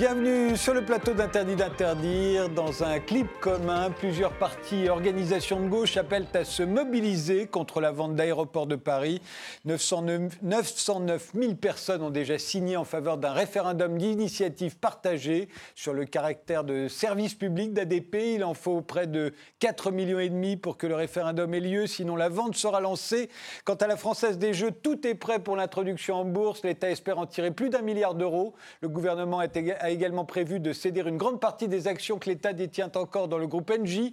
Bienvenue 0.00 0.56
sur 0.56 0.72
le 0.72 0.82
plateau 0.82 1.12
d'Interdit 1.12 1.56
d'interdire. 1.56 2.48
Dans 2.48 2.84
un 2.84 3.00
clip 3.00 3.26
commun, 3.38 3.90
plusieurs 3.90 4.32
partis 4.32 4.84
et 4.84 4.88
organisations 4.88 5.60
de 5.60 5.68
gauche 5.68 5.98
appellent 5.98 6.26
à 6.32 6.46
se 6.46 6.62
mobiliser 6.62 7.46
contre 7.46 7.82
la 7.82 7.90
vente 7.92 8.16
d'aéroports 8.16 8.66
de 8.66 8.76
Paris. 8.76 9.20
909 9.66 11.32
000 11.34 11.54
personnes 11.56 12.00
ont 12.00 12.08
déjà 12.08 12.38
signé 12.38 12.78
en 12.78 12.84
faveur 12.84 13.18
d'un 13.18 13.32
référendum 13.32 13.98
d'initiative 13.98 14.78
partagée 14.78 15.50
sur 15.74 15.92
le 15.92 16.06
caractère 16.06 16.64
de 16.64 16.88
service 16.88 17.34
public 17.34 17.74
d'ADP. 17.74 18.36
Il 18.36 18.44
en 18.44 18.54
faut 18.54 18.80
près 18.80 19.06
de 19.06 19.34
4 19.58 19.90
millions 19.90 20.56
pour 20.62 20.78
que 20.78 20.86
le 20.86 20.94
référendum 20.94 21.52
ait 21.52 21.60
lieu, 21.60 21.86
sinon 21.86 22.16
la 22.16 22.30
vente 22.30 22.56
sera 22.56 22.80
lancée. 22.80 23.28
Quant 23.66 23.74
à 23.74 23.86
la 23.86 23.98
Française 23.98 24.38
des 24.38 24.54
Jeux, 24.54 24.70
tout 24.70 25.06
est 25.06 25.14
prêt 25.14 25.40
pour 25.40 25.56
l'introduction 25.56 26.14
en 26.14 26.24
bourse. 26.24 26.62
L'État 26.64 26.90
espère 26.90 27.18
en 27.18 27.26
tirer 27.26 27.50
plus 27.50 27.68
d'un 27.68 27.82
milliard 27.82 28.14
d'euros. 28.14 28.54
Le 28.80 28.88
gouvernement 28.88 29.40
a 29.40 29.89
également 29.92 30.24
prévu 30.24 30.60
de 30.60 30.72
céder 30.72 31.00
une 31.00 31.16
grande 31.16 31.40
partie 31.40 31.68
des 31.68 31.88
actions 31.88 32.18
que 32.18 32.28
l'État 32.28 32.52
détient 32.52 32.90
encore 32.94 33.28
dans 33.28 33.38
le 33.38 33.46
groupe 33.46 33.70
NJ. 33.70 34.12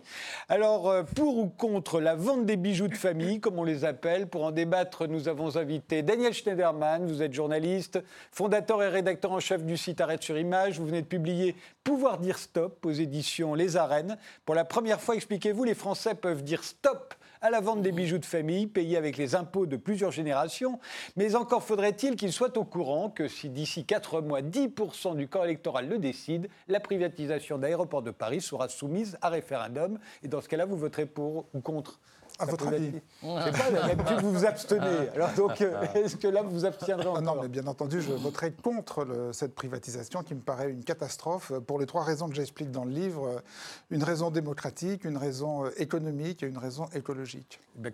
Alors, 0.50 0.90
euh, 0.90 1.04
pour 1.04 1.38
ou 1.38 1.48
contre 1.48 2.00
la 2.00 2.16
vente 2.16 2.46
des 2.46 2.58
bijoux 2.58 2.88
de 2.88 2.96
famille, 2.96 3.40
comme 3.40 3.60
on 3.60 3.64
les 3.64 3.86
appelle, 3.86 4.28
pour 4.28 4.44
en 4.44 4.52
débattre, 4.52 5.08
nous 5.08 5.28
avons 5.28 5.58
invité 5.58 6.04
Daniel 6.04 6.34
Schneiderman. 6.34 7.06
Vous 7.06 7.22
êtes 7.22 7.34
journaliste, 7.34 8.00
fondateur 8.32 8.82
et 8.84 8.90
rédacteur 8.90 9.32
en 9.32 9.40
chef 9.40 9.64
du 9.64 9.78
site 9.78 10.02
Arrête 10.02 10.24
sur 10.24 10.38
Image. 10.38 10.80
Vous 10.80 10.86
venez 10.86 11.02
de 11.02 11.08
publier 11.08 11.56
Pouvoir 11.84 12.18
dire 12.18 12.38
stop 12.38 12.86
aux 12.86 12.92
éditions 12.92 13.54
Les 13.54 13.78
Arènes. 13.78 14.18
Pour 14.46 14.56
la 14.56 14.66
première 14.66 15.00
fois, 15.00 15.16
expliquez-vous, 15.16 15.64
les 15.64 15.74
Français 15.74 16.16
peuvent 16.16 16.44
dire 16.44 16.64
stop 16.64 17.14
à 17.48 17.50
la 17.50 17.62
vente 17.62 17.82
des 17.82 17.94
bijoux 17.94 18.18
de 18.18 18.26
famille 18.26 18.68
payés 18.68 18.98
avec 18.98 19.16
les 19.16 19.34
impôts 19.34 19.66
de 19.66 19.78
plusieurs 19.78 20.12
générations. 20.12 20.80
Mais 21.16 21.34
encore 21.34 21.64
faudrait-il 21.64 22.18
qu'ils 22.18 22.34
soient 22.34 22.58
au 22.58 22.66
courant 22.66 23.10
que 23.10 23.30
si 23.30 23.48
d'ici 23.50 23.86
4 23.86 24.20
mois, 24.20 24.42
10% 24.42 25.16
du 25.16 25.30
corps 25.30 25.46
électoral 25.46 25.88
le 25.88 25.98
décide, 25.98 26.50
la 26.68 26.82
privatisation 26.82 27.58
d'aéroports 27.58 28.02
de 28.02 28.12
Paris 28.12 28.42
sera 28.42 28.68
soumise 28.68 29.18
à 29.22 29.30
référendum. 29.30 29.98
Et 30.24 30.28
dans 30.28 30.42
ce 30.42 30.50
cas-là, 30.50 30.66
vous 30.66 30.76
voterez 30.76 31.06
pour 31.06 31.46
ou 31.54 31.62
contre? 31.62 32.02
À 32.40 32.46
votre 32.46 32.68
avis 32.68 32.92
Je 33.22 33.28
sais 33.28 33.52
pas, 33.52 33.88
d'habitude 33.88 34.18
vous 34.22 34.32
vous 34.32 34.46
abstenez. 34.46 35.10
Alors 35.16 35.34
donc, 35.34 35.62
euh, 35.62 35.82
est-ce 35.96 36.16
que 36.16 36.28
là 36.28 36.42
vous 36.42 36.52
vous 36.52 36.66
abstiendrez 36.66 37.08
encore 37.08 37.22
Non, 37.22 37.42
mais 37.42 37.48
bien 37.48 37.68
entendu, 37.68 38.02
je 38.02 38.12
voterai 38.12 38.52
contre 38.52 39.30
cette 39.32 39.56
privatisation 39.56 40.24
qui 40.24 40.36
me 40.36 40.42
paraît 40.42 40.72
une 40.72 40.84
catastrophe 40.84 41.52
pour 41.66 41.80
les 41.80 41.86
trois 41.86 42.04
raisons 42.04 42.30
que 42.30 42.36
j'explique 42.36 42.72
dans 42.72 42.86
le 42.86 42.92
livre. 42.92 43.42
Une 43.90 44.04
raison 44.04 44.32
démocratique, 44.32 45.06
une 45.06 45.18
raison 45.18 45.66
euh, 45.66 45.70
économique 45.78 46.44
et 46.44 46.48
une 46.48 46.58
raison 46.58 46.88
écologique. 46.94 47.60
Ben, 47.76 47.94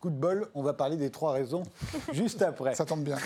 Coup 0.00 0.08
de 0.08 0.16
bol, 0.16 0.48
on 0.54 0.62
va 0.62 0.72
parler 0.72 0.96
des 0.96 1.10
trois 1.10 1.32
raisons 1.32 1.62
juste 2.14 2.40
après. 2.40 2.74
Ça 2.74 2.86
tombe 2.86 3.02
bien. 3.02 3.18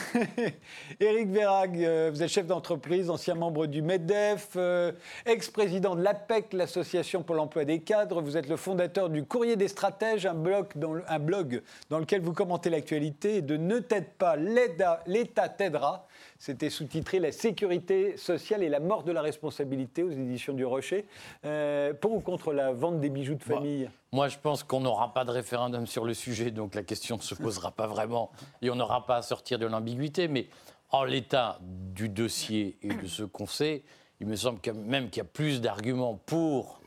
Éric 1.01 1.29
Verrag, 1.29 1.81
euh, 1.81 2.11
vous 2.13 2.21
êtes 2.21 2.29
chef 2.29 2.49
d'entreprise, 2.49 3.11
ancien 3.11 3.37
membre 3.37 3.67
du 3.67 3.81
MEDEF, 3.81 4.49
euh, 4.57 4.91
ex-président 5.25 5.95
de 5.95 6.03
l'APEC, 6.03 6.53
l'Association 6.53 7.23
pour 7.23 7.37
l'emploi 7.37 7.65
des 7.65 7.79
cadres. 7.79 8.21
Vous 8.21 8.37
êtes 8.37 8.49
le 8.49 8.57
fondateur 8.57 9.09
du 9.09 9.25
Courrier 9.25 9.55
des 9.55 9.69
stratèges, 9.69 10.27
un 10.27 10.35
blog 10.35 10.67
dans, 10.75 10.97
un 11.07 11.19
blog 11.21 11.63
dans 11.91 12.01
lequel 12.01 12.23
vous 12.23 12.33
commentez 12.33 12.71
l'actualité. 12.71 13.41
De 13.41 13.57
Ne 13.57 13.79
t'aide 13.79 14.09
pas, 14.19 14.35
l'État 14.35 15.49
t'aidera. 15.49 16.09
C'était 16.45 16.69
sous-titré 16.69 17.21
La 17.21 17.33
sécurité 17.33 18.19
sociale 18.19 18.63
et 18.63 18.69
la 18.69 18.79
mort 18.79 19.03
de 19.03 19.13
la 19.13 19.23
responsabilité 19.23 20.03
aux 20.03 20.11
éditions 20.11 20.53
du 20.53 20.67
Rocher. 20.67 21.07
Euh, 21.47 21.95
pour 21.95 22.13
ou 22.13 22.21
contre 22.21 22.53
la 22.53 22.71
vente 22.71 23.01
des 23.01 23.09
bijoux 23.09 23.37
de 23.37 23.45
bah, 23.47 23.55
famille? 23.55 23.89
Moi, 24.13 24.29
je 24.29 24.37
pense 24.37 24.63
qu'on 24.63 24.81
n'aura 24.81 25.15
pas 25.15 25.25
de 25.25 25.31
référendum 25.31 25.87
sur 25.87 26.05
le 26.05 26.13
sujet, 26.13 26.51
donc 26.51 26.75
la 26.75 26.83
question 26.83 27.17
ne 27.17 27.23
se 27.23 27.35
posera 27.35 27.71
pas 27.71 27.87
vraiment 27.87 28.31
et 28.61 28.69
on 28.69 28.75
n'aura 28.75 29.07
pas 29.07 29.17
à 29.17 29.23
sortir 29.23 29.59
de 29.59 29.65
l'ambiguïté. 29.65 30.29
Mais 30.29 30.49
en 30.91 31.05
l'état 31.05 31.61
du 31.63 32.11
dossier 32.11 32.77
et 32.83 32.93
de 32.93 33.07
ce 33.07 33.23
qu'on 33.23 33.47
sait, 33.47 33.83
il 34.21 34.27
me 34.27 34.37
semble 34.37 34.61
même 34.75 35.09
qu'il 35.09 35.23
y 35.23 35.27
a 35.27 35.31
plus 35.31 35.63
d'arguments 35.63 36.21
pour 36.27 36.83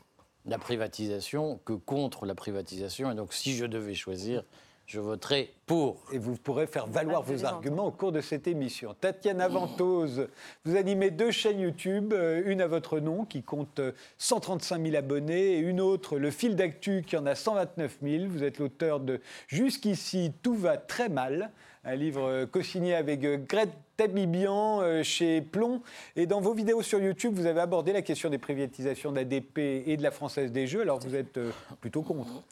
la 0.46 0.58
privatisation 0.58 1.58
que 1.64 1.72
contre 1.72 2.26
la 2.26 2.36
privatisation. 2.36 3.10
Et 3.10 3.16
donc, 3.16 3.32
si 3.34 3.56
je 3.56 3.64
devais 3.64 3.94
choisir, 3.94 4.44
je 4.88 5.00
voterai 5.00 5.52
pour. 5.66 6.02
Et 6.12 6.18
vous 6.18 6.34
pourrez 6.36 6.66
faire 6.66 6.86
valoir 6.86 7.22
vos 7.22 7.44
arguments 7.44 7.86
au 7.86 7.90
cours 7.90 8.10
de 8.10 8.22
cette 8.22 8.48
émission. 8.48 8.96
Tatiana 8.98 9.46
Ventose, 9.46 10.28
vous 10.64 10.76
animez 10.76 11.10
deux 11.10 11.30
chaînes 11.30 11.60
YouTube, 11.60 12.14
euh, 12.14 12.42
une 12.46 12.62
à 12.62 12.66
votre 12.66 12.98
nom 12.98 13.26
qui 13.26 13.42
compte 13.42 13.82
135 14.16 14.82
000 14.82 14.96
abonnés 14.96 15.56
et 15.56 15.58
une 15.58 15.82
autre, 15.82 16.18
Le 16.18 16.30
Fil 16.30 16.56
d'Actu, 16.56 17.04
qui 17.06 17.18
en 17.18 17.26
a 17.26 17.34
129 17.34 17.98
000. 18.02 18.24
Vous 18.28 18.42
êtes 18.42 18.58
l'auteur 18.58 18.98
de 18.98 19.20
Jusqu'ici, 19.46 20.32
tout 20.42 20.54
va 20.54 20.78
très 20.78 21.10
mal, 21.10 21.50
un 21.84 21.94
livre 21.94 22.22
euh, 22.22 22.46
co-signé 22.46 22.94
avec 22.94 23.22
euh, 23.24 23.36
Grete 23.36 23.74
Tabibian 23.98 25.02
chez 25.02 25.42
Plomb. 25.42 25.82
Et 26.16 26.26
dans 26.26 26.40
vos 26.40 26.54
vidéos 26.54 26.82
sur 26.82 27.00
YouTube, 27.00 27.34
vous 27.34 27.46
avez 27.46 27.60
abordé 27.60 27.92
la 27.92 28.00
question 28.00 28.30
des 28.30 28.38
privatisations 28.38 29.12
d'ADP 29.12 29.58
et 29.58 29.96
de 29.96 30.02
la 30.02 30.12
Française 30.12 30.52
des 30.52 30.68
Jeux. 30.68 30.82
Alors 30.82 31.00
vous 31.00 31.16
êtes 31.16 31.38
plutôt 31.80 32.02
contre 32.02 32.44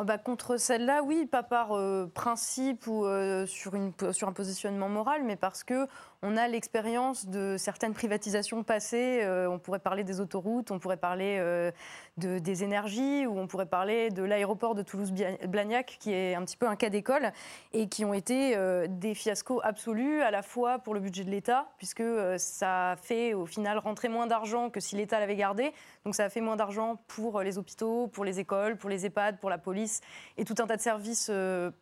Oh 0.00 0.04
bah, 0.04 0.16
contre 0.16 0.58
celle-là, 0.58 1.02
oui, 1.02 1.26
pas 1.26 1.42
par 1.42 1.72
euh, 1.72 2.06
principe 2.14 2.86
ou 2.86 3.04
euh, 3.04 3.46
sur, 3.46 3.74
une, 3.74 3.92
sur 4.12 4.28
un 4.28 4.32
positionnement 4.32 4.88
moral, 4.88 5.24
mais 5.24 5.34
parce 5.34 5.64
que 5.64 5.88
on 6.22 6.36
a 6.36 6.48
l'expérience 6.48 7.26
de 7.26 7.56
certaines 7.58 7.94
privatisations 7.94 8.64
passées. 8.64 9.20
Euh, 9.22 9.48
on 9.48 9.58
pourrait 9.60 9.78
parler 9.78 10.02
des 10.02 10.20
autoroutes, 10.20 10.72
on 10.72 10.80
pourrait 10.80 10.96
parler 10.96 11.36
euh, 11.38 11.70
de, 12.16 12.40
des 12.40 12.64
énergies, 12.64 13.24
ou 13.26 13.38
on 13.38 13.46
pourrait 13.46 13.66
parler 13.66 14.10
de 14.10 14.24
l'aéroport 14.24 14.74
de 14.74 14.82
Toulouse-Blagnac, 14.82 15.96
qui 16.00 16.12
est 16.12 16.34
un 16.34 16.44
petit 16.44 16.56
peu 16.56 16.66
un 16.66 16.74
cas 16.74 16.90
d'école, 16.90 17.32
et 17.72 17.88
qui 17.88 18.04
ont 18.04 18.14
été 18.14 18.56
euh, 18.56 18.86
des 18.88 19.14
fiascos 19.14 19.60
absolus, 19.62 20.20
à 20.22 20.32
la 20.32 20.42
fois 20.42 20.80
pour 20.80 20.92
le 20.92 21.00
budget 21.00 21.22
de 21.22 21.30
l'État, 21.30 21.68
puisque 21.78 22.02
ça 22.36 22.96
fait 23.00 23.34
au 23.34 23.46
final 23.46 23.78
rentrer 23.78 24.08
moins 24.08 24.26
d'argent 24.26 24.70
que 24.70 24.80
si 24.80 24.96
l'État 24.96 25.20
l'avait 25.20 25.36
gardé. 25.36 25.72
Donc 26.04 26.16
ça 26.16 26.24
a 26.24 26.28
fait 26.30 26.40
moins 26.40 26.56
d'argent 26.56 26.98
pour 27.06 27.42
les 27.42 27.58
hôpitaux, 27.58 28.08
pour 28.08 28.24
les 28.24 28.40
écoles, 28.40 28.76
pour 28.76 28.90
les 28.90 29.06
EHPAD, 29.06 29.38
pour 29.38 29.50
la 29.50 29.58
police, 29.58 30.00
et 30.36 30.44
tout 30.44 30.54
un 30.58 30.66
tas 30.66 30.76
de 30.76 30.82
services 30.82 31.30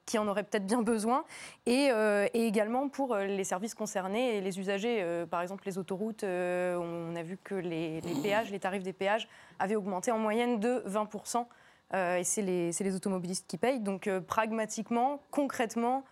qui 0.05 0.19
en 0.19 0.29
auraient 0.29 0.43
peut-être 0.43 0.67
bien 0.67 0.83
besoin, 0.83 1.25
et 1.65 1.91
également 2.35 2.89
pour 2.89 3.17
les 3.17 3.45
services 3.45 3.75
concernés 3.75 4.26
et 4.29 4.41
les 4.41 4.59
usagers, 4.59 5.03
euh, 5.03 5.27
par 5.27 5.43
exemple 5.43 5.65
les 5.67 5.79
autoroutes, 5.79 6.25
euh, 6.25 6.77
on 6.77 7.15
a 7.17 7.23
vu 7.23 7.37
que 7.37 7.55
les, 7.55 8.01
péages, 8.23 8.51
les 8.51 8.59
tarifs 8.59 8.83
des 8.83 8.93
péages 8.93 9.29
avaient 9.59 9.77
augmenté 9.77 10.11
en 10.11 10.19
moyenne 10.19 10.61
de 10.61 10.83
20%. 10.87 11.47
Euh, 11.95 12.17
et 12.17 12.25
c'est 12.25 12.43
les, 12.43 12.71
les, 12.73 12.95
automobilistes 12.95 13.47
qui 13.47 13.59
payent. 13.59 13.81
Donc 13.81 14.11
pragmatiquement, 14.27 15.21
concrètement, 15.31 16.05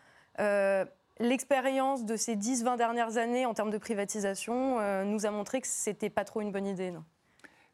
l'expérience 1.19 2.04
de 2.04 2.16
ces 2.16 2.36
10-20 2.36 2.76
dernières 2.76 3.16
années 3.16 3.47
en 3.47 3.54
termes 3.54 3.70
de 3.70 3.78
privatisation 3.78 5.04
nous 5.04 5.26
a 5.26 5.31
montré 5.31 5.60
que 5.60 5.66
ce 5.66 5.91
n'était 5.91 6.10
pas 6.10 6.25
trop 6.25 6.41
une 6.41 6.52
bonne 6.52 6.66
idée. 6.66 6.91
Non? 6.91 7.04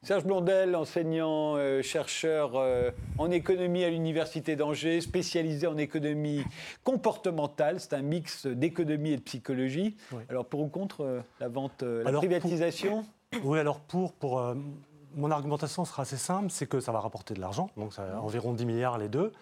Serge 0.03 0.25
Blondel, 0.25 0.75
enseignant, 0.77 1.57
euh, 1.57 1.83
chercheur 1.83 2.53
euh, 2.55 2.91
en 3.19 3.31
économie 3.31 3.85
à 3.85 3.91
l'Université 3.91 4.57
d'Angers, 4.57 5.03
spécialisé 5.03 5.67
en 5.67 5.77
économie 5.77 6.43
comportementale. 6.85 7.81
C'est 7.81 7.93
un 7.93 8.01
mix 8.01 8.47
d'économie 8.47 9.11
et 9.11 9.17
de 9.19 9.23
psychologie. 9.23 9.99
Alors 10.31 10.47
pour 10.47 10.61
ou 10.61 10.69
contre 10.69 11.03
euh, 11.03 11.21
la 11.39 11.49
vente, 11.49 11.83
la 11.83 12.13
privatisation? 12.13 13.05
Oui, 13.45 13.59
alors 13.59 13.81
pour, 13.81 14.15
pour 14.15 14.43
mon 15.15 15.31
argumentation 15.31 15.85
sera 15.85 16.03
assez 16.03 16.17
simple, 16.17 16.51
c'est 16.51 16.67
que 16.67 16.81
ça 16.81 16.93
va 16.93 17.01
rapporter 17.01 17.35
de 17.35 17.41
l'argent, 17.41 17.71
donc 17.77 17.93
ça, 17.93 18.21
environ 18.23 18.55
10 18.55 18.65
milliards 18.65 18.99
les 18.99 19.09
deux 19.09 19.33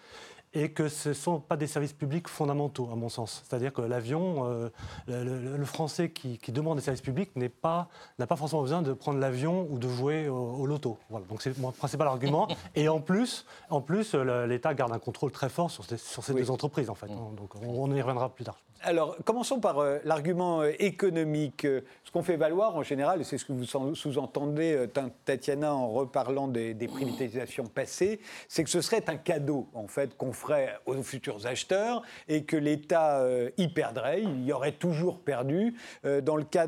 et 0.53 0.71
que 0.71 0.87
ce 0.87 1.09
ne 1.09 1.13
sont 1.13 1.39
pas 1.39 1.57
des 1.57 1.67
services 1.67 1.93
publics 1.93 2.27
fondamentaux, 2.27 2.89
à 2.91 2.95
mon 2.95 3.09
sens. 3.09 3.43
C'est-à-dire 3.47 3.71
que 3.71 3.81
l'avion, 3.81 4.45
euh, 4.45 4.69
le, 5.07 5.65
Français 5.65 6.09
qui, 6.09 6.39
demande 6.51 6.77
des 6.77 6.83
services 6.83 7.01
publics 7.01 7.35
n'a 7.35 7.47
pas, 7.49 7.89
pas 8.17 8.35
forcément 8.35 8.63
besoin 8.63 8.81
de 8.81 8.93
prendre 8.93 9.19
l'avion 9.19 9.67
ou 9.69 9.77
de 9.77 9.87
jouer 9.87 10.27
au, 10.27 10.65
loto. 10.65 10.97
Voilà. 11.09 11.25
Donc 11.27 11.41
c'est 11.43 11.55
mon 11.59 11.71
principal 11.71 12.07
argument. 12.07 12.47
Et 12.75 12.89
en 12.89 12.99
plus, 12.99 13.45
en 13.69 13.81
plus 13.81 14.15
l'État 14.15 14.73
garde 14.73 14.91
un 14.91 14.99
contrôle 14.99 15.31
très 15.31 15.49
fort 15.49 15.69
sur, 15.69 15.85
sur 15.85 16.23
ces 16.23 16.33
deux 16.33 16.49
entreprises, 16.49 16.89
en 16.89 16.95
fait. 16.95 17.07
Mm. 17.07 17.35
Donc 17.35 17.53
on, 17.61 17.93
y 17.93 18.01
reviendra 18.01 18.29
plus 18.29 18.45
tard. 18.45 18.57
Alors, 18.81 19.17
commençons 19.25 19.59
par 19.59 19.79
euh, 19.79 19.99
l'argument 20.05 20.61
euh, 20.61 20.71
économique. 20.79 21.67
Ce 22.05 22.11
qu'on 22.11 22.23
fait 22.23 22.37
valoir 22.37 22.75
en 22.75 22.81
général, 22.81 23.21
et 23.21 23.23
c'est 23.23 23.37
ce 23.37 23.45
que 23.45 23.53
vous 23.53 23.65
sous-entendez, 23.93 24.87
Tatiana, 25.25 25.75
en 25.75 25.89
reparlant 25.89 26.47
des, 26.47 26.73
des 26.73 26.87
privatisations 26.87 27.65
passées, 27.65 28.19
c'est 28.47 28.63
que 28.63 28.69
ce 28.69 28.81
serait 28.81 29.03
un 29.07 29.17
cadeau, 29.17 29.67
en 29.75 29.87
fait, 29.87 30.17
qu'on 30.17 30.31
ferait 30.39 30.79
aux 30.85 31.01
futurs 31.03 31.45
acheteurs 31.45 32.01
et 32.27 32.43
que 32.43 32.55
l'État 32.55 33.19
euh, 33.19 33.49
y 33.57 33.67
perdrait, 33.67 34.21
il 34.21 34.45
y 34.45 34.53
aurait 34.53 34.71
toujours 34.71 35.19
perdu. 35.19 35.75
Euh, 36.05 36.21
dans 36.21 36.35
le 36.35 36.43
cas 36.43 36.67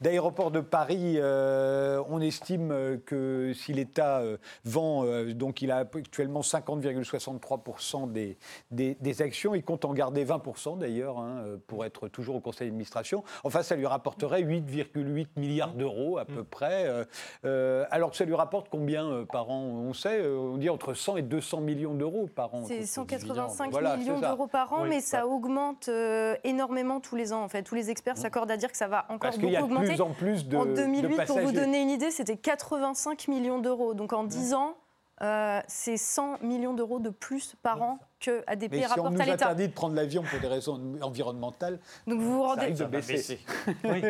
d'aéroports 0.00 0.50
de, 0.50 0.60
Paris, 0.60 1.14
euh, 1.16 2.02
on 2.08 2.20
estime 2.20 3.00
que 3.06 3.52
si 3.54 3.72
l'État 3.72 4.22
vend, 4.64 5.04
donc 5.32 5.62
il 5.62 5.70
a 5.70 5.78
actuellement 5.78 6.42
50,63% 6.42 8.12
des, 8.12 8.36
des, 8.70 9.22
actions, 9.22 9.54
il 9.54 9.64
compte 9.64 9.84
en 9.84 9.94
garder 9.94 10.24
20% 10.24 10.78
d'ailleurs 10.78 11.18
hein, 11.18 11.44
pour 11.66 11.84
être 11.84 12.08
toujours 12.08 12.36
au 12.36 12.40
conseil 12.40 12.68
d'administration. 12.68 13.24
Enfin, 13.42 13.62
ça 13.62 13.74
lui 13.74 13.86
rapporterait 13.86 14.42
8,8 14.42 15.26
milliards 15.36 15.74
d'euros 15.74 16.18
à 16.18 16.24
peu 16.24 16.44
près, 16.44 16.88
alors 17.42 18.10
que 18.10 18.16
ça 18.16 18.24
lui 18.24 18.34
rapporte 18.34 18.68
combien 18.70 19.24
par 19.32 19.50
an? 19.50 19.62
On 19.62 19.94
sait, 19.94 20.24
on 20.26 20.58
dit 20.58 20.70
entre 20.70 20.94
100 20.94 21.16
et 21.16 21.22
200 21.22 21.62
millions 21.62 21.94
d'euros 21.94 22.28
par 22.34 22.54
an. 22.54 22.64
C'est 22.66 22.99
685 23.08 23.70
Voilà, 23.70 23.96
millions 23.96 24.16
c'est 24.16 24.22
ça. 24.22 24.28
d'euros 24.30 24.46
par 24.46 24.72
an, 24.72 24.82
Oui. 24.82 24.88
mais 24.88 25.00
ça 25.00 25.26
augmente 25.26 25.88
euh, 25.88 26.34
énormément 26.44 27.00
tous 27.00 27.16
les 27.16 27.32
ans. 27.32 27.42
En 27.42 27.48
fait, 27.48 27.62
tous 27.62 27.74
les 27.74 27.90
experts 27.90 28.16
s'accordent 28.16 28.50
à 28.50 28.56
dire 28.56 28.70
que 28.70 28.76
ça 28.78 28.88
va 28.88 29.04
encore 29.08 29.18
Parce 29.20 29.36
beaucoup 29.38 29.52
y 29.52 29.56
a 29.56 29.60
de 29.60 29.64
augmenter. 29.64 29.86
plus 29.88 30.00
en 30.00 30.10
plus 30.10 30.46
de 30.48 30.56
en 30.56 30.64
de 30.66 30.74
2008, 30.74 31.24
pour 31.26 31.38
vous 31.40 31.52
donner 31.52 31.80
une 31.82 31.90
idée, 31.90 32.10
c'était 32.10 32.36
85 32.36 33.28
millions 33.28 33.58
d'euros. 33.58 33.94
Donc 33.94 34.12
en 34.12 34.24
10 34.24 34.54
ans, 34.54 34.74
euh, 35.22 35.60
c'est 35.68 35.98
100 35.98 36.42
millions 36.42 36.72
d'euros 36.72 36.98
de 36.98 37.10
plus 37.10 37.54
par 37.62 37.82
an 37.82 37.98
que 38.20 38.42
ADP 38.46 38.70
Mais 38.72 38.78
si 38.78 38.84
on 38.84 38.88
rapporte 38.88 39.12
nous 39.12 39.20
à 39.20 39.24
l'État. 39.24 39.34
interdit 39.46 39.68
de 39.68 39.72
prendre 39.72 39.94
l'avion 39.94 40.22
pour 40.22 40.40
des 40.40 40.46
raisons 40.46 40.80
environnementales, 41.02 41.78
Donc 42.06 42.20
vous 42.20 42.32
vous 42.36 42.42
rendez. 42.42 42.70
de 42.70 42.76
Ça 42.76 42.84
va 42.84 42.90
baisser. 43.00 43.38
Oui. 43.84 44.02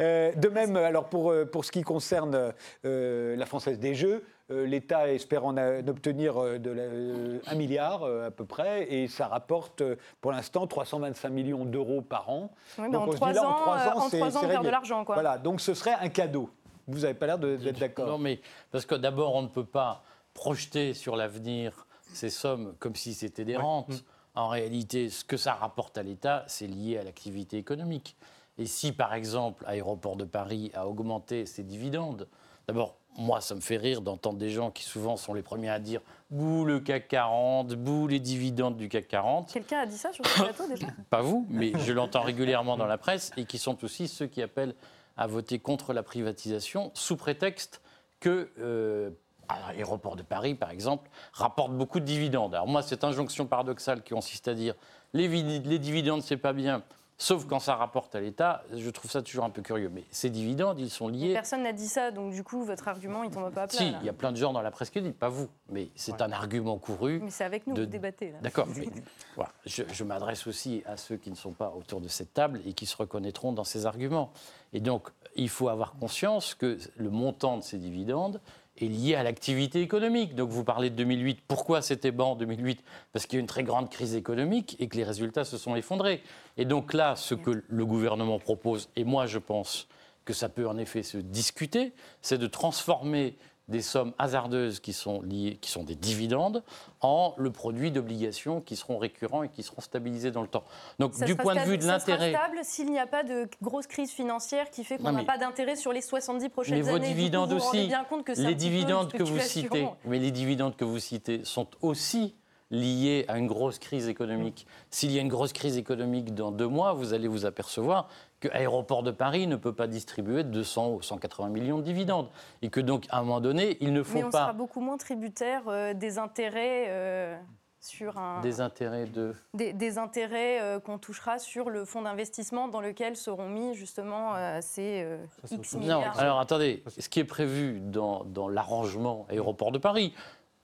Euh, 0.00 0.32
de 0.34 0.48
même, 0.48 0.76
alors 0.76 1.08
pour, 1.08 1.32
pour 1.52 1.64
ce 1.64 1.70
qui 1.70 1.82
concerne 1.82 2.52
euh, 2.84 3.36
la 3.36 3.46
Française 3.46 3.78
des 3.78 3.94
Jeux, 3.94 4.24
l'État 4.50 5.12
espère 5.12 5.44
en, 5.44 5.56
a- 5.56 5.80
en 5.80 5.88
obtenir 5.88 6.36
euh, 6.42 6.58
de 6.58 6.70
la- 6.70 6.82
euh, 6.82 7.38
un 7.46 7.54
milliard 7.54 8.02
euh, 8.02 8.26
à 8.26 8.30
peu 8.30 8.44
près, 8.44 8.92
et 8.92 9.08
ça 9.08 9.28
rapporte 9.28 9.80
euh, 9.80 9.96
pour 10.20 10.32
l'instant 10.32 10.66
325 10.66 11.28
millions 11.30 11.64
d'euros 11.64 12.00
par 12.02 12.28
an. 12.30 12.50
Oui, 12.78 12.84
mais 12.86 12.90
Donc 12.90 13.02
en 13.02 13.08
on 13.08 13.12
se 13.12 13.16
dit 13.16 13.18
3 13.20 13.32
là, 13.32 13.42
en 13.46 13.50
ans, 13.50 13.54
trois 13.54 13.76
euh, 13.78 13.90
ans, 13.90 13.96
en 14.04 14.08
c'est- 14.08 14.18
trois 14.18 14.30
c'est 14.30 14.36
ans, 14.38 14.40
on 14.44 14.48
perd 14.48 14.64
de 14.64 14.70
l'argent. 14.70 15.04
Voilà, 15.06 15.38
donc 15.38 15.60
ce 15.60 15.74
serait 15.74 15.94
un 16.00 16.08
cadeau. 16.08 16.50
Vous 16.88 17.00
n'avez 17.00 17.14
pas 17.14 17.26
l'air 17.26 17.38
de- 17.38 17.56
d'être 17.56 17.74
Non, 17.74 17.80
d'accord. 17.80 18.18
mais 18.18 18.40
parce 18.72 18.84
que 18.86 18.94
d'abord, 18.96 19.34
on 19.36 19.42
ne 19.42 19.48
peut 19.48 19.64
pas 19.64 20.02
projeter 20.34 20.94
sur 20.94 21.16
l'avenir 21.16 21.86
ces 22.12 22.30
sommes 22.30 22.74
comme 22.80 22.96
si 22.96 23.14
c'était 23.14 23.44
des 23.44 23.56
rentes. 23.56 24.04
En 24.34 24.48
réalité, 24.48 25.08
ce 25.10 25.24
que 25.24 25.36
ça 25.36 25.54
rapporte 25.54 25.98
à 25.98 26.02
l'État, 26.02 26.44
c'est 26.46 26.66
lié 26.66 26.98
à 26.98 27.02
l'activité 27.04 27.56
économique. 27.58 28.16
Et 28.58 28.66
si, 28.66 28.92
par 28.92 29.14
exemple, 29.14 29.64
Aéroport 29.66 30.16
de 30.16 30.24
Paris 30.24 30.70
a 30.74 30.86
augmenté 30.88 31.46
ses 31.46 31.62
dividendes, 31.62 32.28
d'abord, 32.68 32.96
moi, 33.16 33.40
ça 33.40 33.54
me 33.54 33.60
fait 33.60 33.76
rire 33.76 34.00
d'entendre 34.00 34.38
des 34.38 34.50
gens 34.50 34.70
qui 34.70 34.84
souvent 34.84 35.16
sont 35.16 35.34
les 35.34 35.42
premiers 35.42 35.68
à 35.68 35.78
dire 35.78 36.00
bouh 36.30 36.64
le 36.64 36.80
CAC 36.80 37.08
40, 37.08 37.74
bouh 37.74 38.06
les 38.06 38.20
dividendes 38.20 38.76
du 38.76 38.88
CAC 38.88 39.08
40. 39.08 39.52
Quelqu'un 39.52 39.80
a 39.80 39.86
dit 39.86 39.98
ça 39.98 40.12
sur 40.12 40.24
ce 40.26 40.42
plateau 40.42 40.66
déjà? 40.68 40.86
Pas 41.10 41.20
vous, 41.20 41.46
mais 41.50 41.72
je 41.84 41.92
l'entends 41.92 42.22
régulièrement 42.22 42.76
dans 42.76 42.86
la 42.86 42.98
presse, 42.98 43.32
et 43.36 43.44
qui 43.44 43.58
sont 43.58 43.82
aussi 43.84 44.08
ceux 44.08 44.26
qui 44.26 44.42
appellent 44.42 44.74
à 45.16 45.26
voter 45.26 45.58
contre 45.58 45.92
la 45.92 46.02
privatisation 46.02 46.92
sous 46.94 47.16
prétexte 47.16 47.82
que 48.20 48.50
euh, 48.58 49.10
l'aéroport 49.48 50.16
de 50.16 50.22
Paris, 50.22 50.54
par 50.54 50.70
exemple, 50.70 51.10
rapporte 51.32 51.72
beaucoup 51.72 52.00
de 52.00 52.04
dividendes. 52.04 52.54
Alors 52.54 52.68
moi, 52.68 52.82
cette 52.82 53.04
injonction 53.04 53.46
paradoxale 53.46 54.02
qui 54.02 54.14
consiste 54.14 54.48
à 54.48 54.54
dire 54.54 54.74
les, 55.12 55.28
les 55.28 55.78
dividendes, 55.78 56.22
c'est 56.22 56.36
pas 56.36 56.52
bien, 56.52 56.82
sauf 57.20 57.44
quand 57.46 57.60
ça 57.60 57.74
rapporte 57.76 58.14
à 58.14 58.20
l'État, 58.20 58.64
je 58.74 58.88
trouve 58.88 59.10
ça 59.10 59.20
toujours 59.20 59.44
un 59.44 59.50
peu 59.50 59.60
curieux. 59.60 59.90
Mais 59.92 60.04
ces 60.10 60.30
dividendes, 60.30 60.80
ils 60.80 60.88
sont 60.90 61.08
liés 61.08 61.34
Personne 61.34 61.62
n'a 61.62 61.72
dit 61.72 61.86
ça, 61.86 62.10
donc 62.10 62.32
du 62.32 62.42
coup, 62.42 62.64
votre 62.64 62.88
argument, 62.88 63.22
il 63.22 63.30
tombe 63.30 63.52
pas 63.52 63.64
à 63.64 63.66
plat. 63.68 63.78
si, 63.78 63.92
il 64.00 64.06
y 64.06 64.08
a 64.08 64.12
plein 64.14 64.32
de 64.32 64.36
gens 64.38 64.52
dans 64.54 64.62
la 64.62 64.70
presse 64.70 64.88
qui 64.90 65.02
disent, 65.02 65.12
pas 65.12 65.28
vous, 65.28 65.48
mais 65.68 65.90
c'est 65.94 66.20
un 66.22 66.32
argument 66.32 66.78
couru. 66.78 67.20
Mais 67.22 67.30
c'est 67.30 67.44
avec 67.44 67.66
nous 67.66 67.74
de- 67.74 67.80
que 67.82 67.84
vous 67.86 67.92
débattez. 67.92 68.32
Là. 68.32 68.38
D'accord. 68.40 68.66
mais 68.76 68.88
voilà, 69.36 69.52
je, 69.66 69.82
je 69.92 70.02
m'adresse 70.04 70.46
aussi 70.46 70.82
à 70.86 70.96
ceux 70.96 71.16
qui 71.18 71.30
ne 71.30 71.36
sont 71.36 71.52
pas 71.52 71.72
autour 71.76 72.00
de 72.00 72.08
cette 72.08 72.32
table 72.32 72.60
et 72.64 72.72
qui 72.72 72.86
se 72.86 72.96
reconnaîtront 72.96 73.52
dans 73.52 73.64
ces 73.64 73.84
arguments. 73.84 74.32
Et 74.72 74.80
donc, 74.80 75.08
il 75.36 75.48
faut 75.50 75.68
avoir 75.68 75.92
conscience 75.92 76.54
que 76.54 76.78
le 76.96 77.10
montant 77.10 77.58
de 77.58 77.62
ces 77.62 77.76
dividendes 77.78 78.40
est 78.76 78.86
lié 78.86 79.14
à 79.14 79.22
l'activité 79.22 79.80
économique. 79.80 80.34
Donc, 80.34 80.50
vous 80.50 80.64
parlez 80.64 80.90
de 80.90 80.96
2008. 80.96 81.40
Pourquoi 81.46 81.82
c'était 81.82 82.10
bas 82.10 82.24
en 82.24 82.36
2008 82.36 82.82
Parce 83.12 83.26
qu'il 83.26 83.36
y 83.36 83.36
a 83.36 83.40
eu 83.40 83.42
une 83.42 83.46
très 83.46 83.64
grande 83.64 83.90
crise 83.90 84.14
économique 84.14 84.76
et 84.78 84.88
que 84.88 84.96
les 84.96 85.04
résultats 85.04 85.44
se 85.44 85.58
sont 85.58 85.76
effondrés. 85.76 86.22
Et 86.56 86.64
donc 86.64 86.94
là, 86.94 87.16
ce 87.16 87.34
que 87.34 87.62
le 87.66 87.86
gouvernement 87.86 88.38
propose, 88.38 88.88
et 88.96 89.04
moi 89.04 89.26
je 89.26 89.38
pense 89.38 89.88
que 90.24 90.32
ça 90.32 90.48
peut 90.48 90.68
en 90.68 90.78
effet 90.78 91.02
se 91.02 91.18
discuter, 91.18 91.92
c'est 92.22 92.38
de 92.38 92.46
transformer 92.46 93.36
des 93.70 93.80
sommes 93.82 94.12
hasardeuses 94.18 94.80
qui 94.80 94.92
sont 94.92 95.22
liées, 95.22 95.58
qui 95.60 95.70
sont 95.70 95.84
des 95.84 95.94
dividendes, 95.94 96.62
en 97.00 97.34
le 97.38 97.50
produit 97.50 97.90
d'obligations 97.90 98.60
qui 98.60 98.76
seront 98.76 98.98
récurrents 98.98 99.42
et 99.42 99.48
qui 99.48 99.62
seront 99.62 99.80
stabilisés 99.80 100.30
dans 100.30 100.42
le 100.42 100.48
temps. 100.48 100.64
Donc, 100.98 101.14
Ça 101.14 101.24
du 101.24 101.34
point 101.36 101.54
de 101.54 101.60
vue 101.60 101.78
de 101.78 101.86
l'intérêt, 101.86 102.30
stable 102.30 102.58
s'il 102.62 102.90
n'y 102.90 102.98
a 102.98 103.06
pas 103.06 103.22
de 103.22 103.48
grosse 103.62 103.86
crise 103.86 104.10
financière 104.10 104.70
qui 104.70 104.84
fait 104.84 104.98
qu'on 104.98 105.04
n'a 105.04 105.12
mais- 105.12 105.24
pas 105.24 105.38
d'intérêt 105.38 105.76
sur 105.76 105.92
les 105.92 106.02
70 106.02 106.48
prochaines 106.48 106.74
mais 106.74 106.82
vos 106.82 106.96
années. 106.96 107.00
Du 107.08 107.12
coup, 107.12 107.16
dividendes 107.16 107.50
vous 107.52 107.58
vous 107.58 107.64
rendez 107.64 107.78
aussi, 107.78 107.88
bien 107.88 108.04
compte 108.04 108.24
que 108.24 108.32
les 108.32 108.54
dividendes 108.54 109.12
que 109.12 109.22
vous 109.22 109.38
citez, 109.38 109.88
mais 110.04 110.18
les 110.18 110.30
dividendes 110.30 110.76
que 110.76 110.84
vous 110.84 110.98
citez 110.98 111.44
sont 111.44 111.68
aussi 111.80 112.34
liés 112.72 113.24
à 113.28 113.36
une 113.38 113.48
grosse 113.48 113.78
crise 113.78 114.08
économique. 114.08 114.66
S'il 114.90 115.10
y 115.10 115.18
a 115.18 115.20
une 115.22 115.28
grosse 115.28 115.52
crise 115.52 115.76
économique 115.76 116.34
dans 116.34 116.52
deux 116.52 116.68
mois, 116.68 116.92
vous 116.92 117.12
allez 117.14 117.26
vous 117.26 117.44
apercevoir 117.44 118.08
que 118.40 118.48
Aéroport 118.52 119.02
de 119.02 119.10
Paris 119.10 119.46
ne 119.46 119.56
peut 119.56 119.74
pas 119.74 119.86
distribuer 119.86 120.44
200 120.44 120.90
ou 120.90 121.02
180 121.02 121.48
millions 121.50 121.78
de 121.78 121.82
dividendes. 121.82 122.28
Et 122.62 122.70
que 122.70 122.80
donc, 122.80 123.06
à 123.10 123.18
un 123.18 123.20
moment 123.22 123.40
donné, 123.40 123.76
il 123.80 123.92
ne 123.92 124.02
faut 124.02 124.18
Mais 124.18 124.24
on 124.24 124.30
pas 124.30 124.40
sera 124.40 124.52
beaucoup 124.52 124.80
moins 124.80 124.96
tributaire 124.96 125.62
euh, 125.68 125.92
des 125.94 126.18
intérêts 126.18 126.86
euh, 126.88 127.38
sur 127.80 128.18
un 128.18 128.40
des 128.42 128.60
intérêts 128.60 129.06
de... 129.06 129.34
des, 129.54 129.72
des 129.72 129.96
intérêts 129.98 130.60
euh, 130.60 130.80
qu'on 130.80 130.98
touchera 130.98 131.38
sur 131.38 131.70
le 131.70 131.84
fonds 131.84 132.02
d'investissement 132.02 132.68
dans 132.68 132.80
lequel 132.80 133.16
seront 133.16 133.48
mis 133.48 133.74
justement 133.74 134.34
euh, 134.36 134.58
ces 134.62 135.02
euh, 135.02 135.18
Ça, 135.44 135.54
X 135.56 135.70
chose. 135.72 135.80
Non, 135.80 135.98
milliards. 135.98 136.18
alors 136.18 136.40
attendez, 136.40 136.82
ce 136.98 137.08
qui 137.08 137.20
est 137.20 137.24
prévu 137.24 137.80
dans, 137.80 138.24
dans 138.24 138.48
l'arrangement 138.48 139.26
aéroport 139.30 139.72
de 139.72 139.78
Paris, 139.78 140.12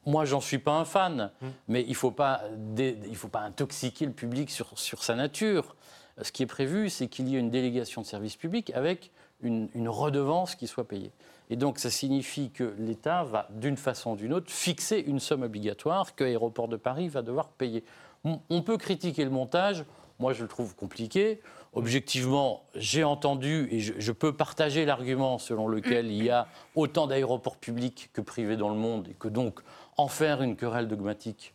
moi 0.04 0.24
j'en 0.26 0.40
suis 0.42 0.58
pas 0.58 0.72
un 0.72 0.84
fan, 0.84 1.30
mais 1.68 1.82
il 1.82 1.90
ne 1.90 1.94
faut, 1.94 2.10
pas 2.10 2.42
dé- 2.54 2.98
il 3.06 3.16
faut 3.16 3.28
pas 3.28 3.40
intoxiquer 3.40 4.04
le 4.06 4.12
public 4.12 4.50
sur, 4.50 4.78
sur 4.78 5.02
sa 5.02 5.14
nature. 5.14 5.74
Ce 6.22 6.32
qui 6.32 6.42
est 6.42 6.46
prévu, 6.46 6.88
c'est 6.88 7.08
qu'il 7.08 7.28
y 7.28 7.36
ait 7.36 7.38
une 7.38 7.50
délégation 7.50 8.00
de 8.00 8.06
service 8.06 8.36
public 8.36 8.72
avec 8.74 9.10
une, 9.42 9.88
redevance 9.88 10.54
qui 10.54 10.66
soit 10.66 10.88
payée. 10.88 11.12
Et 11.50 11.56
donc 11.56 11.78
ça 11.78 11.90
signifie 11.90 12.50
que 12.50 12.74
l'État 12.78 13.22
va, 13.22 13.48
d'une 13.50 13.76
façon 13.76 14.12
ou 14.12 14.16
d'une 14.16 14.32
autre, 14.32 14.50
fixer 14.50 14.98
une 15.06 15.20
somme 15.20 15.42
obligatoire 15.42 16.14
que 16.14 16.24
Aéroport 16.24 16.68
de 16.68 16.76
Paris 16.76 17.08
va 17.08 17.22
devoir 17.22 17.48
payer. 17.48 17.84
On- 18.24 18.62
peut 18.62 18.78
critiquer 18.78 19.24
le 19.24 19.30
montage, 19.30 19.84
moi 20.18 20.32
je 20.32 20.42
le 20.42 20.48
trouve 20.48 20.74
compliqué. 20.74 21.40
Objectivement, 21.74 22.64
j'ai 22.74 23.04
entendu 23.04 23.68
et 23.70 23.80
je, 23.80 23.92
je 23.98 24.12
peux 24.12 24.32
partager 24.32 24.84
l'argument 24.84 25.38
selon 25.38 25.68
lequel 25.68 26.10
il 26.10 26.24
y 26.24 26.30
a 26.30 26.48
autant 26.74 27.06
d'aéroports 27.06 27.58
publics 27.58 28.10
que 28.12 28.22
privés 28.22 28.56
dans 28.56 28.70
le 28.70 28.76
monde 28.76 29.08
et 29.08 29.14
que 29.14 29.28
donc 29.28 29.60
en 29.96 30.08
faire 30.08 30.42
une 30.42 30.56
querelle 30.56 30.88
dogmatique, 30.88 31.52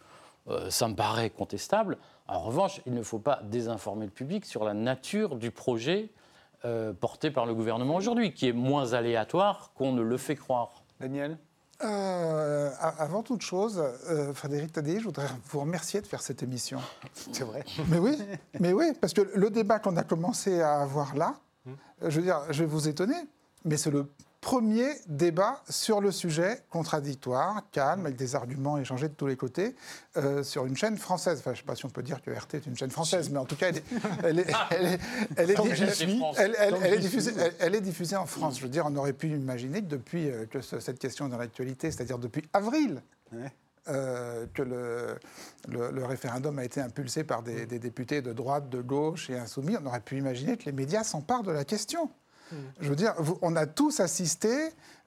euh, 0.48 0.70
ça 0.70 0.88
me 0.88 0.96
paraît 0.96 1.30
contestable. 1.30 1.98
En 2.32 2.40
revanche, 2.40 2.82
il 2.86 2.94
ne 2.94 3.04
faut 3.04 3.20
pas 3.20 3.42
désinformer 3.44 4.06
le 4.06 4.12
public 4.12 4.46
sur 4.46 4.64
la 4.64 4.74
nature 4.74 5.36
du 5.36 5.52
projet 5.52 6.10
euh, 6.64 6.94
porté 6.94 7.30
par 7.30 7.46
le 7.46 7.54
gouvernement 7.54 7.96
aujourd'hui, 7.96 8.34
qui 8.34 8.48
est 8.48 8.54
moins 8.54 8.94
aléatoire 8.94 9.72
qu'on 9.76 9.92
ne 9.92 10.02
le 10.02 10.16
fait 10.18 10.36
croire. 10.38 10.84
Daniel 11.02 11.38
Euh, 11.84 12.70
avant 12.80 13.22
toute 13.22 13.42
chose, 13.42 13.84
euh, 14.10 14.34
Frédéric 14.34 14.72
Tadei, 14.72 15.00
je 15.00 15.06
voudrais 15.06 15.28
vous 15.50 15.60
remercier 15.60 16.00
de 16.00 16.08
faire 16.08 16.22
cette 16.22 16.42
émission. 16.42 16.80
C'est 17.34 17.44
vrai. 17.44 17.66
Mais 17.90 17.98
oui, 18.00 18.18
mais 18.60 18.72
oui, 18.72 18.94
parce 19.02 19.14
que 19.14 19.30
le 19.36 19.50
débat 19.50 19.80
qu'on 19.80 19.98
a 19.98 20.04
commencé 20.04 20.62
à 20.62 20.80
avoir 20.82 21.16
là, 21.16 21.36
Hum. 21.68 21.76
je 22.02 22.20
veux 22.20 22.26
dire, 22.26 22.42
je 22.50 22.64
vais 22.64 22.70
vous 22.70 22.88
étonner, 22.88 23.16
mais 23.66 23.78
c'est 23.78 23.92
le 23.92 24.12
premier 24.42 24.90
débat 25.08 25.62
sur 25.70 26.02
le 26.02 26.12
sujet, 26.12 26.62
contradictoire, 26.72 27.62
calme, 27.72 28.06
avec 28.08 28.16
des 28.18 28.36
arguments 28.36 28.78
échangés 28.80 29.08
de 29.08 29.14
tous 29.14 29.28
les 29.28 29.36
côtés, 29.38 29.76
euh, 30.18 30.42
sur 30.44 30.66
une 30.66 30.76
chaîne 30.76 30.98
française. 30.98 31.38
Enfin, 31.40 31.52
je 31.52 31.58
ne 31.58 31.62
sais 31.62 31.68
pas 31.68 31.76
si 31.76 31.86
on 31.86 31.90
peut 31.90 32.02
dire 32.04 32.22
que 32.24 32.32
RT 32.32 32.56
est 32.56 32.66
une 32.66 32.76
chaîne 32.76 32.90
française, 32.92 33.30
mais 33.30 33.38
en 33.38 33.46
tout 33.46 33.56
cas, 33.56 33.68
elle 34.24 34.40
est, 34.40 34.46
diffusée- 37.82 38.16
en 38.18 38.26
France. 38.26 38.58
Je 38.58 38.64
veux 38.64 38.70
dire, 38.70 38.86
on 38.88 38.96
aurait 38.96 39.14
pu 39.14 39.28
imaginer 39.30 39.82
que 39.82 39.88
depuis 39.88 40.30
euh, 40.30 40.46
que 40.48 40.62
ce- 40.62 40.80
cette 40.80 41.00
question 41.00 41.28
est 41.28 41.30
dans 41.30 41.38
l'actualité, 41.38 41.92
c'est-à-dire 41.92 42.18
depuis 42.18 42.44
avril, 42.54 43.02
Ouais. 43.32 43.52
euh, 43.90 44.46
que 44.54 44.62
le, 44.64 45.16
le- 45.70 45.92
le 45.92 46.06
référendum 46.06 46.58
a 46.60 46.66
été 46.66 46.82
impulsé 46.82 47.24
par 47.24 47.44
des, 47.44 47.66
des 47.66 47.80
députés 47.80 48.22
de 48.22 48.34
droite, 48.34 48.70
de 48.70 48.82
gauche 48.82 49.30
et 49.30 49.38
insoumis, 49.38 49.78
on 49.82 49.86
aurait 49.86 50.02
pu 50.02 50.18
imaginer 50.18 50.58
que 50.58 50.66
les 50.66 50.72
médias 50.72 51.04
s'emparent 51.04 51.44
de 51.44 51.52
la 51.52 51.64
question. 51.64 52.10
Je 52.80 52.90
veux 52.90 52.96
dire, 52.96 53.16
on 53.42 53.56
a 53.56 53.66
tous 53.66 54.00
assisté 54.00 54.50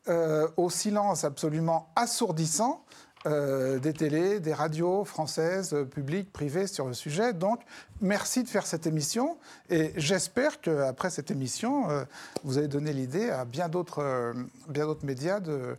euh, 0.08 0.48
au 0.58 0.68
silence 0.68 1.24
absolument 1.24 1.88
assourdissant 1.96 2.84
euh, 3.26 3.78
des 3.78 3.94
télés, 3.94 4.38
des 4.38 4.52
radios 4.52 5.06
françaises, 5.06 5.72
euh, 5.72 5.86
publiques, 5.86 6.30
privées 6.30 6.66
sur 6.66 6.86
le 6.86 6.92
sujet. 6.92 7.32
Donc, 7.32 7.62
merci 8.02 8.42
de 8.42 8.48
faire 8.48 8.66
cette 8.66 8.86
émission. 8.86 9.38
Et 9.70 9.92
j'espère 9.96 10.60
qu'après 10.60 11.08
cette 11.08 11.30
émission, 11.30 11.86
vous 12.42 12.58
avez 12.58 12.68
donné 12.68 12.92
l'idée 12.92 13.30
à 13.30 13.46
bien 13.46 13.70
d'autres 13.70 14.36
médias 15.02 15.40
de, 15.40 15.76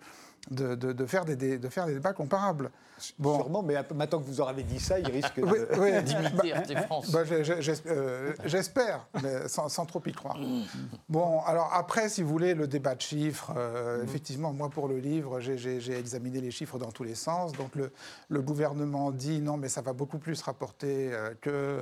de, 0.52 0.75
de- 0.75 0.94
de 0.94 1.06
faire 1.06 1.25
des, 1.25 1.58
de 1.58 1.70
faire 1.70 1.86
des 1.86 1.94
débats 1.94 2.14
comparables. 2.14 2.72
Bon. 3.20 3.36
Sûrement, 3.36 3.62
mais 3.62 3.75
maintenant 3.94 4.20
que 4.20 4.24
vous 4.25 4.40
aurez 4.40 4.64
dit 4.64 4.80
ça, 4.80 4.98
il 5.00 5.08
risque 5.12 5.36
de... 5.36 5.44
Oui, 5.44 5.58
oui. 5.80 6.04
D'imiter 6.04 6.54
RT 6.54 6.86
France. 6.86 7.12
Bah, 7.12 7.24
euh, 7.30 8.34
J'espère, 8.46 9.06
mais 9.22 9.50
sans, 9.50 9.68
sans 9.68 9.86
trop 9.86 10.02
y 10.06 10.14
croire. 10.14 10.38
Bon, 11.10 11.42
alors 11.42 11.72
après, 11.74 12.08
si 12.08 12.24
vous 12.24 12.30
voulez, 12.30 12.54
le 12.54 12.68
débat 12.68 12.96
de 12.96 13.02
chiffres, 13.02 13.52
euh, 13.58 14.02
effectivement, 14.04 14.54
moi 14.54 14.70
pour 14.70 14.88
le 14.88 14.98
livre, 15.00 15.42
j'ai- 15.42 15.98
examiné 16.00 16.40
les 16.40 16.52
chiffres 16.52 16.78
dans 16.80 16.92
tous 16.92 17.04
les 17.04 17.16
sens. 17.16 17.52
Donc 17.52 17.75
le, 17.75 17.92
le 18.30 18.42
gouvernement 18.42 19.12
dit 19.12 19.42
non, 19.42 19.58
mais 19.58 19.68
ça 19.68 19.82
va 19.82 19.92
beaucoup 19.92 20.18
plus 20.20 20.42
rapporter 20.42 21.12
euh, 21.14 21.34
que 21.42 21.80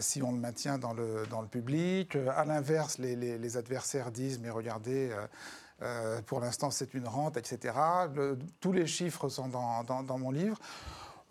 si 0.00 0.20
on 0.22 0.32
le 0.32 0.38
maintient 0.38 0.78
dans 0.78 0.94
le, 0.94 1.26
dans 1.30 1.42
le 1.42 1.48
public. 1.48 2.16
À 2.36 2.44
l'inverse, 2.44 2.98
les, 2.98 3.14
les- 3.14 3.38
les 3.38 3.56
adversaires 3.56 4.10
disent, 4.10 4.40
mais 4.40 4.50
regardez, 4.50 5.10
euh, 5.82 6.20
pour 6.22 6.40
l'instant 6.40 6.70
c'est 6.70 6.94
une 6.94 7.06
rente, 7.06 7.36
etc. 7.36 7.74
Le- 8.14 8.38
tous 8.60 8.72
les 8.72 8.86
chiffres 8.86 9.28
sont 9.28 9.48
dans, 9.48 9.82
dans- 9.84 10.02
dans 10.02 10.18
mon 10.18 10.30
livre. 10.30 10.58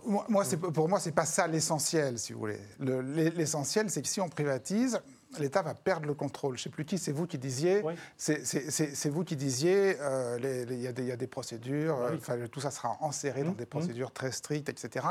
Moi, 0.06 0.26
moi, 0.30 0.46
c'est- 0.46 0.58
pour 0.58 0.88
moi, 0.88 1.00
c'est 1.00 1.12
pas 1.12 1.26
ça 1.26 1.48
l'essentiel, 1.48 2.18
si 2.20 2.32
vous 2.32 2.40
voulez. 2.40 2.60
Le- 2.80 3.02
L'essentiel, 3.02 3.90
c'est 3.90 4.02
que 4.04 4.08
si 4.08 4.22
on 4.22 4.30
privatise, 4.30 5.02
l'État 5.40 5.64
va 5.64 5.74
perdre 5.74 6.06
le 6.06 6.14
contrôle. 6.14 6.56
Je 6.56 6.62
ne 6.62 6.64
sais 6.66 6.70
plus 6.70 6.86
qui, 6.86 6.98
c'est 7.00 7.12
vous 7.12 7.26
qui 7.26 7.38
disiez. 7.40 7.82
Oui. 7.84 7.96
C'est- 8.16 9.10
vous 9.10 9.24
qui 9.26 9.36
disiez. 9.36 9.98
euh, 10.00 10.38
Il 10.70 10.80
y, 10.82 10.88
a 10.88 10.92
des- 10.94 11.02
il 11.02 11.08
y 11.08 11.12
a 11.12 11.18
des 11.18 11.28
procédures. 11.28 11.98
euh, 12.00 12.48
tout 12.48 12.62
ça 12.62 12.72
sera 12.72 12.96
enserré 13.02 13.44
dans 13.44 13.52
Mmh, 13.52 13.56
des 13.56 13.66
procédures 13.66 14.12
très 14.14 14.32
strictes, 14.32 14.70
etc. 14.70 15.06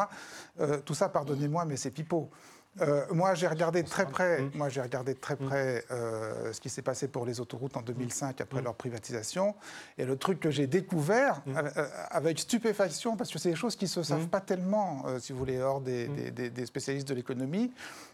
Euh, 0.61 0.78
tout 0.81 0.95
ça, 0.95 1.09
pardonnez-moi, 1.09 1.64
mais 1.66 1.76
c'est 1.76 1.90
pipeau. 1.90 2.31
Euh, 2.80 3.06
moi, 3.12 3.35
j'ai 3.35 3.47
regardé 3.47 3.83
de 3.83 3.88
très 3.88 4.06
près. 4.06 4.42
Mmh. 4.42 4.50
Moi, 4.54 4.68
j'ai 4.68 4.80
regardé 4.83 5.14
de 5.14 5.18
très 5.18 5.37
près 5.37 5.85
euh, 5.90 6.52
ce 6.52 6.61
qui 6.61 6.68
s'est 6.68 6.83
passé 6.83 7.09
pour 7.09 7.25
les 7.25 7.40
autoroutes 7.40 7.76
en 7.76 7.83
2005 7.83 8.38
Mmh. 8.38 8.42
après 8.42 8.62
leur 8.62 8.75
privatisation. 8.75 9.54
Et 9.99 10.04
le 10.04 10.16
truc 10.16 10.40
que 10.40 10.50
j'ai 10.50 10.66
découvert 10.66 11.42
euh, 11.49 11.62
euh, 11.76 11.88
avec 12.11 12.38
stupéfaction, 12.38 13.16
parce 13.16 13.30
que 13.33 13.38
c'est 13.38 13.50
des 13.50 13.56
choses 13.56 13.76
qui 13.76 13.88
se 13.88 14.02
savent 14.02 14.25
Mmh. 14.25 14.28
pas 14.28 14.40
tellement, 14.40 15.04
si 15.21 15.33
vous 15.33 15.38
voulez, 15.38 15.61
hors 15.61 15.80
des, 15.80 16.09
des- 16.09 16.30
des- 16.30 16.50
des 16.50 16.66
spécialistes 16.66 17.09
de 17.09 17.14
l'économie, 17.14 17.73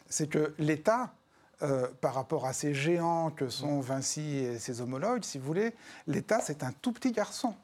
c'est 0.08 0.28
que 0.28 0.54
l'État, 0.58 1.12
par 2.00 2.14
rapport 2.14 2.44
à 2.46 2.52
ces 2.52 2.74
géants 2.74 3.30
que 3.30 3.48
sont 3.48 3.78
Vinci 3.80 4.38
et 4.38 4.58
ses 4.58 4.80
homologues, 4.80 5.22
si 5.22 5.38
vous 5.38 5.46
voulez, 5.46 5.74
l'État, 6.08 6.40
c'est 6.40 6.64
un 6.64 6.72
tout 6.72 6.92
petit 6.92 7.12
garçon. 7.12 7.54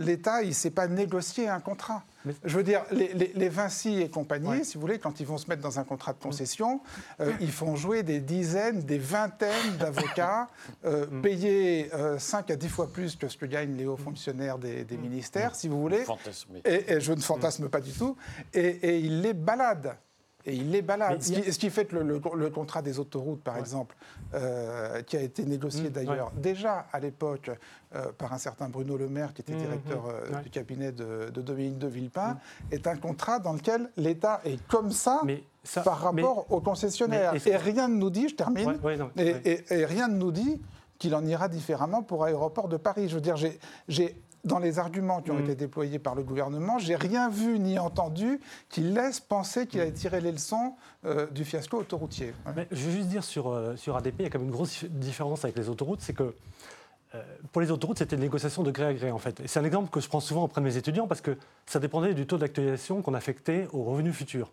L'État, 0.00 0.42
il 0.42 0.50
ne 0.50 0.54
sait 0.54 0.70
pas 0.70 0.86
négocier 0.86 1.48
un 1.48 1.58
contrat. 1.58 2.04
Je 2.44 2.56
veux 2.56 2.62
dire, 2.62 2.84
les, 2.92 3.12
les- 3.14 3.32
les 3.34 3.48
Vinci 3.48 4.00
et 4.00 4.08
compagnie, 4.08 4.46
Ouais. 4.48 4.62
si 4.64 4.74
vous 4.76 4.80
voulez, 4.82 5.00
quand 5.00 5.18
ils 5.18 5.26
vont 5.26 5.38
se 5.38 5.48
mettre 5.48 5.60
dans 5.62 5.80
un 5.80 5.84
contrat 5.84 6.12
de 6.12 6.18
concession, 6.22 6.80
euh, 7.20 7.32
ils 7.40 7.50
font 7.50 7.74
jouer 7.74 8.04
des 8.04 8.20
dizaines, 8.20 8.82
des 8.82 8.98
vingtaines 8.98 9.76
d'avocats, 9.80 10.46
euh, 10.84 11.06
payés 11.20 11.90
5 12.18 12.50
à 12.52 12.56
10 12.56 12.68
fois 12.68 12.92
plus 12.92 13.16
que 13.16 13.26
ce 13.28 13.36
que 13.36 13.46
gagnent 13.46 13.76
les 13.76 13.86
hauts 13.86 13.96
fonctionnaires 13.96 14.58
des, 14.58 14.84
des 14.84 14.96
ministères, 14.96 15.56
si 15.56 15.66
vous 15.66 15.80
voulez. 15.80 16.04
Et, 16.64 16.92
et 16.92 17.00
je 17.00 17.12
ne 17.12 17.20
fantasme 17.20 17.68
pas 17.68 17.80
du 17.80 17.90
tout. 17.90 18.16
Et, 18.54 18.60
et 18.68 18.98
il 19.00 19.20
les 19.22 19.34
balade. 19.34 19.96
Et 20.48 20.54
il 20.54 20.70
les 20.70 20.82
balade. 20.82 21.22
Ce 21.22 21.32
qui, 21.32 21.52
ce 21.52 21.58
qui 21.58 21.70
fait 21.70 21.84
que 21.84 21.96
le, 21.96 22.02
le- 22.02 22.20
le 22.36 22.50
contrat 22.50 22.82
des 22.82 22.98
autoroutes, 22.98 23.42
par 23.42 23.56
exemple, 23.58 23.94
euh, 24.34 25.02
qui 25.02 25.16
a 25.16 25.20
été 25.20 25.44
négocié 25.44 25.88
Mmh, 25.90 25.92
d'ailleurs 25.92 26.32
déjà 26.32 26.86
à 26.92 26.98
l'époque 27.00 27.50
euh, 27.94 28.06
par 28.16 28.32
un 28.32 28.38
certain 28.38 28.68
Bruno 28.68 28.96
Le 28.96 29.08
Maire, 29.08 29.32
qui 29.34 29.42
était 29.42 29.52
Mmh, 29.52 29.56
directeur 29.58 30.04
mmh, 30.04 30.10
euh, 30.10 30.36
ouais. 30.36 30.42
du 30.42 30.50
cabinet 30.50 30.92
de, 30.92 31.30
de 31.30 31.42
Dominique 31.42 31.78
de 31.78 31.86
Villepin, 31.86 32.38
est 32.72 32.86
un 32.86 32.96
contrat 32.96 33.38
dans 33.38 33.52
lequel 33.52 33.90
l'État 33.96 34.40
est 34.44 34.60
comme 34.68 34.90
ça 34.90 35.20
Mais 35.24 35.42
ça, 35.64 35.82
par 35.82 36.12
mais- 36.12 36.22
rapport 36.22 36.50
aux 36.50 36.60
concessionnaires. 36.60 37.32
mais 37.34 37.50
et 37.52 37.56
rien 37.56 37.88
ne 37.88 37.96
nous 37.96 38.10
dit, 38.10 38.28
je 38.28 38.34
termine, 38.34 38.68
Ouais, 38.68 38.78
ouais, 38.82 38.96
non, 38.96 39.10
et, 39.16 39.22
ouais. 39.34 39.42
et- 39.44 39.74
et 39.74 39.84
rien 39.84 40.08
ne 40.08 40.16
nous 40.16 40.32
dit 40.32 40.60
qu'il 40.98 41.14
en 41.14 41.24
ira 41.26 41.48
différemment 41.48 42.02
pour 42.02 42.24
Aéroport 42.24 42.68
de 42.68 42.76
Paris. 42.76 43.08
Je 43.08 43.14
veux 43.14 43.20
dire, 43.20 43.36
j'ai 43.36 44.16
dans 44.44 44.58
les 44.58 44.78
arguments 44.78 45.20
qui 45.20 45.30
ont 45.30 45.38
Mm. 45.38 45.44
été 45.44 45.54
déployés 45.54 45.98
par 45.98 46.14
le 46.14 46.22
gouvernement, 46.22 46.78
j'ai 46.78 46.96
rien 46.96 47.28
vu 47.28 47.58
ni 47.58 47.78
entendu 47.78 48.40
qui 48.68 48.80
laisse 48.80 49.20
penser 49.20 49.66
qu'il 49.66 49.80
a 49.80 49.90
tiré 49.90 50.20
les 50.20 50.32
leçons 50.32 50.74
euh, 51.04 51.26
du 51.28 51.44
fiasco 51.44 51.78
autoroutier. 51.78 52.32
Mais 52.56 52.66
je 52.70 52.82
veux 52.84 52.92
juste 52.92 53.08
dire 53.08 53.24
sur, 53.24 53.48
euh, 53.50 53.76
sur 53.76 53.96
ADP, 53.96 54.14
il 54.20 54.22
y 54.22 54.26
a 54.26 54.30
quand 54.30 54.38
même 54.38 54.48
une 54.48 54.54
grosse 54.54 54.84
différence 54.84 55.44
avec 55.44 55.56
les 55.56 55.68
autoroutes, 55.68 56.00
c'est 56.00 56.14
que 56.14 56.34
euh, 57.14 57.22
pour 57.52 57.62
les 57.62 57.70
autoroutes, 57.70 57.98
c'était 57.98 58.16
une 58.16 58.22
négociation 58.22 58.62
de 58.62 58.70
gré 58.70 58.84
à 58.84 58.94
gré 58.94 59.10
en 59.10 59.18
fait. 59.18 59.40
Et 59.40 59.48
c'est 59.48 59.58
un 59.60 59.64
exemple 59.64 59.90
que 59.90 60.00
je 60.00 60.08
prends 60.08 60.20
souvent 60.20 60.44
auprès 60.44 60.60
de 60.60 60.66
mes 60.66 60.76
étudiants 60.76 61.06
parce 61.06 61.20
que 61.22 61.36
ça 61.66 61.78
dépendait 61.80 62.12
du 62.14 62.26
taux 62.26 62.36
d'actualisation 62.38 63.00
qu'on 63.02 63.14
affectait 63.14 63.66
aux 63.72 63.82
revenus 63.82 64.14
futurs. 64.14 64.52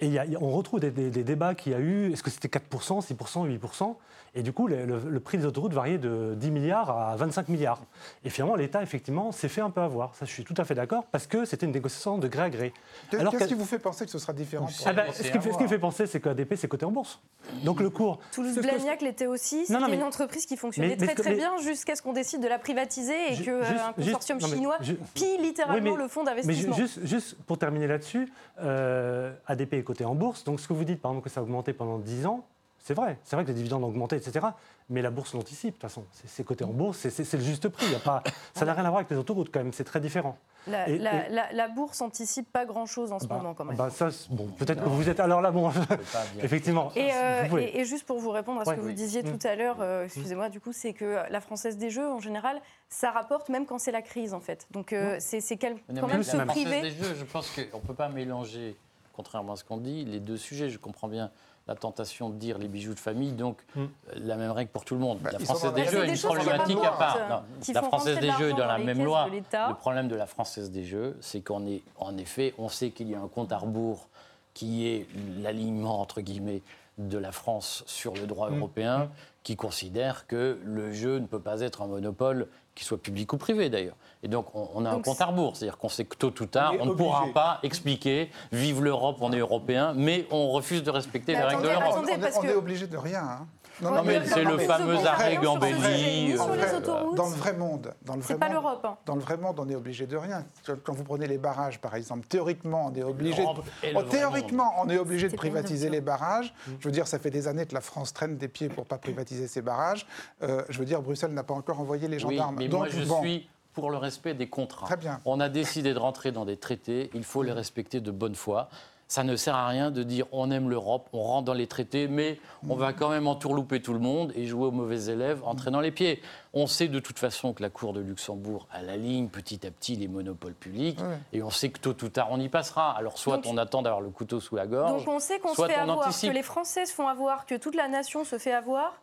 Et 0.00 0.06
il 0.06 0.12
y 0.12 0.18
a- 0.18 0.24
il 0.24 0.32
y 0.32 0.36
a- 0.36 0.42
on 0.42 0.50
retrouve 0.50 0.80
des, 0.80 0.90
des- 0.90 1.10
des 1.10 1.22
débats 1.24 1.54
qu'il 1.54 1.72
y 1.72 1.74
a 1.74 1.78
eu, 1.78 2.12
est-ce 2.12 2.22
que 2.22 2.30
c'était 2.30 2.48
4%, 2.48 3.00
6%, 3.00 3.44
8% 3.46 3.96
Et 4.36 4.42
du 4.42 4.52
coup, 4.52 4.66
le, 4.66 4.84
le- 4.84 4.98
le 5.08 5.20
prix 5.20 5.38
des 5.38 5.46
autoroutes 5.46 5.72
variait 5.74 5.96
de 5.98 6.34
10 6.36 6.50
milliards 6.50 6.90
à 6.90 7.14
25 7.14 7.48
milliards. 7.48 7.80
Et 8.24 8.30
finalement, 8.30 8.56
l'État, 8.56 8.82
effectivement, 8.82 9.30
s'est 9.30 9.48
fait 9.48 9.60
un 9.60 9.70
peu 9.70 9.80
avoir. 9.80 10.16
Ça, 10.16 10.24
je 10.26 10.32
suis 10.32 10.42
tout 10.42 10.54
à 10.58 10.64
fait 10.64 10.74
d'accord, 10.74 11.04
parce 11.12 11.28
que 11.28 11.44
c'était 11.44 11.66
une 11.66 11.72
négociation 11.72 12.18
de 12.18 12.26
gré 12.26 12.42
à 12.42 12.50
gré. 12.50 12.72
Alors 13.12 13.30
Qu'est-ce 13.30 13.44
que- 13.44 13.48
qui 13.50 13.54
vous 13.54 13.64
fait 13.64 13.78
penser 13.78 14.04
que 14.04 14.10
ce 14.10 14.18
sera 14.18 14.32
différent 14.32 14.66
ah 14.86 14.92
ben, 14.92 15.04
ce, 15.12 15.22
qui 15.22 15.36
me 15.36 15.40
fait, 15.40 15.50
à 15.50 15.52
ce 15.52 15.56
qui 15.58 15.62
me 15.62 15.68
fait 15.68 15.78
penser, 15.78 16.08
c'est 16.08 16.18
que 16.18 16.28
ADP, 16.30 16.56
c'est 16.56 16.66
coté 16.66 16.84
en 16.84 16.90
bourse. 16.90 17.20
Donc 17.62 17.78
le 17.80 17.90
cours. 17.90 18.18
Toulouse 18.32 18.56
ce 18.56 18.60
que- 18.60 18.64
Blagnac 18.66 19.02
l'était 19.02 19.28
aussi. 19.28 19.66
C'était 19.66 19.78
mais- 19.86 19.94
une 19.94 20.02
entreprise 20.02 20.46
qui 20.46 20.56
fonctionnait 20.56 20.88
mais- 20.88 20.96
mais 20.98 21.06
très 21.06 21.14
très 21.22 21.30
mais- 21.30 21.36
bien 21.36 21.56
jusqu'à 21.58 21.94
ce 21.94 22.02
qu'on 22.02 22.12
décide 22.12 22.42
de 22.42 22.48
la 22.48 22.58
privatiser 22.58 23.14
et 23.34 23.36
que 23.40 23.50
euh, 23.50 23.62
juste- 23.64 23.94
consortium 23.94 24.38
non, 24.40 24.48
mais 24.48 24.56
chinois 24.56 24.78
pille 25.14 25.38
littéralement 25.40 25.90
Oui, 25.92 25.96
mais- 25.96 26.02
le 26.02 26.08
fonds 26.08 26.24
Mais 26.24 26.30
d'investissement. 26.30 26.74
juste, 26.74 27.06
juste 27.06 27.36
pour 27.46 27.56
terminer 27.58 27.86
là-dessus, 27.86 28.32
euh, 28.60 29.32
ADP 29.46 29.83
est 29.84 29.86
coté 29.86 30.04
en 30.04 30.14
bourse. 30.14 30.44
Donc 30.44 30.60
ce 30.60 30.66
que 30.68 30.72
vous 30.72 30.84
dites, 30.84 31.00
par 31.00 31.12
exemple, 31.12 31.24
que 31.28 31.30
ça 31.32 31.40
a 31.40 31.42
augmenté 31.42 31.72
pendant 31.72 31.98
10 31.98 32.26
ans, 32.26 32.44
c'est 32.78 32.94
vrai. 32.94 33.18
C'est 33.24 33.36
vrai 33.36 33.44
que 33.44 33.48
les 33.50 33.54
dividendes 33.54 33.82
ont 33.84 33.88
augmenté, 33.88 34.16
etc. 34.16 34.46
Mais 34.90 35.00
la 35.00 35.10
bourse 35.10 35.32
l'anticipe, 35.32 35.68
de 35.70 35.72
toute 35.74 35.82
façon. 35.82 36.04
C'est- 36.12 36.28
C'est 36.28 36.44
coté 36.44 36.64
en 36.64 36.68
bourse, 36.72 36.98
c'est- 36.98 37.08
c'est 37.10 37.24
c'est 37.24 37.38
le 37.38 37.42
juste 37.42 37.68
prix. 37.68 37.86
Il 37.86 37.92
y 37.92 37.96
a 37.96 37.98
pas, 38.00 38.22
ça 38.54 38.64
n'a 38.66 38.74
rien 38.74 38.84
à 38.84 38.88
voir 38.88 38.98
avec 38.98 39.10
les 39.10 39.16
autoroutes, 39.16 39.50
quand 39.50 39.60
même. 39.60 39.72
C'est 39.72 39.84
très 39.84 40.00
différent. 40.00 40.36
La, 40.66 40.88
et- 40.88 40.98
la- 40.98 41.26
et- 41.26 41.30
la- 41.30 41.52
la 41.52 41.68
bourse 41.68 42.00
anticipe 42.02 42.50
pas 42.52 42.64
grand 42.66 42.84
chose 42.86 43.12
en 43.12 43.18
ce 43.18 43.26
Bah, 43.26 43.36
moment 43.36 43.52
quand 43.54 43.64
même. 43.66 43.76
bah, 43.76 43.88
ça, 43.90 44.08
bon, 44.30 44.46
peut-être 44.48 44.82
que 44.82 44.88
vous 44.88 45.08
êtes. 45.10 45.20
Alors 45.20 45.40
là, 45.42 45.50
bon, 45.50 45.70
effectivement. 46.42 46.90
Et, 46.96 47.10
euh, 47.12 47.48
pouvez. 47.48 47.64
et- 47.64 47.80
et 47.80 47.84
juste 47.84 48.06
pour 48.06 48.18
vous 48.18 48.30
répondre 48.30 48.60
à 48.60 48.64
ce 48.64 48.70
Ouais, 48.70 48.76
que 48.76 48.80
vous 48.80 48.92
disiez 48.92 49.22
Mm. 49.22 49.36
tout 49.38 49.46
à 49.46 49.54
l'heure, 49.56 49.76
euh, 49.80 50.04
excusez-moi, 50.04 50.48
du 50.48 50.60
coup, 50.60 50.72
c'est 50.72 50.92
que 50.92 51.18
la 51.30 51.40
Française 51.40 51.76
des 51.78 51.90
Jeux, 51.90 52.08
en 52.10 52.20
général, 52.20 52.60
ça 52.88 53.10
rapporte 53.10 53.48
même 53.48 53.66
quand 53.66 53.78
c'est 53.78 53.92
la 53.92 54.02
crise, 54.02 54.34
en 54.34 54.40
fait. 54.40 54.66
Donc, 54.70 54.92
euh, 54.92 55.16
c'est 55.20 55.40
c'est 55.40 55.56
quel- 55.56 55.74
Non, 55.90 56.00
quand 56.02 56.06
même 56.08 56.18
la 56.18 56.22
se 56.22 56.30
Française 56.36 56.46
priver. 56.64 56.80
des 56.82 56.90
Jeux, 56.90 57.14
je 57.18 57.24
pense 57.24 57.50
qu'on 57.50 57.78
ne 57.78 57.82
peut 57.86 57.94
pas 57.94 58.08
mélanger, 58.08 58.76
contrairement 59.16 59.52
à 59.52 59.56
ce 59.56 59.64
qu'on 59.64 59.76
dit, 59.78 60.04
les 60.04 60.20
deux 60.20 60.36
sujets. 60.36 60.68
Je 60.70 60.78
comprends 60.78 61.08
bien 61.08 61.30
la 61.66 61.74
tentation 61.74 62.28
de 62.28 62.34
dire 62.34 62.58
les 62.58 62.68
bijoux 62.68 62.92
de 62.94 62.98
famille, 63.00 63.32
donc 63.32 63.56
Mm. 63.74 63.80
euh, 63.80 63.86
la 64.16 64.36
même 64.36 64.50
règle 64.50 64.70
pour 64.70 64.84
tout 64.84 64.94
le 64.94 65.00
monde. 65.00 65.18
Bah, 65.22 65.30
la 65.32 65.38
Française 65.38 65.72
des 65.72 65.84
Jeux 65.86 66.04
est 66.04 66.14
une 66.14 66.18
problématique 66.28 66.84
à 66.84 66.90
part. 66.90 67.18
Non, 67.30 67.42
la 67.72 67.82
Française 67.82 68.18
des 68.20 68.26
de 68.28 68.32
Jeux 68.32 68.50
est 68.50 68.54
dans 68.54 68.66
la 68.66 68.78
même 68.78 69.02
loi. 69.02 69.28
Le 69.30 69.74
problème 69.74 70.08
de 70.08 70.14
la 70.16 70.26
Française 70.26 70.70
des 70.70 70.84
Jeux, 70.84 71.16
c'est 71.20 71.40
qu'en 71.40 71.64
est, 71.66 71.80
en 71.98 72.18
effet, 72.18 72.54
on 72.58 72.68
sait 72.68 72.90
qu'il 72.90 73.08
y 73.08 73.14
a 73.14 73.20
un 73.20 73.28
compte 73.28 73.50
à 73.52 73.56
rebours 73.58 74.08
qui 74.52 74.86
est 74.86 75.06
l'alignement, 75.42 76.00
entre 76.00 76.20
guillemets, 76.20 76.62
de 76.98 77.18
la 77.18 77.32
France 77.32 77.82
sur 77.86 78.14
le 78.14 78.26
droit 78.26 78.50
Mm. 78.50 78.58
européen, 78.58 79.10
qui 79.42 79.56
considère 79.56 80.26
que 80.26 80.58
le 80.64 80.92
jeu 80.92 81.18
ne 81.18 81.26
peut 81.26 81.40
pas 81.40 81.60
être 81.60 81.82
un 81.82 81.86
monopole, 81.86 82.46
qu'il 82.74 82.86
soit 82.86 83.00
public 83.00 83.32
ou 83.32 83.36
privé 83.36 83.68
d'ailleurs. 83.70 83.96
Et 84.22 84.28
donc, 84.28 84.54
on, 84.54 84.68
on 84.74 84.84
a 84.84 84.90
un 84.90 85.00
compte 85.00 85.20
à 85.20 85.26
rebours, 85.26 85.56
c'est-à-dire 85.56 85.76
qu'on 85.78 85.88
sait 85.88 86.04
que 86.04 86.16
tôt 86.16 86.32
ou 86.40 86.46
tard, 86.46 86.74
On 86.80 86.86
ne 86.86 86.94
pourra 86.94 87.26
pas 87.32 87.58
expliquer 87.62 88.30
vive 88.52 88.82
l'Europe, 88.82 89.18
on 89.20 89.32
est 89.32 89.38
européen, 89.38 89.92
mais 89.94 90.26
on 90.30 90.50
refuse 90.50 90.82
de 90.82 90.90
respecter 90.90 91.32
Mais 91.32 91.38
les 91.40 91.44
règles 91.44 91.62
de 91.62 91.68
l'Europe. 91.68 91.94
On- 91.98 92.40
on, 92.40 92.42
est 92.44 92.54
obligé 92.54 92.86
de 92.86 92.96
rien. 92.96 93.22
hein. 93.22 93.46
Non, 93.82 94.02
mais 94.04 94.24
c'est 94.24 94.44
le 94.44 94.58
fameux 94.58 94.96
arrêt 95.06 95.36
Gambelli, 95.36 96.32
euh, 96.32 96.36
sur 96.36 96.54
les 96.54 96.62
Dans- 96.70 96.78
autoroutes. 96.78 97.16
Dans 97.16 97.28
le 97.28 97.34
vrai 97.34 97.52
monde, 97.54 97.94
dans 98.02 98.14
le 98.16 98.20
vrai 98.22 98.34
pas 98.36 98.46
monde, 98.46 98.54
l'Europe. 98.54 98.84
hein. 98.84 98.96
Dans 99.06 99.14
le 99.14 99.20
vrai 99.20 99.36
monde, 99.36 99.58
on 99.60 99.68
est 99.68 99.74
obligé 99.74 100.06
de 100.06 100.16
rien. 100.16 100.44
Quand 100.84 100.92
vous 100.92 101.04
prenez 101.04 101.26
les 101.26 101.38
barrages, 101.38 101.80
par 101.80 101.94
exemple, 101.94 102.26
théoriquement, 102.26 102.90
on 102.90 102.94
est 102.94 103.02
obligé. 103.02 103.42
Le 103.42 103.90
Oh, 103.96 104.02
théoriquement, 104.02 104.72
on 104.78 104.88
est 104.88 104.98
obligé 104.98 105.28
de 105.28 105.36
privatiser 105.36 105.88
les 105.90 106.00
barrages. 106.00 106.54
Je 106.80 106.84
veux 106.88 106.92
dire, 106.92 107.06
ça 107.06 107.18
fait 107.18 107.30
des 107.30 107.48
années 107.48 107.66
que 107.66 107.74
la 107.74 107.80
France 107.80 108.12
traîne 108.12 108.36
des 108.36 108.48
pieds 108.48 108.68
pour 108.68 108.86
pas 108.86 108.98
privatiser 108.98 109.46
ses 109.48 109.62
barrages. 109.62 110.06
Euh, 110.42 110.62
je 110.68 110.78
veux 110.78 110.84
dire, 110.84 111.02
Bruxelles 111.02 111.32
n'a 111.34 111.42
pas 111.44 111.54
encore 111.54 111.80
envoyé 111.80 112.08
les 112.08 112.22
Oui, 112.24 112.36
gendarmes. 112.36 112.56
mais 112.58 112.68
Donc, 112.68 112.80
moi 112.80 112.88
je 112.88 113.04
bon, 113.04 113.20
suis 113.22 113.48
pour 113.72 113.90
le 113.90 113.96
respect 113.96 114.34
des 114.34 114.48
contrats. 114.48 114.86
Très 114.86 114.96
bien. 114.96 115.20
On 115.24 115.40
a 115.40 115.48
décidé 115.48 115.92
de 115.94 115.98
rentrer 115.98 116.30
dans 116.30 116.44
des 116.44 116.56
traités, 116.56 117.10
il 117.12 117.24
faut 117.24 117.42
les 117.42 117.50
respecter 117.52 118.00
de 118.00 118.10
bonne 118.12 118.36
foi. 118.36 118.68
Ça 119.06 119.22
ne 119.22 119.36
sert 119.36 119.54
à 119.54 119.68
rien 119.68 119.90
de 119.90 120.02
dire 120.02 120.26
on 120.32 120.50
aime 120.50 120.70
l'Europe, 120.70 121.08
on 121.12 121.22
rentre 121.22 121.44
dans 121.44 121.52
les 121.54 121.66
traités, 121.66 122.08
mais 122.08 122.40
on 122.68 122.74
va 122.74 122.92
quand 122.94 123.10
même 123.10 123.26
entourlouper 123.26 123.80
tout 123.82 123.92
le 123.92 123.98
monde 123.98 124.32
et 124.34 124.46
jouer 124.46 124.66
aux 124.66 124.72
mauvais 124.72 125.04
élèves 125.06 125.40
en 125.44 125.54
traînant 125.54 125.80
les 125.80 125.90
pieds. 125.90 126.22
On 126.54 126.66
sait 126.66 126.88
de 126.88 126.98
toute 127.00 127.18
façon 127.18 127.52
que 127.52 127.62
la 127.62 127.68
Cour 127.68 127.92
de 127.92 128.00
Luxembourg 128.00 128.66
a 128.72 128.80
la 128.82 128.96
ligne 128.96 129.28
petit 129.28 129.66
à 129.66 129.70
petit 129.70 129.94
les 129.96 130.08
monopoles 130.08 130.54
publics 130.54 130.98
Ouais. 131.00 131.18
et 131.34 131.42
on 131.42 131.50
sait 131.50 131.68
que 131.68 131.78
tôt 131.78 131.94
ou 132.02 132.08
tard 132.08 132.28
on 132.30 132.40
y 132.40 132.48
passera. 132.48 132.92
Alors 132.96 133.18
soit 133.18 133.36
Donc- 133.36 133.46
on 133.52 133.58
attend 133.58 133.82
d'avoir 133.82 134.00
le 134.00 134.10
couteau 134.10 134.40
sous 134.40 134.56
la 134.56 134.66
gorge. 134.66 135.04
Donc 135.04 135.14
on 135.14 135.20
sait 135.20 135.38
qu'on 135.38 135.54
se 135.54 135.64
fait 135.66 135.74
avoir, 135.74 135.98
anticipe. 135.98 136.30
que 136.30 136.34
les 136.34 136.42
Français 136.42 136.86
se 136.86 136.94
font 136.94 137.06
avoir, 137.06 137.44
que 137.46 137.56
toute 137.56 137.74
la 137.74 137.88
nation 137.88 138.24
se 138.24 138.38
fait 138.38 138.52
avoir, 138.54 138.94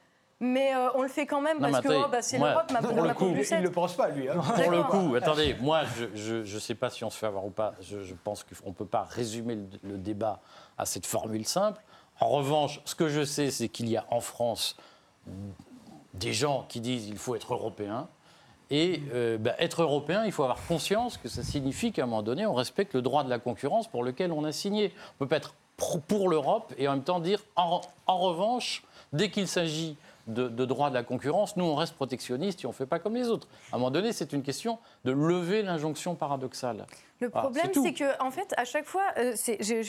mais 0.41 0.75
euh, 0.75 0.89
on 0.95 1.03
le 1.03 1.07
fait 1.07 1.25
quand 1.25 1.39
même 1.39 1.59
Non, 1.59 1.71
parce 1.71 1.83
que 1.83 2.03
oh, 2.05 2.09
bah, 2.11 2.21
c'est 2.21 2.37
moi, 2.37 2.49
l'Europe, 2.49 2.71
ma 2.73 2.79
pour 2.81 3.01
le 3.01 3.13
coup, 3.13 3.27
Il 3.29 3.57
ne 3.57 3.61
le 3.61 3.71
pense 3.71 3.93
pas, 3.93 4.09
lui. 4.09 4.27
hein. 4.27 4.33
Pour 4.35 4.71
le 4.71 4.83
coup, 4.83 5.15
attendez, 5.15 5.55
moi, 5.61 5.83
je 6.15 6.35
ne 6.55 6.59
sais 6.59 6.75
pas 6.75 6.89
si 6.89 7.05
on 7.05 7.09
se 7.09 7.17
fait 7.17 7.27
avoir 7.27 7.45
ou 7.45 7.51
pas. 7.51 7.75
Je, 7.81 8.03
je 8.03 8.13
pense 8.23 8.43
qu'on 8.43 8.69
ne 8.69 8.73
peut 8.73 8.85
pas 8.85 9.03
résumer 9.09 9.55
le, 9.55 9.65
le 9.83 9.97
débat 9.97 10.41
à 10.77 10.85
cette 10.85 11.05
formule 11.05 11.45
simple. 11.45 11.81
En 12.19 12.27
revanche, 12.29 12.81
ce 12.85 12.95
que 12.95 13.07
je 13.07 13.23
sais, 13.23 13.49
c'est 13.51 13.69
qu'il 13.69 13.87
y 13.89 13.95
a 13.97 14.05
en 14.09 14.19
France 14.19 14.75
des 16.13 16.33
gens 16.33 16.65
qui 16.67 16.81
disent 16.81 17.05
qu'il 17.05 17.17
faut 17.17 17.35
être 17.35 17.53
européen. 17.53 18.07
Et 18.69 19.01
euh, 19.13 19.37
bah, 19.37 19.51
être 19.59 19.81
européen, 19.81 20.23
il 20.25 20.31
faut 20.31 20.43
avoir 20.43 20.59
conscience 20.67 21.17
que 21.17 21.27
ça 21.27 21.43
signifie 21.43 21.91
qu'à 21.91 22.03
un 22.03 22.05
moment 22.05 22.23
donné, 22.23 22.45
on 22.45 22.53
respecte 22.53 22.93
le 22.95 23.01
droit 23.01 23.23
de 23.23 23.29
la 23.29 23.37
concurrence 23.39 23.87
pour 23.87 24.03
lequel 24.03 24.31
on 24.31 24.43
a 24.45 24.51
signé. 24.51 24.93
On 25.19 25.23
ne 25.23 25.25
peut 25.25 25.27
pas 25.27 25.37
être 25.37 25.53
pour 26.07 26.29
l'Europe 26.29 26.73
et 26.77 26.87
en 26.87 26.91
même 26.93 27.03
temps 27.03 27.19
dire, 27.19 27.43
en, 27.55 27.81
en 28.07 28.17
revanche, 28.17 28.83
dès 29.13 29.29
qu'il 29.29 29.47
s'agit 29.47 29.97
de, 30.27 30.47
de 30.47 30.65
droit 30.65 30.89
de 30.89 30.95
la 30.95 31.03
concurrence, 31.03 31.57
nous, 31.57 31.65
on 31.65 31.75
reste 31.75 31.95
protectionniste 31.95 32.63
et 32.63 32.65
on 32.67 32.69
ne 32.69 32.73
fait 32.75 32.85
pas 32.85 32.99
comme 32.99 33.15
les 33.15 33.29
autres. 33.29 33.47
À 33.71 33.75
un 33.75 33.79
moment 33.79 33.91
donné, 33.91 34.13
c'est 34.13 34.33
une 34.33 34.43
question 34.43 34.79
de 35.05 35.11
lever 35.11 35.61
l'injonction 35.63 36.15
paradoxale. 36.15 36.85
Le 37.19 37.29
problème, 37.29 37.69
c'est 37.71 37.93
que, 37.93 38.19
en 38.23 38.31
fait, 38.31 38.51
à 38.57 38.65
chaque 38.65 38.85
fois, 38.85 39.03
euh, 39.19 39.35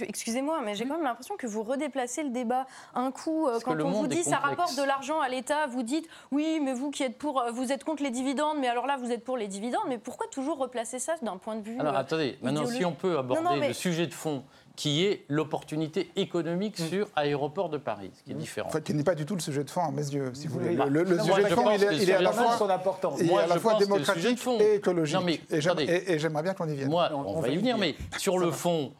excusez-moi, 0.01 0.61
mais 0.62 0.75
j'ai 0.75 0.85
quand 0.85 0.97
même 0.97 1.05
l'impression 1.05 1.37
que 1.37 1.47
vous 1.47 1.62
redéplacez 1.62 2.23
le 2.23 2.29
débat. 2.31 2.67
Un 2.95 3.11
coup, 3.11 3.49
euh, 3.49 3.59
quand 3.65 3.81
on 3.81 3.91
vous 3.91 4.07
dit 4.07 4.23
ça 4.23 4.37
rapporte 4.37 4.77
de 4.77 4.83
l'argent 4.83 5.21
à 5.21 5.29
l'État, 5.31 5.67
vous 5.67 5.83
dites 5.83 6.07
oui, 6.31 6.61
mais 6.62 6.75
vous 6.75 6.91
qui 6.91 7.03
êtes 7.03 7.17
pour, 7.17 7.41
euh, 7.41 7.51
vous 7.51 7.73
êtes 7.73 7.85
contre 7.85 8.03
les 8.03 8.11
dividendes, 8.11 8.59
mais 8.61 8.69
alors 8.69 8.87
là, 8.87 8.97
vous 8.99 9.11
êtes 9.11 9.25
pour 9.25 9.37
les 9.39 9.49
dividendes. 9.49 9.85
Mais 9.89 9.97
pourquoi 9.99 10.27
toujours 10.29 10.59
replacer 10.59 10.99
ça 10.99 11.15
d'un 11.23 11.39
point 11.39 11.57
de 11.57 11.62
vue 11.62 11.79
Alors 11.81 11.95
euh, 11.95 11.99
attendez, 12.01 12.39
maintenant 12.43 12.67
si 12.67 12.85
on 12.85 12.93
peut 12.93 13.17
aborder 13.19 13.43
Non, 13.43 13.51
non, 13.51 13.57
mais- 13.57 13.69
le 13.69 13.75
sujet 13.75 14.07
de 14.07 14.15
fond 14.15 14.45
qui 14.76 15.05
est 15.05 15.25
l'opportunité 15.29 16.11
économique 16.17 16.79
sur 16.79 17.09
Aéroport 17.14 17.69
de 17.69 17.76
Paris, 17.79 18.11
ce 18.17 18.23
qui 18.23 18.31
est 18.33 18.35
différent. 18.35 18.69
Enfin, 18.69 18.81
qui 18.81 18.95
n'est 18.95 19.05
pas 19.05 19.14
du 19.14 19.26
tout 19.26 19.35
le 19.35 19.41
sujet 19.41 19.64
de 19.64 19.71
fond 19.71 19.83
à 19.85 19.91
mes 19.91 20.07
yeux, 20.09 20.31
si 20.35 20.47
vous 20.47 20.59
voulez. 20.61 20.75
Le, 20.75 20.85
le- 20.88 21.02
le 21.05 21.17
Non, 21.17 21.25
sujet 21.25 21.43
de 21.43 21.49
fond, 21.49 21.71
il 21.71 21.83
est, 21.83 21.87
que 21.88 21.95
il 21.95 22.11
est 22.11 22.14
à 22.14 22.23
la 22.23 22.33
fois, 22.33 22.57
son 22.57 22.71
importance. 22.71 23.21
il 23.21 23.31
est 23.31 23.37
à 23.38 23.47
la 23.47 23.59
fois 23.59 23.75
démocratique 23.75 24.38
fond. 24.38 24.59
et 24.61 24.76
écologique. 24.76 25.17
Non, 25.19 25.25
mais 25.25 25.41
et 25.50 26.19
j'aimerais 26.19 26.43
bien 26.43 26.55
qu'on 26.55 26.69
y 26.69 26.75
vienne. 26.75 26.88
Moi, 26.88 27.11
On- 27.12 27.17
on, 27.21 27.37
on 27.37 27.41
va 27.41 27.49
y 27.49 27.57
venir, 27.57 27.76
venir. 27.76 27.95
mais 28.12 28.19
sur 28.19 28.38
le 28.38 28.50
fond, 28.50 28.93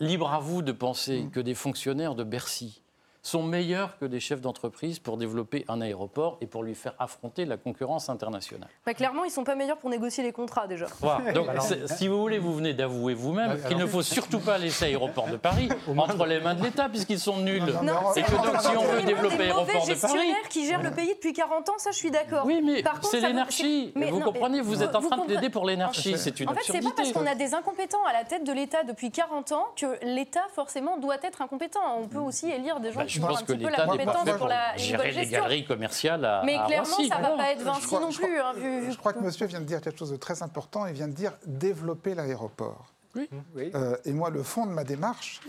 libre 0.00 0.30
à 0.32 0.38
vous 0.38 0.62
de 0.62 0.72
penser 0.72 1.26
que 1.32 1.40
des 1.40 1.54
fonctionnaires 1.54 2.14
de 2.14 2.22
Bercy 2.24 2.82
sont 3.26 3.42
meilleurs 3.42 3.98
que 3.98 4.04
des 4.04 4.20
chefs 4.20 4.40
d'entreprise 4.40 5.00
pour 5.00 5.16
développer 5.16 5.64
un 5.68 5.80
aéroport 5.80 6.38
et 6.40 6.46
pour 6.46 6.62
lui 6.62 6.74
faire 6.76 6.94
affronter 6.98 7.44
la 7.44 7.56
concurrence 7.56 8.08
internationale. 8.08 8.68
bah, 8.84 8.94
clairement, 8.94 9.24
ils 9.24 9.30
sont 9.32 9.42
pas 9.42 9.56
meilleurs 9.56 9.78
pour 9.78 9.90
négocier 9.90 10.22
les 10.22 10.32
contrats 10.32 10.66
déjà. 10.68 10.86
Voilà. 11.00 11.32
Donc, 11.32 11.48
c'est- 11.60 11.88
si 11.88 12.06
vous 12.06 12.20
voulez, 12.20 12.38
vous 12.38 12.54
venez 12.54 12.72
d'avouer 12.72 13.14
vous-même 13.14 13.60
qu'il 13.66 13.76
ne 13.78 13.86
faut 13.86 14.02
surtout 14.02 14.38
pas 14.38 14.58
laisser 14.58 14.84
Aéroport 14.86 15.26
de 15.26 15.36
Paris 15.36 15.68
entre 15.98 16.24
les 16.26 16.38
mains 16.40 16.54
de 16.54 16.62
l'État, 16.62 16.88
puisqu'ils 16.88 17.18
sont 17.18 17.38
nuls. 17.38 17.64
Non, 17.64 17.82
non, 17.82 18.12
Et 18.14 18.22
que 18.22 18.30
c'est- 18.30 18.36
donc, 18.36 18.60
si 18.60 18.76
on 18.76 18.82
veut 18.84 19.00
Des 19.00 19.06
développer 19.06 19.32
mauvais 19.36 19.44
Aéroport 19.44 19.66
de 19.66 19.72
Paris. 19.72 19.86
gestionnaires 19.86 20.48
qui 20.48 20.66
gèrent 20.66 20.82
le 20.82 20.90
pays 20.92 21.08
depuis 21.14 21.32
40 21.32 21.68
ans, 21.68 21.78
ça 21.78 21.90
je 21.90 21.96
suis 21.96 22.10
d'accord. 22.12 22.44
Oui, 22.46 22.60
mais 22.64 22.82
Par 22.82 22.94
contre, 22.94 23.08
c'est 23.08 23.20
veut- 23.20 23.92
mais 23.96 24.10
Vous 24.10 24.20
non, 24.20 24.26
comprenez, 24.26 24.60
vous 24.60 24.82
êtes 24.84 24.94
en 24.94 25.00
train 25.00 25.16
de 25.18 25.22
plaider 25.24 25.50
pour 25.50 25.66
l'énarchie. 25.66 26.14
C'est 26.16 26.38
une 26.38 26.48
En 26.48 26.54
fait, 26.54 26.60
c'est 26.64 26.72
pas 26.74 26.78
absurdité. 26.78 27.02
parce 27.02 27.12
qu'on 27.12 27.26
a 27.26 27.34
des 27.34 27.54
incompétents 27.54 28.04
à 28.08 28.12
la 28.12 28.22
tête 28.24 28.44
de 28.44 28.52
l'État 28.52 28.84
depuis 28.84 29.10
40 29.10 29.50
ans 29.52 29.66
que 29.76 29.98
l'État 30.04 30.44
forcément 30.54 30.96
doit 30.98 31.16
être 31.24 31.42
incompétent. 31.42 31.80
On 32.00 32.06
peut 32.06 32.18
aussi 32.18 32.48
élire 32.50 32.78
des 32.80 32.92
gens 32.92 33.00
Bah, 33.00 33.06
qui 33.06 33.15
je 33.16 33.20
pense 33.26 33.42
que 33.42 33.52
l'État 33.52 33.70
n'est 33.70 34.04
pas 34.04 34.12
compétence 34.14 34.24
fait 34.28 34.38
pour 34.38 34.50
gérer 34.76 35.10
les 35.12 35.26
galeries 35.26 35.64
commerciales 35.66 36.24
à 36.24 36.42
Mais 36.44 36.58
clairement, 36.66 36.84
ça 37.08 37.16
va 37.16 37.28
Voilà. 37.28 37.36
pas 37.36 37.50
être 37.52 37.62
Vinci 37.62 37.94
non 37.94 38.10
plus. 38.10 38.38
hein, 38.40 38.52
Je 38.90 38.96
crois 38.96 39.12
que 39.12 39.20
monsieur 39.20 39.46
vient 39.46 39.60
de 39.60 39.66
dire 39.66 39.80
quelque 39.80 39.98
chose 39.98 40.10
de 40.12 40.16
très 40.16 40.42
important. 40.42 40.86
Il 40.86 40.92
vient 40.94 41.08
de 41.08 41.14
dire 41.14 41.32
développer 41.46 42.14
l'aéroport. 42.14 42.92
Oui. 43.14 43.30
Euh, 43.74 43.96
et 44.04 44.12
moi, 44.12 44.28
le 44.28 44.42
fond 44.42 44.66
de 44.66 44.72
ma 44.72 44.84
démarche, 44.84 45.40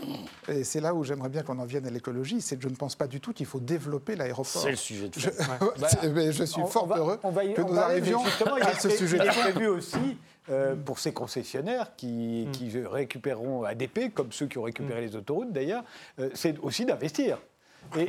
et 0.48 0.64
c'est 0.64 0.80
là 0.80 0.94
où 0.94 1.04
j'aimerais 1.04 1.28
bien 1.28 1.42
qu'on 1.42 1.58
en 1.58 1.66
vienne 1.66 1.86
à 1.86 1.90
l'écologie, 1.90 2.40
c'est 2.40 2.56
que 2.56 2.62
je 2.62 2.68
ne 2.68 2.74
pense 2.74 2.96
pas 2.96 3.06
du 3.06 3.20
tout 3.20 3.34
qu'il 3.34 3.44
faut 3.44 3.60
développer 3.60 4.16
l'aéroport. 4.16 4.46
C'est 4.62 4.70
le 4.70 4.76
sujet 4.76 5.10
de 5.10 5.20
Je, 5.20 5.28
mais 6.08 6.32
je 6.32 6.44
suis 6.44 6.62
On- 6.62 6.66
fort 6.66 6.84
on 6.84 6.86
va- 6.86 6.96
heureux 6.96 7.20
on 7.22 7.30
va 7.30 7.44
y- 7.44 7.52
que 7.52 7.60
nous 7.60 7.78
arrivions 7.78 8.22
à 8.62 8.72
ce 8.74 8.88
sujet. 8.88 9.18
Il 9.20 9.26
est 9.26 9.28
prévu 9.52 9.66
aussi 9.68 10.16
euh, 10.50 10.76
pour 10.76 10.98
ces 10.98 11.12
concessionnaires 11.12 11.94
qui, 11.94 12.46
Mm. 12.48 12.52
qui 12.52 12.72
récupéreront 12.86 13.64
ADP, 13.64 14.14
comme 14.14 14.32
ceux 14.32 14.46
qui 14.46 14.56
ont 14.56 14.62
récupéré 14.62 15.02
les 15.02 15.14
autoroutes 15.14 15.52
d'ailleurs, 15.52 15.84
euh, 16.20 16.30
c'est 16.32 16.58
aussi 16.60 16.86
d'investir. 16.86 17.36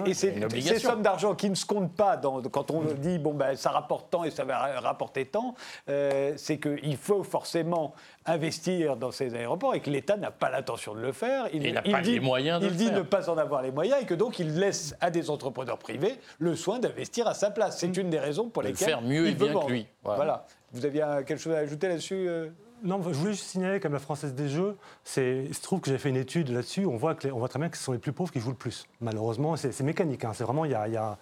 Et, 0.06 0.14
ces 0.14 0.78
sommes 0.80 1.02
d'argent 1.02 1.36
qui 1.36 1.50
ne 1.50 1.56
se 1.56 1.66
comptent 1.66 1.96
pas 1.96 2.18
dans- 2.18 2.42
quand 2.42 2.70
on 2.70 2.82
dit 2.82 3.18
bon 3.18 3.34
ben 3.34 3.56
ça 3.56 3.70
rapporte 3.70 4.10
tant 4.10 4.26
et 4.26 4.32
ça 4.32 4.44
va 4.44 4.58
ra- 4.58 4.80
rapporter 4.82 5.26
tant, 5.26 5.56
euh, 5.88 6.34
c'est 6.36 6.58
qu'il 6.60 6.98
faut 6.98 7.24
forcément 7.24 7.94
investir 8.26 8.98
dans 8.98 9.12
ces 9.12 9.34
aéroports 9.36 9.76
et 9.76 9.80
que 9.80 9.90
l'État 9.90 10.18
n'a 10.18 10.32
pas 10.32 10.50
l'intention 10.50 10.94
de 10.94 11.00
le 11.00 11.14
faire. 11.14 11.48
Il 11.54 11.74
n'a 11.74 11.82
pas 11.82 12.02
les 12.02 12.20
moyens 12.20 12.60
de 12.60 12.66
il 12.66 12.72
le 12.72 12.76
dit 12.78 12.88
faire. 12.88 12.98
ne 12.98 13.02
pas 13.04 13.30
en 13.30 13.38
avoir 13.38 13.62
les 13.62 13.72
moyens 13.72 14.02
et 14.02 14.06
que 14.06 14.14
donc 14.16 14.38
il 14.40 14.60
laisse 14.60 14.96
à 15.00 15.10
des 15.12 15.30
entrepreneurs 15.30 15.78
privés 15.78 16.20
le 16.40 16.56
soin 16.58 16.80
d'investir 16.80 17.28
à 17.28 17.34
sa 17.34 17.50
place. 17.50 17.80
C'est 17.80 17.96
une 17.96 18.10
des 18.10 18.20
raisons 18.20 18.50
pour 18.50 18.64
De 18.64 18.68
le 18.68 18.74
lesquelles 18.74 18.88
faire 18.90 19.02
mieux 19.02 19.28
il 19.28 19.32
et 19.32 19.36
bien 19.36 19.54
que 19.58 19.72
lui. 19.72 19.88
Voilà. 20.04 20.18
Voilà. 20.18 20.46
Vous 20.74 20.86
aviez 20.86 21.04
euh, 21.04 21.24
quelque 21.24 21.40
chose 21.40 21.54
à 21.54 21.60
ajouter 21.60 21.88
là-dessus 21.88 22.28
euh 22.28 22.50
Non, 22.84 23.02
je 23.04 23.10
voulais 23.10 23.34
juste 23.34 23.46
signaler 23.46 23.80
comme 23.80 23.92
la 23.92 24.00
Française 24.00 24.34
des 24.34 24.48
Jeux, 24.48 24.78
c'est, 25.04 25.44
il 25.48 25.54
se 25.54 25.62
trouve 25.62 25.82
que 25.82 25.90
j'ai 25.90 25.98
fait 25.98 26.10
une 26.10 26.16
étude 26.16 26.50
là-dessus, 26.50 26.86
on 26.86 26.96
voit, 26.96 27.14
que 27.14 27.28
on 27.28 27.40
voit 27.40 27.50
très 27.50 27.60
bien 27.60 27.68
que 27.70 27.78
ce 27.78 27.84
sont 27.84 27.92
les 27.92 27.98
plus 27.98 28.14
pauvres 28.14 28.32
qui 28.32 28.40
jouent 28.40 28.52
le 28.52 28.56
plus. 28.56 28.86
Malheureusement, 29.02 29.58
c'est, 29.58 29.78
mécanique, 29.82 30.24
hein, 30.24 30.32
c'est 30.34 30.46
vraiment, 30.46 30.64
il 30.64 30.72
y 30.72 30.76
a, 30.76 31.18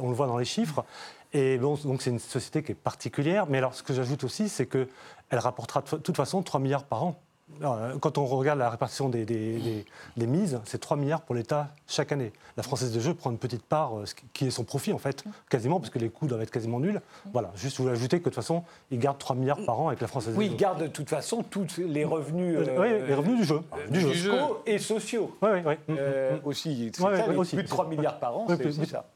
on 0.00 0.08
le 0.08 0.14
voit 0.14 0.26
dans 0.26 0.38
les 0.38 0.44
chiffres. 0.44 0.84
Et 1.32 1.58
bon, 1.58 1.76
donc 1.84 2.02
c'est 2.02 2.10
une 2.10 2.18
société 2.18 2.62
qui 2.62 2.72
est 2.72 2.76
particulière, 2.76 3.46
mais 3.48 3.58
alors 3.58 3.74
ce 3.74 3.82
que 3.82 3.94
j'ajoute 3.94 4.24
aussi, 4.24 4.48
c'est 4.48 4.66
qu'elle 4.66 4.88
rapportera 5.30 5.82
de 5.82 5.96
toute 5.98 6.16
façon 6.16 6.42
3 6.42 6.60
milliards 6.60 6.84
par 6.84 7.04
an. 7.04 7.20
Euh, 7.62 7.96
Quand 8.00 8.18
on 8.18 8.26
regarde 8.26 8.58
la 8.58 8.68
répartition 8.68 9.08
des, 9.08 9.24
des- 9.24 9.58
des- 9.58 9.84
des 10.16 10.26
mises, 10.26 10.60
c'est 10.64 10.78
3 10.78 10.96
milliards 10.96 11.22
pour 11.22 11.34
l'État 11.34 11.68
chaque 11.86 12.10
année. 12.12 12.32
La 12.56 12.62
Française 12.62 12.92
des 12.92 13.00
Jeux 13.00 13.14
prend 13.14 13.30
une 13.30 13.38
petite 13.38 13.62
part, 13.62 13.96
euh, 13.98 14.04
ce 14.06 14.14
qui- 14.32 14.46
est 14.46 14.50
son 14.50 14.64
profit 14.64 14.92
en 14.92 14.98
fait, 14.98 15.22
quasiment, 15.48 15.78
parce 15.78 15.90
que 15.90 15.98
les 15.98 16.10
coûts 16.10 16.26
doivent 16.26 16.42
être 16.42 16.50
quasiment 16.50 16.80
nuls. 16.80 17.00
Voilà, 17.32 17.52
juste 17.54 17.78
voulais 17.78 17.92
ajouter 17.92 18.18
que 18.18 18.24
de 18.24 18.30
toute 18.30 18.34
façon, 18.34 18.64
ils 18.90 18.98
gardent 18.98 19.18
3 19.18 19.36
milliards 19.36 19.64
par 19.64 19.80
an 19.80 19.88
avec 19.88 20.00
la 20.00 20.08
Française 20.08 20.34
Oui, 20.36 20.46
des 20.48 20.50
il 20.50 20.50
Jeux. 20.52 20.56
garde 20.58 20.82
de 20.82 20.86
toute 20.88 21.08
façon 21.08 21.44
tous 21.48 21.78
les 21.78 22.04
revenus, 22.04 22.58
Euh, 22.58 22.80
oui, 22.80 23.06
les 23.06 23.14
revenus 23.14 23.38
du 23.38 23.44
jeu. 23.44 23.60
Du 23.90 24.00
jeu. 24.00 24.34
et 24.66 24.78
sociaux 24.78 25.36
Oui, 25.40 25.50
oui, 25.54 25.60
oui. 25.88 25.94
euh, 25.98 26.38
aussi. 26.44 26.90
Ouais, 27.00 27.16
ça, 27.16 27.28
ouais, 27.28 27.36
aussi. 27.36 27.54
plus 27.56 27.62
de 27.64 27.68
3 27.68 27.86
milliards 27.86 28.18
par 28.18 28.36
an, 28.36 28.46
Ouais, 28.48 28.56
c'est 28.58 28.86
ça. 28.86 29.06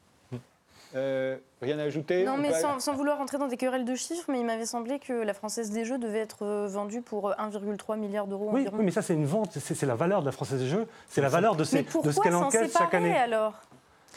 Euh, 0.96 1.36
rien 1.62 1.78
à 1.78 1.82
ajouter 1.82 2.24
Non, 2.24 2.32
On 2.32 2.38
mais 2.38 2.52
sans, 2.52 2.80
sans 2.80 2.94
vouloir 2.94 3.18
rentrer 3.18 3.38
dans 3.38 3.46
des 3.46 3.56
querelles 3.56 3.84
de 3.84 3.94
chiffres, 3.94 4.24
mais 4.28 4.40
il 4.40 4.46
m'avait 4.46 4.66
semblé 4.66 4.98
que 4.98 5.12
la 5.12 5.34
Française 5.34 5.70
des 5.70 5.84
Jeux 5.84 5.98
devait 5.98 6.18
être 6.18 6.44
euh, 6.44 6.66
vendue 6.68 7.00
pour 7.02 7.28
euh, 7.28 7.34
1,3 7.34 7.96
milliard 7.98 8.26
d'euros 8.26 8.48
Oui, 8.52 8.62
environ. 8.62 8.76
oui, 8.78 8.84
mais 8.84 8.90
ça, 8.90 9.02
c'est 9.02 9.14
une 9.14 9.26
vente, 9.26 9.52
c'est 9.58 9.82
la 9.86 9.94
valeur 9.94 10.20
de 10.22 10.26
la 10.26 10.32
Française 10.32 10.58
des 10.60 10.66
Jeux, 10.68 10.86
c'est 11.08 11.20
la 11.20 11.28
valeur 11.28 11.54
de, 11.54 11.62
ces- 11.64 11.84
ce 11.88 12.20
qu'elle 12.20 12.34
encaisse 12.34 12.72
chaque 12.76 12.94
année. 12.94 13.16
alors? 13.16 13.54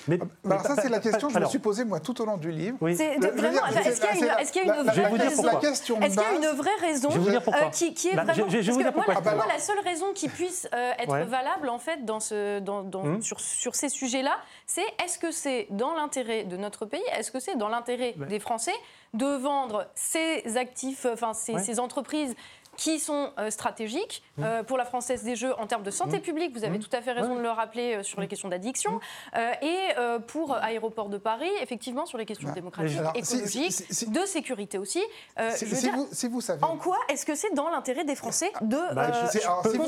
Mais, 0.07 0.17
Bah, 0.17 0.25
mais 0.43 0.51
alors 0.55 0.65
ça, 0.65 0.75
c'est 0.81 0.89
la 0.89 0.99
question 0.99 1.27
que 1.27 1.33
je 1.33 1.39
me 1.39 1.45
suis 1.45 1.59
posée, 1.59 1.85
moi, 1.85 1.99
tout 1.99 2.19
au 2.21 2.25
long 2.25 2.37
du 2.37 2.51
livre. 2.51 2.77
Oui. 2.81 2.91
Est-ce 2.91 2.97
qu'il 3.01 3.07
y 3.07 4.25
a 4.25 4.41
une, 4.41 4.47
qu'il 4.47 4.65
y 4.65 4.69
a 4.69 4.83
vraie 4.83 4.93
Je 4.95 5.01
vais 5.01 5.09
vous 5.09 5.17
dire 5.17 5.25
raison 5.27 5.43
Est-ce 5.61 5.81
qu'il 5.81 6.21
y 6.21 6.45
a 6.45 6.51
une 6.51 6.57
vraie 6.57 6.75
raison 6.81 7.09
Je 7.09 7.17
vais 7.17 7.23
vous 7.23 7.29
dire 7.29 7.41
pourquoi. 7.43 7.67
euh, 7.67 7.69
qui, 7.69 7.93
qui 7.93 8.09
est 8.09 8.15
Bah, 8.15 8.23
je- 8.27 8.31
vraiment 8.41 8.49
je- 8.49 8.61
je 8.61 8.65
vais 8.67 8.71
vous 8.71 8.81
dire 8.83 8.93
pourquoi. 8.93 9.13
pour 9.15 9.23
Ah, 9.25 9.29
bah 9.29 9.35
moi, 9.35 9.45
la 9.51 9.59
seule 9.59 9.79
raison 9.79 10.07
qui 10.13 10.27
puisse 10.29 10.67
euh, 10.73 10.91
être 10.99 11.09
Ouais. 11.11 11.23
valable 11.25 11.69
en 11.69 11.79
fait 11.79 12.03
dans 12.05 12.19
ce, 12.19 12.59
dans, 12.59 12.83
dans- 12.83 13.03
Hum. 13.03 13.21
sur, 13.21 13.39
sur 13.39 13.75
ces 13.75 13.89
sujets-là, 13.89 14.37
c'est 14.65 14.81
est-ce 15.03 15.17
que 15.19 15.31
c'est 15.31 15.67
dans 15.69 15.93
l'intérêt 15.93 16.43
de 16.43 16.57
notre 16.57 16.85
pays, 16.85 17.03
est-ce 17.17 17.31
que 17.31 17.39
c'est 17.39 17.55
dans 17.55 17.69
l'intérêt 17.69 18.13
des 18.29 18.39
Français 18.39 18.73
de 19.13 19.25
vendre 19.37 19.87
ces 19.95 20.57
actifs, 20.57 21.05
enfin 21.11 21.33
ces, 21.33 21.53
Ouais. 21.53 21.63
ces 21.63 21.79
entreprises 21.79 22.33
qui 22.77 22.99
sont 22.99 23.31
euh, 23.37 23.49
stratégiques 23.49 24.23
euh, 24.39 24.63
pour 24.63 24.77
la 24.77 24.85
Française 24.85 25.23
des 25.23 25.35
Jeux 25.35 25.53
en 25.59 25.67
termes 25.67 25.83
de 25.83 25.91
santé 25.91 26.19
publique. 26.19 26.57
Vous 26.57 26.63
avez 26.63 26.79
tout 26.79 26.89
à 26.91 27.01
fait 27.01 27.11
raison 27.11 27.35
de 27.35 27.41
le 27.41 27.49
rappeler 27.49 27.95
euh, 27.95 28.03
sur 28.03 28.19
les 28.19 28.27
questions 28.27 28.49
d'addiction. 28.49 28.99
Euh, 29.35 29.51
et 29.61 29.77
euh, 29.97 30.19
pour 30.19 30.55
Aéroport 30.55 31.09
de 31.09 31.17
Paris, 31.17 31.49
effectivement, 31.61 32.05
sur 32.05 32.17
les 32.17 32.25
questions 32.25 32.47
Ouais. 32.49 32.53
démocratiques, 32.55 32.97
Alors, 32.97 33.13
écologiques, 33.15 33.71
si- 33.71 33.85
si- 33.93 34.09
de 34.09 34.21
sécurité 34.25 34.77
aussi. 34.77 35.01
Euh, 35.39 35.51
Si, 35.55 35.65
je 35.67 35.75
veux 35.75 35.81
dire, 35.81 35.93
vous, 35.95 36.07
si 36.11 36.27
vous 36.27 36.41
savez. 36.41 36.63
en 36.63 36.77
quoi 36.77 36.97
est-ce 37.09 37.25
que 37.25 37.35
c'est 37.35 37.53
dans 37.53 37.69
l'intérêt 37.69 38.03
des 38.05 38.15
Français 38.15 38.51
de 38.61 38.77
Bah, 38.93 39.27
c'est- 39.31 39.43
alors, 39.43 39.61
si 39.65 39.77
vous- 39.77 39.83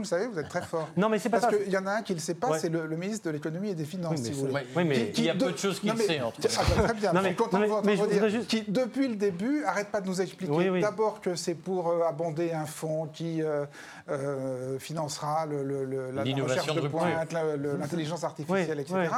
le 0.00 0.06
savez, 0.06 0.26
vous 0.26 0.38
êtes 0.38 0.48
très 0.48 0.62
fort. 0.62 0.88
Non, 0.96 1.08
mais 1.08 1.18
c'est 1.18 1.28
pas 1.28 1.40
Parce 1.40 1.56
qu'il 1.56 1.70
y 1.72 1.76
en 1.76 1.86
a 1.86 1.92
un 1.92 2.02
qui 2.02 2.12
ne 2.12 2.18
le 2.18 2.22
sait 2.22 2.34
pas, 2.34 2.50
Ouais. 2.50 2.58
c'est 2.58 2.68
le, 2.68 2.86
le 2.86 2.96
ministre 2.96 3.26
de 3.26 3.30
l'économie 3.30 3.70
et 3.70 3.74
des 3.74 3.84
finances, 3.84 4.12
Oui, 4.16 4.20
mais 4.22 4.24
si 4.28 4.32
vous 4.32 4.46
voulez. 4.46 4.62
oui, 4.76 4.84
mais 4.84 5.12
il 5.16 5.24
y 5.24 5.30
a 5.30 5.34
de- 5.34 5.44
peu 5.44 5.52
de 5.52 5.56
choses 5.58 5.80
qu'il 5.80 5.88
Non, 5.90 5.94
mais- 5.98 6.04
sait 6.04 6.20
entre 6.20 6.38
Ah, 6.44 6.62
bah, 6.76 6.82
Très 6.84 6.94
bien, 6.94 7.10
je 7.12 7.16
suis 7.18 7.28
mais- 7.28 7.34
content 7.34 7.58
de 7.58 7.66
vous 7.66 8.06
dire. 8.06 8.46
Qui, 8.46 8.62
depuis 8.68 9.08
le 9.08 9.16
début, 9.16 9.64
arrête 9.64 9.88
pas 9.90 10.00
de 10.00 10.06
nous 10.06 10.20
expliquer 10.20 10.80
d'abord 10.80 11.20
que 11.20 11.34
c'est 11.40 11.54
pour 11.54 11.88
euh, 11.88 12.02
abonder 12.08 12.52
un 12.52 12.66
fonds 12.66 13.06
qui 13.12 13.42
euh, 13.42 13.64
euh, 14.08 14.78
financera 14.78 15.46
le- 15.46 15.62
le- 15.64 15.84
le- 15.84 16.10
la- 16.10 16.22
recherche 16.22 16.74
de 16.74 16.80
de 16.80 16.88
pointe, 16.88 17.32
l'intelligence 17.32 18.24
artificielle, 18.24 18.76
Oui, 18.78 18.82
etc. 18.82 18.94
oui. 19.10 19.16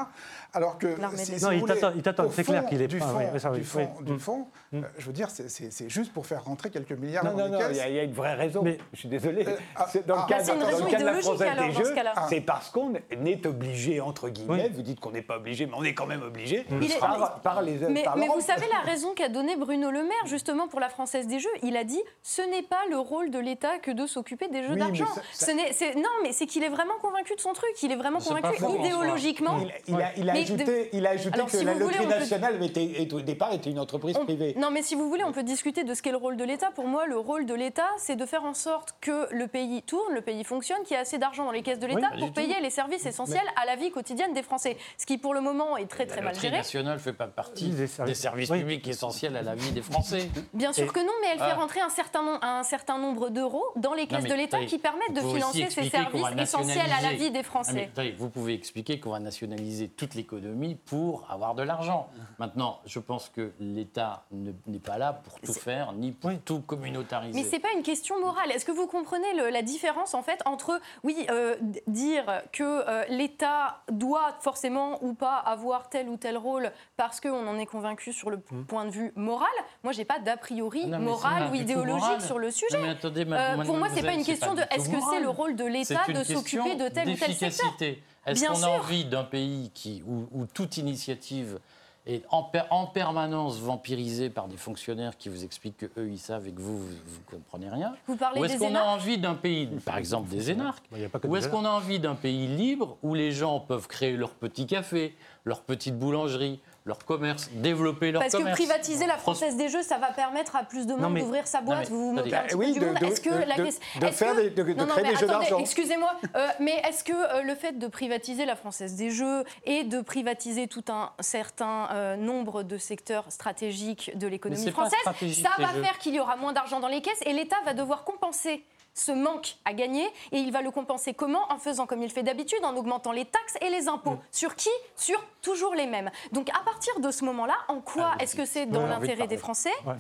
Alors 0.54 0.76
que 0.78 0.86
si, 1.16 1.38
si 1.38 1.44
Non, 1.44 1.50
vous 1.50 1.56
il 1.96 2.02
t'attend- 2.02 2.30
c'est 2.30 2.44
clair 2.44 2.62
fond 2.62 2.68
qu'il 2.68 2.82
est 2.82 2.88
du 2.88 2.98
pas- 2.98 3.06
fond, 3.06 3.18
oui, 3.18 3.58
du 3.58 3.64
fond, 3.64 3.90
oui. 3.98 4.04
du 4.04 4.12
Mm. 4.12 4.18
fond, 4.18 4.46
Mm. 4.72 4.76
euh, 4.78 4.80
je 4.98 5.06
veux 5.06 5.12
dire, 5.12 5.30
c'est- 5.30 5.48
juste 5.88 6.12
pour 6.12 6.26
faire 6.26 6.44
rentrer 6.44 6.68
quelques 6.70 6.92
milliards 6.92 7.24
Non, 7.24 7.30
dans 7.32 7.38
non, 7.38 7.44
les 7.44 7.50
non, 7.52 7.58
il 7.60 7.66
caisses. 7.68 7.76
y, 7.78 7.80
a- 7.80 7.88
il 7.88 7.94
y 7.94 7.98
a 7.98 8.02
une 8.02 8.12
vraie 8.12 8.34
raison. 8.34 8.62
Mais- 8.62 8.78
je 8.92 8.98
suis 8.98 9.08
désolé. 9.08 9.46
Euh, 9.48 9.56
ah, 9.76 9.86
C'est 9.90 10.06
dans 10.06 10.16
le 10.16 10.22
ah, 10.24 10.26
cadre, 10.28 10.46
bah, 10.46 10.54
dans 10.60 10.66
raison 10.66 10.84
le 10.84 10.90
cadre 10.90 11.00
de 11.00 11.06
la 11.06 11.12
idéologique, 11.18 11.22
Française 11.24 11.48
alors, 11.48 11.64
des 11.66 11.72
Jeux, 11.72 11.94
c'est 12.28 12.40
parce 12.42 12.70
qu'on 12.70 12.92
est 12.94 13.46
obligé, 13.46 14.00
entre 14.00 14.28
guillemets, 14.28 14.64
Oui. 14.68 14.72
vous 14.74 14.82
dites 14.82 15.00
qu'on 15.00 15.10
n'est 15.12 15.22
pas 15.22 15.36
obligé, 15.38 15.66
mais 15.66 15.72
on 15.76 15.84
est 15.84 15.94
quand 15.94 16.06
même 16.06 16.22
obligé, 16.22 16.66
est- 16.70 16.98
par, 17.42 17.62
les 17.62 17.78
Mais, 17.88 18.04
vous 18.28 18.40
savez 18.40 18.66
la 18.70 18.80
raison 18.90 19.14
qu'a 19.14 19.28
donnée 19.30 19.56
Bruno 19.56 19.90
Le 19.90 20.02
Maire 20.02 20.26
justement 20.26 20.68
pour 20.68 20.80
la 20.80 20.88
Française 20.90 21.26
des 21.26 21.38
Jeux 21.38 21.48
Il 21.62 21.76
a 21.76 21.84
dit 21.84 22.00
ce 22.22 22.42
n'est 22.42 22.62
pas 22.62 22.80
le 22.90 22.98
rôle 22.98 23.30
de 23.30 23.38
l'État 23.38 23.78
que 23.78 23.90
de 23.90 24.06
s'occuper 24.06 24.48
des 24.48 24.62
Jeux 24.62 24.70
Oui, 24.70 24.74
mais 24.74 24.80
d'argent. 24.86 25.06
ça- 25.06 25.22
ça- 25.32 25.46
Ce 25.46 25.50
n'est- 25.52 25.72
c'est- 25.72 25.94
Non, 25.96 26.08
mais 26.22 26.32
c'est 26.32 26.46
qu'il 26.46 26.62
est 26.62 26.68
vraiment 26.68 26.94
convaincu 27.00 27.34
de 27.34 27.40
son 27.40 27.52
truc. 27.52 27.70
Il 27.82 27.90
est 27.90 27.96
vraiment 27.96 28.20
convaincu 28.20 28.56
faux, 28.60 28.76
idéologiquement. 28.78 29.58
Il, 29.60 29.72
il 29.88 30.00
a, 30.00 30.12
il 30.16 30.30
a 30.30 30.32
Mais 30.32 30.42
ajouté, 30.42 30.64
de- 30.64 30.88
il 30.92 31.06
a 31.06 31.10
ajouté 31.10 31.34
Alors, 31.34 31.46
que 31.50 31.56
si 31.58 31.64
la 31.64 31.72
voulez, 31.72 31.84
loterie 31.86 32.04
peut- 32.06 32.10
nationale 32.10 32.62
était, 32.62 32.84
était- 32.84 33.14
au 33.14 33.20
départ 33.20 33.52
était 33.52 33.70
une 33.70 33.78
entreprise 33.78 34.16
On- 34.16 34.24
privée. 34.24 34.54
Non, 34.56 34.70
mais 34.70 34.82
si 34.82 34.94
vous 34.94 35.08
voulez, 35.08 35.24
on 35.24 35.32
peut 35.32 35.42
discuter 35.42 35.84
de 35.84 35.94
ce 35.94 36.02
qu'est 36.02 36.10
le 36.10 36.16
rôle 36.16 36.36
de 36.36 36.44
l'État. 36.44 36.70
Pour 36.70 36.86
moi, 36.86 37.06
le 37.06 37.18
rôle 37.18 37.46
de 37.46 37.54
l'État, 37.54 37.88
c'est 37.98 38.16
de 38.16 38.26
faire 38.26 38.44
en 38.44 38.54
sorte 38.54 38.94
que 39.00 39.32
le 39.32 39.46
pays 39.48 39.82
tourne, 39.82 40.14
le 40.14 40.20
pays 40.20 40.44
fonctionne, 40.44 40.82
qu'il 40.84 40.92
y 40.92 40.98
ait 40.98 41.02
assez 41.02 41.18
d'argent 41.18 41.44
dans 41.44 41.50
les 41.52 41.62
caisses 41.62 41.78
de 41.80 41.86
l'État 41.86 42.10
pour 42.18 42.32
payer 42.32 42.60
les 42.60 42.70
services 42.70 43.06
essentiels 43.06 43.40
à 43.60 43.64
la 43.66 43.76
vie 43.76 43.90
quotidienne 43.90 44.32
des 44.32 44.42
Français. 44.42 44.76
Ce 44.96 45.06
qui, 45.06 45.18
pour 45.18 45.34
le 45.34 45.40
moment, 45.40 45.76
est 45.76 45.86
très 45.86 46.06
très 46.06 46.16
La 46.16 46.22
mal 46.22 46.32
loterie 46.34 46.48
géré. 46.48 46.56
nationale 46.58 46.94
ne 46.94 46.98
fait 47.00 47.12
pas 47.12 47.26
partie 47.26 47.68
Des 47.70 47.76
des 48.04 48.14
services- 48.14 48.50
publics 48.50 48.86
essentiels 48.86 49.36
à 49.36 49.42
la 49.42 49.54
vie 49.54 49.72
des 49.72 49.82
Français. 49.82 50.28
Bien 50.54 50.72
sûr 50.72 50.92
que 50.92 51.00
non, 51.00 51.12
mais 51.20 51.28
elle 51.32 51.38
fait 51.38 51.44
Ah. 51.50 51.54
rentrer 51.54 51.80
un 51.80 51.88
Oui, 51.88 52.01
certain, 52.02 52.22
nom- 52.22 52.38
un 52.42 52.62
certain 52.62 52.98
nombre 52.98 53.28
d'euros 53.30 53.64
dans 53.76 53.94
les 53.94 54.06
caisses 54.06 54.24
de 54.24 54.34
l'État 54.34 54.64
qui 54.64 54.78
permettent 54.78 55.14
de 55.14 55.20
financer 55.20 55.66
ces 55.70 55.88
services 55.88 56.22
essentiels 56.38 56.90
à 56.92 57.00
la 57.02 57.12
vie 57.12 57.30
des 57.30 57.38
mais 57.38 57.42
Français. 57.42 57.90
vous 58.18 58.28
pouvez 58.28 58.54
expliquer 58.54 59.00
qu'on 59.00 59.10
va 59.10 59.20
nationaliser 59.20 59.88
toute 59.88 60.14
l'économie 60.14 60.74
pour 60.74 61.26
avoir 61.30 61.54
de 61.54 61.62
l'argent. 61.62 62.08
Maintenant, 62.38 62.80
je 62.86 62.98
pense 62.98 63.28
que 63.28 63.52
l'État 63.60 64.24
ne- 64.30 64.52
n'est 64.66 64.78
pas 64.78 64.98
là 64.98 65.12
pour 65.12 65.40
tout 65.40 65.52
faire, 65.52 65.92
ni 65.92 66.12
pour 66.12 66.30
Oui. 66.30 66.38
tout 66.44 66.60
communautariser. 66.60 67.38
Mais 67.38 67.44
c'est 67.48 67.58
pas 67.58 67.72
une 67.76 67.82
question 67.82 68.20
morale. 68.20 68.50
Est-ce 68.52 68.64
que 68.64 68.72
vous 68.72 68.86
comprenez 68.86 69.34
le- 69.34 69.50
la 69.50 69.62
différence 69.62 70.14
en 70.14 70.22
fait 70.22 70.40
entre 70.46 70.80
oui 71.04 71.26
euh, 71.30 71.56
dire 71.86 72.24
que 72.52 72.62
euh, 72.62 73.04
l'État 73.08 73.82
doit 73.90 74.36
forcément 74.40 74.98
ou 75.02 75.14
pas 75.14 75.36
avoir 75.36 75.88
tel 75.88 76.08
ou 76.08 76.16
tel 76.16 76.36
rôle 76.36 76.70
parce 76.96 77.20
qu'on 77.20 77.46
en 77.46 77.58
est 77.58 77.66
convaincu 77.66 78.12
sur 78.12 78.30
le 78.30 78.38
p- 78.38 78.54
point 78.66 78.84
de 78.84 78.90
vue 78.90 79.12
moral. 79.16 79.48
Moi, 79.82 79.92
j'ai 79.92 80.04
pas 80.04 80.18
d'a 80.18 80.36
priori 80.36 80.82
Ah 80.84 80.88
non, 80.88 81.00
moral 81.00 81.50
ou 81.50 81.54
idéologique 81.54 81.91
sur 82.20 82.38
le 82.38 82.46
Non, 82.46 82.52
sujet. 82.52 82.82
mais 82.82 82.88
attendez, 82.90 83.24
Euh, 83.30 83.64
pour 83.64 83.76
moi, 83.76 83.88
c'est 83.94 84.02
pas 84.02 84.12
une 84.14 84.24
question 84.24 84.54
de 84.54 84.60
est-ce 84.70 84.88
que 84.88 84.96
c'est 85.12 85.20
le 85.20 85.28
rôle 85.28 85.56
de 85.56 85.64
l'État 85.64 86.06
de 86.08 86.24
s'occuper 86.24 86.74
de 86.76 86.88
tel 86.88 87.08
ou 87.08 87.14
tel 87.16 87.32
secteur. 87.32 87.48
d'efficacité. 87.50 88.02
Est-ce 88.26 88.44
qu'on 88.46 88.62
a 88.62 88.68
envie 88.68 89.04
d'un 89.04 89.24
pays 89.24 89.70
qui, 89.74 90.02
où, 90.06 90.28
où 90.32 90.46
toute 90.46 90.76
initiative 90.76 91.58
est 92.04 92.24
en, 92.30 92.42
per- 92.42 92.62
en 92.70 92.86
permanence 92.86 93.58
vampirisée 93.60 94.28
par 94.28 94.48
des 94.48 94.56
fonctionnaires 94.56 95.16
qui 95.16 95.28
vous 95.28 95.44
expliquent 95.44 95.76
que 95.76 95.86
eux 96.00 96.08
ils 96.10 96.18
savent 96.18 96.48
et 96.48 96.52
que 96.52 96.60
vous, 96.60 96.78
vous, 96.78 96.88
vous 97.06 97.20
comprenez 97.30 97.70
rien? 97.70 97.94
Vous 98.08 98.16
parlez 98.16 98.40
Ou 98.40 98.44
est-ce 98.44 98.54
des 98.54 98.58
qu'on 98.58 98.66
a 98.66 98.70
énarques 98.70 98.88
envie 98.88 99.18
d'un 99.18 99.34
pays, 99.34 99.66
par 99.84 99.98
exemple 99.98 100.28
des 100.28 100.50
énarques? 100.50 100.84
Que 100.90 101.26
Ou 101.28 101.36
est-ce 101.36 101.48
qu'on 101.48 101.64
a 101.64 101.70
envie 101.70 102.00
d'un 102.00 102.16
pays 102.16 102.48
libre 102.48 102.96
où 103.04 103.14
les 103.14 103.30
gens 103.30 103.60
peuvent 103.60 103.86
créer 103.86 104.16
leur 104.16 104.30
petit 104.30 104.66
café, 104.66 105.14
leur 105.44 105.60
petite 105.62 105.96
boulangerie, 105.96 106.58
leur 106.84 106.98
commerce, 107.04 107.48
développer 107.54 108.10
leur 108.10 108.22
Parce 108.22 108.32
que 108.32 108.38
commerce 108.38 108.58
privatiser 108.58 109.06
la 109.06 109.16
Française 109.16 109.56
des 109.56 109.68
Jeux, 109.68 109.82
ça 109.82 109.98
va 109.98 110.08
permettre 110.08 110.56
à 110.56 110.64
plus 110.64 110.86
de 110.86 110.94
monde 110.94 111.14
d'ouvrir 111.16 111.46
sa 111.46 111.60
boîte. 111.60 111.80
mais- 111.80 111.84
vous 111.86 112.06
vous 112.08 112.12
moquez 112.12 112.34
un 112.34 112.38
attendez. 112.38 112.48
petit 112.48 112.54
oui, 112.56 112.66
peu 112.66 112.72
du 112.72 112.80
de- 112.80 112.84
monde. 112.86 112.98
de- 112.98 113.06
Est-ce 113.06 113.20
que 113.20 113.28
de- 113.30 113.34
la 113.48 113.56
de- 113.56 113.64
question- 113.64 114.00
de 114.00 114.06
est-ce 114.06 114.16
faire 114.16 114.34
que- 114.34 114.40
des- 114.40 114.50
de- 114.50 114.62
de 114.64 114.72
Non, 114.74 114.86
non, 114.86 114.92
créer 114.92 115.04
mais 115.04 115.10
des 115.12 115.16
jeux 115.16 115.26
d'argent. 115.26 115.58
Excusez-moi, 115.58 116.12
euh, 116.34 116.48
mais 116.60 116.82
est-ce 116.88 117.04
que 117.04 117.12
euh, 117.12 117.42
le 117.42 117.54
fait 117.54 117.78
de 117.78 117.86
privatiser 117.86 118.44
la 118.46 118.56
Française 118.56 118.96
des 118.96 119.10
Jeux 119.10 119.44
et 119.64 119.84
de 119.84 120.00
privatiser 120.00 120.66
tout 120.66 120.84
un 120.88 121.12
certain 121.20 121.88
euh, 121.92 122.16
nombre 122.16 122.62
de 122.64 122.78
secteurs 122.78 123.26
stratégiques 123.30 124.10
de 124.18 124.26
l'économie 124.26 124.70
française, 124.72 124.98
ça 125.04 125.12
va 125.58 125.72
jeux. 125.74 125.82
faire 125.82 125.98
qu'il 125.98 126.14
y 126.14 126.20
aura 126.20 126.36
moins 126.36 126.52
d'argent 126.52 126.80
dans 126.80 126.88
les 126.88 127.00
caisses 127.00 127.20
et 127.26 127.32
l'État 127.32 127.56
va 127.64 127.74
devoir 127.74 128.04
compenser 128.04 128.64
ce 128.94 129.12
manque 129.12 129.56
à 129.64 129.72
gagner 129.72 130.04
et 130.32 130.38
il 130.38 130.52
va 130.52 130.62
le 130.62 130.70
compenser 130.70 131.14
comment 131.14 131.50
En 131.50 131.58
faisant 131.58 131.86
comme 131.86 132.02
il 132.02 132.10
fait 132.10 132.22
d'habitude, 132.22 132.58
en 132.64 132.76
augmentant 132.76 133.12
les 133.12 133.24
taxes 133.24 133.56
et 133.60 133.70
les 133.70 133.88
impôts. 133.88 134.18
Sur 134.30 134.54
qui? 134.54 134.70
Sur 134.96 135.22
toujours 135.40 135.74
les 135.74 135.86
mêmes. 135.86 136.10
Donc 136.32 136.50
à 136.50 136.62
partir 136.64 136.98
de 137.00 137.10
ce 137.10 137.24
moment-là, 137.24 137.56
en 137.68 137.80
quoi 137.80 138.08
Allez-y. 138.08 138.24
est-ce 138.24 138.36
que 138.36 138.44
c'est 138.44 138.66
dans 138.66 138.86
l'intérêt 138.86 139.26
des. 139.26 139.36
Français? 139.36 139.72
Ouais. 139.84 139.94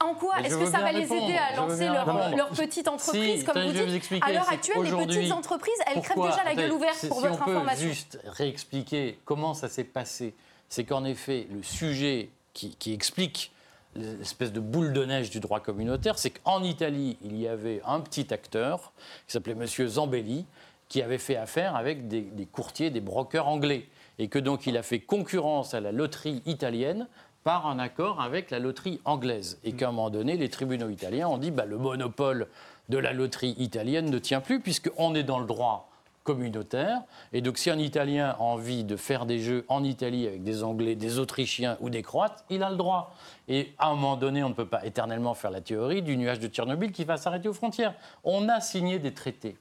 En 0.00 0.14
quoi 0.14 0.40
est-ce 0.40 0.56
que 0.56 0.66
ça 0.66 0.78
va 0.78 0.92
les 0.92 1.12
aider 1.12 1.36
à 1.36 1.56
lancer 1.56 1.86
leur, 1.88 2.48
petite 2.50 2.88
entreprise 2.88 3.40
Si, 3.40 3.44
Comme 3.44 3.62
vous 3.62 3.72
dites, 3.72 4.22
à 4.22 4.32
l'heure 4.32 4.48
actuelle, 4.48 4.82
les 4.82 5.06
petites 5.06 5.32
entreprises, 5.32 5.74
elles 5.86 6.02
crèvent 6.02 6.22
déjà 6.22 6.44
la 6.44 6.54
gueule 6.54 6.72
ouverte 6.72 7.08
pour 7.08 7.20
si 7.20 7.26
votre 7.26 7.42
on 7.42 7.44
peut 7.44 7.50
information. 7.50 7.88
juste 7.88 8.18
réexpliquer 8.24 9.18
comment 9.24 9.54
ça 9.54 9.68
s'est 9.68 9.84
passé, 9.84 10.34
c'est 10.68 10.84
qu'en 10.84 11.04
effet, 11.04 11.46
le 11.50 11.62
sujet 11.62 12.30
qui, 12.52 12.76
qui 12.76 12.92
explique 12.92 13.52
l'espèce 13.96 14.52
de 14.52 14.60
boule 14.60 14.92
de 14.92 15.04
neige 15.04 15.30
du 15.30 15.40
droit 15.40 15.60
communautaire, 15.60 16.18
c'est 16.18 16.30
qu'en 16.30 16.62
Italie, 16.62 17.16
il 17.22 17.36
y 17.36 17.48
avait 17.48 17.80
un 17.86 18.00
petit 18.00 18.32
acteur 18.32 18.92
qui 19.26 19.32
s'appelait 19.32 19.54
Monsieur 19.54 19.86
Zambelli, 19.86 20.46
qui 20.88 21.02
avait 21.02 21.18
fait 21.18 21.36
affaire 21.36 21.76
avec 21.76 22.08
des, 22.08 22.48
courtiers, 22.50 22.90
des 22.90 23.00
brokers 23.00 23.48
anglais, 23.48 23.86
et 24.18 24.28
que 24.28 24.38
donc 24.38 24.66
il 24.66 24.76
a 24.76 24.82
fait 24.82 25.00
concurrence 25.00 25.74
à 25.74 25.80
la 25.80 25.92
loterie 25.92 26.42
italienne 26.46 27.08
par 27.42 27.66
un 27.66 27.78
accord 27.78 28.20
avec 28.20 28.50
la 28.50 28.58
loterie 28.58 29.00
anglaise. 29.04 29.58
Et 29.64 29.72
qu'à 29.72 29.88
un 29.88 29.92
moment 29.92 30.10
donné, 30.10 30.36
les 30.36 30.48
tribunaux 30.48 30.88
italiens 30.88 31.28
ont 31.28 31.38
dit 31.38 31.50
bah, 31.50 31.64
le 31.64 31.78
monopole 31.78 32.48
de 32.88 32.98
la 32.98 33.12
loterie 33.12 33.54
italienne 33.58 34.10
ne 34.10 34.18
tient 34.18 34.40
plus, 34.40 34.60
puisqu'on 34.60 35.14
est 35.14 35.22
dans 35.22 35.38
le 35.38 35.46
droit 35.46 35.90
communautaire. 36.24 37.02
Et 37.32 37.40
donc, 37.40 37.58
si 37.58 37.70
un 37.70 37.78
Italien 37.78 38.30
a 38.30 38.40
envie 38.40 38.82
de 38.82 38.96
faire 38.96 39.26
des 39.26 39.38
jeux 39.38 39.64
en 39.68 39.84
Italie 39.84 40.26
avec 40.26 40.42
des 40.42 40.64
Anglais, 40.64 40.96
des 40.96 41.18
Autrichiens 41.18 41.76
ou 41.80 41.90
des 41.90 42.02
Croates, 42.02 42.44
il 42.50 42.62
a 42.62 42.70
le 42.70 42.76
droit. 42.76 43.14
Et 43.46 43.72
à 43.78 43.88
un 43.88 43.94
moment 43.94 44.16
donné, 44.16 44.42
on 44.42 44.48
ne 44.48 44.54
peut 44.54 44.66
pas 44.66 44.84
éternellement 44.84 45.34
faire 45.34 45.50
la 45.50 45.60
théorie 45.60 46.02
du 46.02 46.16
nuage 46.16 46.40
de 46.40 46.48
Tchernobyl 46.48 46.90
qui 46.90 47.04
va 47.04 47.16
s'arrêter 47.18 47.48
aux 47.48 47.52
frontières. 47.54 47.94
On 48.24 48.48
a 48.48 48.60
signé 48.60 48.98
des 48.98 49.12
traités 49.14 49.56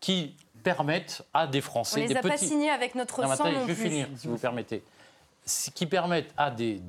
qui 0.00 0.34
permettent 0.62 1.22
à 1.34 1.46
des 1.46 1.58
On 1.58 1.62
Français, 1.62 2.00
les 2.00 2.08
des 2.08 2.16
a 2.16 2.22
pas 2.22 2.36
signés 2.36 2.70
avec 2.70 2.94
notre 2.94 3.22
Non, 3.22 3.34
sang 3.34 3.44
non 3.44 3.60
je 3.62 3.66
vais 3.66 3.74
plus. 3.74 3.82
finir, 3.88 4.08
si 4.16 4.26
vous 4.26 4.38
permettez. 4.38 4.82
Ce 5.48 5.70
qui 5.70 5.86
permettent 5.86 6.34
à 6.36 6.50
des, 6.50 6.80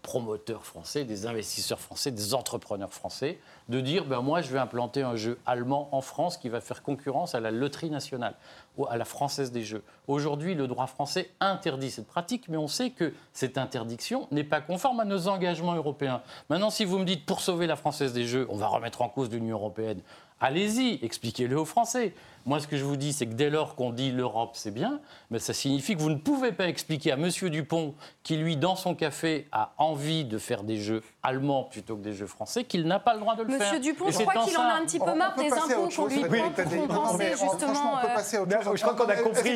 promoteurs 0.00 0.64
français, 0.64 1.04
des 1.04 1.26
investisseurs 1.26 1.80
français, 1.80 2.12
des 2.12 2.32
entrepreneurs 2.32 2.92
français 2.92 3.40
de 3.68 3.80
dire 3.80 4.04
ben 4.04 4.22
moi, 4.22 4.40
je 4.40 4.52
vais 4.52 4.60
implanter 4.60 5.02
un 5.02 5.16
jeu 5.16 5.36
allemand 5.46 5.88
en 5.90 6.00
France 6.00 6.36
qui 6.36 6.48
va 6.48 6.60
faire 6.60 6.84
concurrence 6.84 7.34
à 7.34 7.40
la 7.40 7.50
loterie 7.50 7.90
nationale, 7.90 8.36
ou 8.76 8.86
à 8.86 8.96
la 8.96 9.04
française 9.04 9.50
des 9.50 9.64
jeux. 9.64 9.82
Aujourd'hui, 10.06 10.54
le 10.54 10.68
droit 10.68 10.86
français 10.86 11.32
interdit 11.40 11.90
cette 11.90 12.06
pratique, 12.06 12.48
mais 12.48 12.56
on 12.56 12.68
sait 12.68 12.90
que 12.90 13.12
cette 13.32 13.58
interdiction 13.58 14.28
n'est 14.30 14.44
pas 14.44 14.60
conforme 14.60 15.00
à 15.00 15.04
nos 15.04 15.26
engagements 15.26 15.74
européens. 15.74 16.22
Maintenant, 16.50 16.70
si 16.70 16.84
vous 16.84 17.00
me 17.00 17.04
dites 17.04 17.26
pour 17.26 17.40
sauver 17.40 17.66
la 17.66 17.74
française 17.74 18.12
des 18.12 18.26
jeux, 18.26 18.46
on 18.48 18.56
va 18.56 18.68
remettre 18.68 19.02
en 19.02 19.08
cause 19.08 19.28
l'Union 19.28 19.56
européenne, 19.56 20.02
allez-y, 20.40 21.04
expliquez-le 21.04 21.58
aux 21.58 21.64
Français. 21.64 22.14
Moi, 22.48 22.60
ce 22.60 22.66
que 22.66 22.78
je 22.78 22.84
vous 22.84 22.96
dis, 22.96 23.12
c'est 23.12 23.26
que 23.26 23.34
dès 23.34 23.50
lors 23.50 23.74
qu'on 23.74 23.90
dit 23.90 24.10
l'Europe, 24.10 24.52
c'est 24.54 24.70
bien, 24.70 25.00
mais 25.30 25.38
ça 25.38 25.52
signifie 25.52 25.94
que 25.94 26.00
vous 26.00 26.08
ne 26.08 26.16
pouvez 26.16 26.50
pas 26.50 26.66
expliquer 26.66 27.12
à 27.12 27.18
Monsieur 27.18 27.50
Dupont, 27.50 27.94
qui 28.22 28.38
lui, 28.38 28.56
dans 28.56 28.74
son 28.74 28.94
café, 28.94 29.46
a 29.52 29.72
envie 29.76 30.24
de 30.24 30.38
faire 30.38 30.62
des 30.62 30.78
jeux 30.78 31.02
allemands 31.22 31.64
plutôt 31.64 31.96
que 31.96 32.00
des 32.00 32.14
jeux 32.14 32.26
français, 32.26 32.64
qu'il 32.64 32.86
n'a 32.86 33.00
pas 33.00 33.12
le 33.12 33.20
droit 33.20 33.36
de 33.36 33.42
le 33.42 33.50
faire. 33.50 33.58
Monsieur 33.58 33.80
Dupont, 33.80 34.06
Et 34.08 34.12
je 34.12 34.16
c'est 34.16 34.24
crois 34.24 34.42
qu'il 34.44 34.56
en 34.56 34.62
a 34.62 34.72
un 34.80 34.84
petit 34.86 34.98
peu 34.98 35.12
marre 35.14 35.34
des 35.36 35.52
impôts 35.52 35.88
qu'on 35.94 36.06
lui 36.06 36.24
Oui, 36.26 36.38
prend 36.40 36.50
pour 36.52 36.86
compenser 36.86 37.30
justement. 37.32 37.92
on 37.92 38.00
peut 38.00 38.06
euh, 38.10 38.14
passer 38.14 38.36
à 38.38 38.42
autre 38.42 38.56
Non, 38.56 38.62
chose. 38.62 38.76
je 38.78 38.82
crois 38.82 38.94
qu'on 38.94 39.10
a 39.10 39.16
compris. 39.16 39.50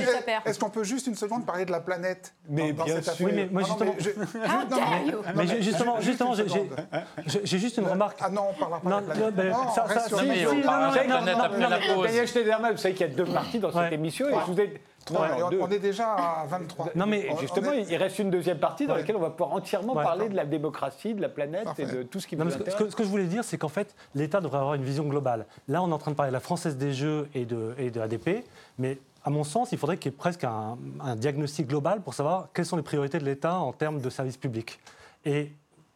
Est-ce, 0.44 0.58
qu'on 0.58 0.68
peut 0.68 0.84
juste 0.84 1.06
une 1.06 1.14
seconde 1.14 1.46
parler 1.46 1.64
de 1.64 1.72
la 1.72 1.80
planète 1.80 2.34
Mais 2.50 2.74
bien 2.74 3.00
sûr. 3.00 3.14
Oui, 3.20 3.32
mais 3.34 3.48
moi, 3.50 3.62
Non, 3.62 3.68
non, 3.68 3.94
justement- 3.98 5.46
j'ai- 5.46 5.62
justement, 5.62 6.34
juste 6.34 6.54
une 6.54 6.68
j'ai- 7.44 7.58
juste 7.58 7.80
remarque. 7.82 8.18
Ah 8.20 8.28
non, 8.28 8.48
on 8.50 8.52
parlera 8.60 8.80
pas 8.80 8.90
Non, 8.90 9.00
de 9.00 9.06
la 9.08 9.14
planète. 9.14 9.34
ben. 9.34 9.56
Daniel 12.02 12.28
Schneiderman, 12.28 12.76
savez 12.82 12.94
qu'il 12.94 13.06
y 13.06 13.10
a 13.10 13.14
deux 13.14 13.24
parties 13.24 13.58
dans 13.58 13.68
Ouais. 13.72 13.84
cette 13.84 13.92
émission 13.92 14.28
et 14.28 14.32
je 14.46 14.52
vous 14.52 14.60
ai... 14.60 14.80
Non, 15.10 15.18
Non, 15.18 15.48
mais 15.50 15.56
on, 15.60 15.68
est 15.68 15.80
déjà 15.80 16.12
à 16.14 16.46
23. 16.46 16.90
Non, 16.94 17.06
mais 17.06 17.26
On- 17.32 17.36
Justement, 17.38 17.72
est- 17.72 17.82
il 17.90 17.96
reste 17.96 18.20
une 18.20 18.30
deuxième 18.30 18.58
partie 18.58 18.86
dans 18.86 18.94
Ouais. 18.94 19.00
laquelle 19.00 19.16
on 19.16 19.20
va 19.20 19.30
pouvoir 19.30 19.52
entièrement 19.52 19.94
Ouais. 19.94 20.04
parler 20.04 20.28
de 20.28 20.36
la 20.36 20.44
démocratie, 20.44 21.12
de 21.14 21.20
la 21.20 21.28
planète 21.28 21.64
Parfait. 21.64 21.82
et 21.82 21.86
de 21.86 22.02
tout 22.04 22.20
ce 22.20 22.28
qui 22.28 22.36
Non, 22.36 22.44
vous 22.44 22.50
ce, 22.52 22.56
intéresse. 22.56 22.74
que- 22.76 22.88
ce 22.90 22.94
que 22.94 23.02
je 23.02 23.08
voulais 23.08 23.24
dire, 23.26 23.42
c'est 23.42 23.58
qu'en 23.58 23.68
fait, 23.68 23.96
l'État 24.14 24.40
devrait 24.40 24.58
avoir 24.58 24.74
une 24.74 24.84
vision 24.84 25.02
globale. 25.04 25.46
Là, 25.66 25.82
on 25.82 25.88
est 25.90 25.92
en 25.92 25.98
train 25.98 26.12
de 26.12 26.16
parler 26.16 26.30
de 26.30 26.34
la 26.36 26.40
Française 26.40 26.76
des 26.76 26.92
Jeux 26.92 27.28
et 27.34 27.44
de, 27.46 27.74
et 27.78 27.90
de 27.90 28.00
ADP, 28.00 28.44
mais 28.78 28.98
à 29.24 29.30
mon 29.30 29.42
sens, 29.42 29.72
il 29.72 29.78
faudrait 29.78 29.96
qu'il 29.96 30.12
y 30.12 30.14
ait 30.14 30.16
presque 30.16 30.44
un, 30.44 30.78
un 31.00 31.16
diagnostic 31.16 31.66
global 31.66 32.00
pour 32.00 32.14
savoir 32.14 32.46
quelles 32.54 32.66
sont 32.66 32.76
les 32.76 32.82
priorités 32.84 33.18
de 33.18 33.24
l'État 33.24 33.56
en 33.56 33.72
termes 33.72 34.00
de 34.00 34.08
services 34.08 34.36
publics. 34.36 34.78
Et 35.24 35.50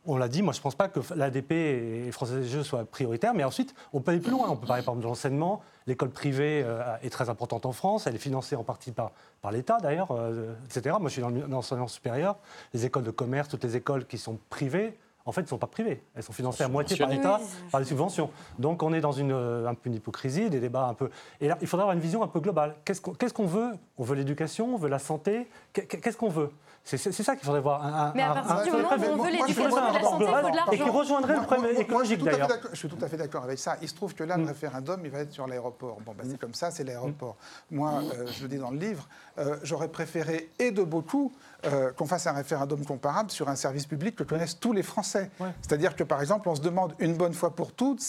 on 0.07 0.17
l'a 0.17 0.29
dit, 0.29 0.43
moi 0.43 0.53
je 0.53 0.59
ne 0.59 0.63
pense 0.63 0.75
pas 0.75 0.89
que 0.89 1.01
l'ADP 1.15 1.53
et 1.53 2.11
Française 2.13 2.39
des 2.43 2.49
Jeux 2.49 2.63
soient 2.63 2.85
prioritaires, 2.85 3.35
mais 3.35 3.45
ensuite 3.45 3.75
on 3.93 4.01
peut 4.01 4.13
aller 4.13 4.21
plus 4.21 4.31
loin. 4.31 4.47
On 4.49 4.57
peut 4.57 4.67
parler 4.67 4.83
par 4.83 4.93
exemple 4.95 5.03
de 5.05 5.09
l'enseignement. 5.09 5.63
L'école 5.87 6.11
privée 6.11 6.63
euh, 6.65 6.83
est 7.03 7.11
très 7.11 7.29
importante 7.31 7.67
en 7.67 7.73
France, 7.73 8.07
elle 8.07 8.15
est 8.15 8.19
financée 8.19 8.57
en 8.57 8.65
partie 8.65 8.93
par, 8.93 9.13
par 9.43 9.53
l'État 9.53 9.79
d'ailleurs, 9.81 10.11
euh, 10.13 10.55
etc. 10.67 10.97
Moi 11.01 11.09
je 11.09 11.13
suis 11.15 11.23
dans 11.23 11.29
le- 11.31 11.41
dans 11.43 11.57
l'enseignement 11.57 11.89
supérieur, 11.89 12.37
les 12.75 12.85
écoles 12.85 13.05
de 13.05 13.11
commerce, 13.11 13.49
toutes 13.49 13.65
les 13.65 13.77
écoles 13.77 14.07
qui 14.07 14.19
sont 14.19 14.39
privées, 14.51 14.99
en 15.29 15.33
fait, 15.33 15.43
ne 15.43 15.49
sont 15.49 15.59
pas 15.59 15.67
privées. 15.67 16.05
Elles 16.15 16.23
sont 16.23 16.33
financées 16.33 16.63
à 16.63 16.69
moitié 16.69 16.97
par 16.97 17.09
l'État, 17.09 17.41
Oui, 17.43 17.71
par 17.73 17.81
des 17.81 17.87
subventions. 17.87 18.31
Donc 18.61 18.85
on 18.85 18.93
est 18.93 19.01
dans 19.01 19.11
une, 19.11 19.33
euh, 19.33 19.67
un 19.67 19.75
peu 19.75 19.89
une 19.89 19.97
hypocrisie, 19.97 20.51
des 20.51 20.61
débats 20.61 20.87
un 20.87 20.95
peu. 20.95 21.11
Et 21.41 21.49
là, 21.49 21.59
il 21.61 21.67
faudra 21.67 21.83
avoir 21.83 21.95
une 21.97 22.01
vision 22.03 22.23
un 22.23 22.29
peu 22.29 22.39
globale. 22.39 22.77
Qu'est-ce 22.85 23.01
qu'on 23.35 23.47
veut? 23.47 23.73
On 23.99 24.05
veut 24.05 24.15
l'éducation, 24.15 24.75
on 24.75 24.79
veut 24.79 24.89
la 24.89 25.01
santé? 25.01 25.49
Qu'est- 25.73 25.87
Qu'est-ce 25.89 26.17
qu'on 26.17 26.29
veut? 26.29 26.51
C'est 26.89 26.99
ça 27.13 27.35
qu'il 27.35 27.45
faudrait 27.45 27.61
voir. 27.61 27.85
Un, 27.85 27.93
un- 28.09 28.13
Mais 28.15 28.23
à 28.23 28.33
partir 28.33 28.53
un- 28.57 28.65
du 28.65 28.71
moment 28.71 28.89
où 28.89 28.93
on 28.93 28.97
veut 28.97 29.05
je 29.07 29.13
suis 29.13 29.33
l'éducation 29.33 29.89
et 29.89 29.93
la 29.93 30.03
santé, 30.03 30.25
il 30.25 30.27
faut 30.29 30.35
de 30.35 30.47
et 30.47 30.51
qui 30.71 30.79
l'argent. 30.79 30.93
rejoindrait 30.93 31.35
le 31.37 31.43
problème 31.43 31.73
moi- 31.73 31.81
écologique 31.83 32.21
je 32.21 32.25
suis 32.25 32.25
tout 32.25 32.27
à 32.29 32.31
fait 32.31 32.37
d'ailleurs. 32.37 32.49
d'accord- 32.49 32.71
Je 32.73 32.77
suis 32.77 32.89
tout 32.89 32.99
à 33.05 33.09
fait 33.09 33.17
d'accord 33.17 33.43
avec 33.45 33.59
ça. 33.59 33.77
Il 33.83 33.89
se 33.89 33.95
trouve 33.97 34.15
que 34.15 34.23
là, 34.23 34.37
le 34.37 34.45
référendum, 34.45 35.01
il 35.05 35.11
va 35.11 35.19
être 35.19 35.33
sur 35.33 35.49
l'aéroport. 35.49 35.99
Bon, 36.07 36.15
ben, 36.17 36.25
c'est 36.31 36.39
comme 36.39 36.55
ça, 36.55 36.71
c'est 36.71 36.85
l'aéroport. 36.85 37.35
Moi, 37.73 37.91
euh, 38.15 38.27
je 38.33 38.43
le 38.43 38.49
dis 38.49 38.59
dans 38.59 38.71
le 38.71 38.79
livre, 38.79 39.09
euh, 39.39 39.57
j'aurais 39.65 39.89
préféré, 39.89 40.49
et 40.61 40.71
de 40.71 40.83
beaucoup, 40.85 41.33
euh, 41.65 41.91
qu'on 41.93 42.07
fasse 42.07 42.29
un 42.29 42.33
référendum 42.33 42.85
comparable 42.87 43.33
sur 43.33 43.49
un 43.49 43.57
service 43.57 43.87
public 43.87 44.15
que 44.15 44.23
connaissent 44.23 44.61
tous 44.61 44.73
les 44.73 44.85
Français. 44.85 45.31
Ouais. 45.41 45.49
C'est-à-dire 45.63 45.97
que, 45.97 46.05
par 46.05 46.21
exemple, 46.21 46.49
on 46.49 46.55
se 46.55 46.61
demande 46.61 46.95
une 47.01 47.15
bonne 47.17 47.35
fois 47.35 47.51
pour 47.51 47.73
toutes 47.73 48.01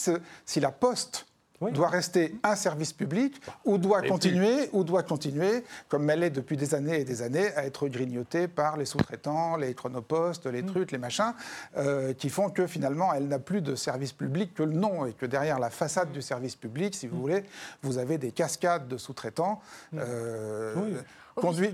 si 0.46 0.60
la 0.60 0.70
Poste 0.70 1.26
Oui. 1.60 1.72
doit 1.72 1.88
rester 1.88 2.36
un 2.44 2.54
service 2.54 2.92
public 2.92 3.40
ou 3.64 3.78
doit 3.78 4.04
Et 4.04 4.08
continuer 4.08 4.68
ou 4.72 4.84
doit 4.84 5.02
continuer 5.02 5.64
comme 5.88 6.08
elle 6.08 6.22
est 6.22 6.30
depuis 6.30 6.56
des 6.56 6.74
années 6.74 7.00
et 7.00 7.04
des 7.04 7.20
années 7.22 7.52
à 7.56 7.64
être 7.66 7.88
grignotée 7.88 8.46
par 8.46 8.76
les 8.76 8.84
sous-traitants, 8.84 9.56
les 9.56 9.74
chronopostes, 9.74 10.46
les 10.46 10.64
trucs, 10.64 10.92
les 10.92 10.98
machins 10.98 11.32
euh, 11.76 12.12
qui 12.14 12.28
font 12.30 12.48
que 12.50 12.66
finalement 12.68 13.12
elle 13.12 13.26
n'a 13.26 13.40
plus 13.40 13.60
de 13.60 13.74
service 13.74 14.12
public 14.12 14.54
que 14.54 14.62
le 14.62 14.72
nom 14.72 15.04
et 15.06 15.12
que 15.12 15.26
derrière 15.26 15.58
la 15.58 15.70
façade 15.70 16.12
du 16.12 16.22
service 16.22 16.54
public, 16.54 16.94
si 16.94 17.08
vous 17.08 17.20
voulez, 17.20 17.42
vous 17.82 17.98
avez 17.98 18.18
des 18.18 18.30
cascades 18.30 18.86
de 18.86 18.96
sous-traitants. 18.96 19.60
euh, 19.94 20.74
Oui. 20.76 20.94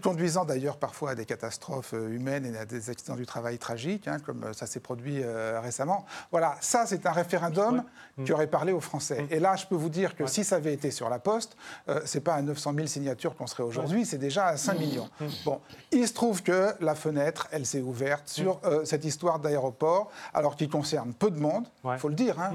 Conduisant 0.03 0.45
d'ailleurs 0.45 0.77
parfois 0.77 1.11
à 1.11 1.15
des 1.15 1.25
catastrophes 1.25 1.95
euh, 1.95 2.09
humaines 2.11 2.47
et 2.55 2.59
à 2.59 2.65
des 2.65 2.91
accidents 2.91 3.17
du 3.17 3.27
travail 3.27 3.59
tragiques, 3.59 4.09
hein, 4.09 4.19
comme 4.25 4.45
euh, 4.45 4.53
ça 4.53 4.67
s'est 4.67 4.81
produit 4.81 5.21
euh, 5.23 5.61
récemment. 5.61 6.05
Voilà, 6.31 6.57
ça 6.61 6.85
c'est 6.87 7.07
un 7.07 7.13
référendum 7.13 7.83
qui 8.25 8.33
aurait 8.33 8.47
parlé 8.47 8.73
aux 8.73 8.81
Français. 8.81 9.27
Et 9.31 9.41
là, 9.41 9.57
je 9.57 9.67
peux 9.67 9.75
vous 9.75 9.89
dire 9.89 10.15
que 10.15 10.27
si 10.27 10.45
ça 10.45 10.57
avait 10.57 10.73
été 10.73 10.91
sur 10.91 11.09
la 11.11 11.19
Poste, 11.19 11.57
euh, 11.89 12.01
c'est 12.05 12.21
pas 12.21 12.35
à 12.35 12.43
900 12.43 12.73
000 12.75 12.87
signatures 12.87 13.35
qu'on 13.37 13.47
serait 13.47 13.63
aujourd'hui, 13.65 14.05
c'est 14.07 14.19
déjà 14.19 14.47
à 14.47 14.57
5 14.57 14.79
millions. 14.79 15.09
Bon, 15.45 15.61
il 15.91 16.07
se 16.07 16.13
trouve 16.13 16.43
que 16.43 16.75
la 16.81 16.95
fenêtre, 16.95 17.49
elle 17.51 17.67
s'est 17.67 17.81
ouverte 17.81 18.29
sur 18.29 18.61
euh, 18.65 18.85
cette 18.85 19.05
histoire 19.05 19.39
d'aéroport, 19.41 20.11
alors 20.33 20.55
qui 20.57 20.69
concerne 20.69 21.13
peu 21.15 21.31
de 21.31 21.39
monde, 21.41 21.67
il 21.83 21.89
Ouais. 21.91 21.99
faut 21.99 22.09
le 22.09 22.15
dire. 22.15 22.39
hein. 22.41 22.53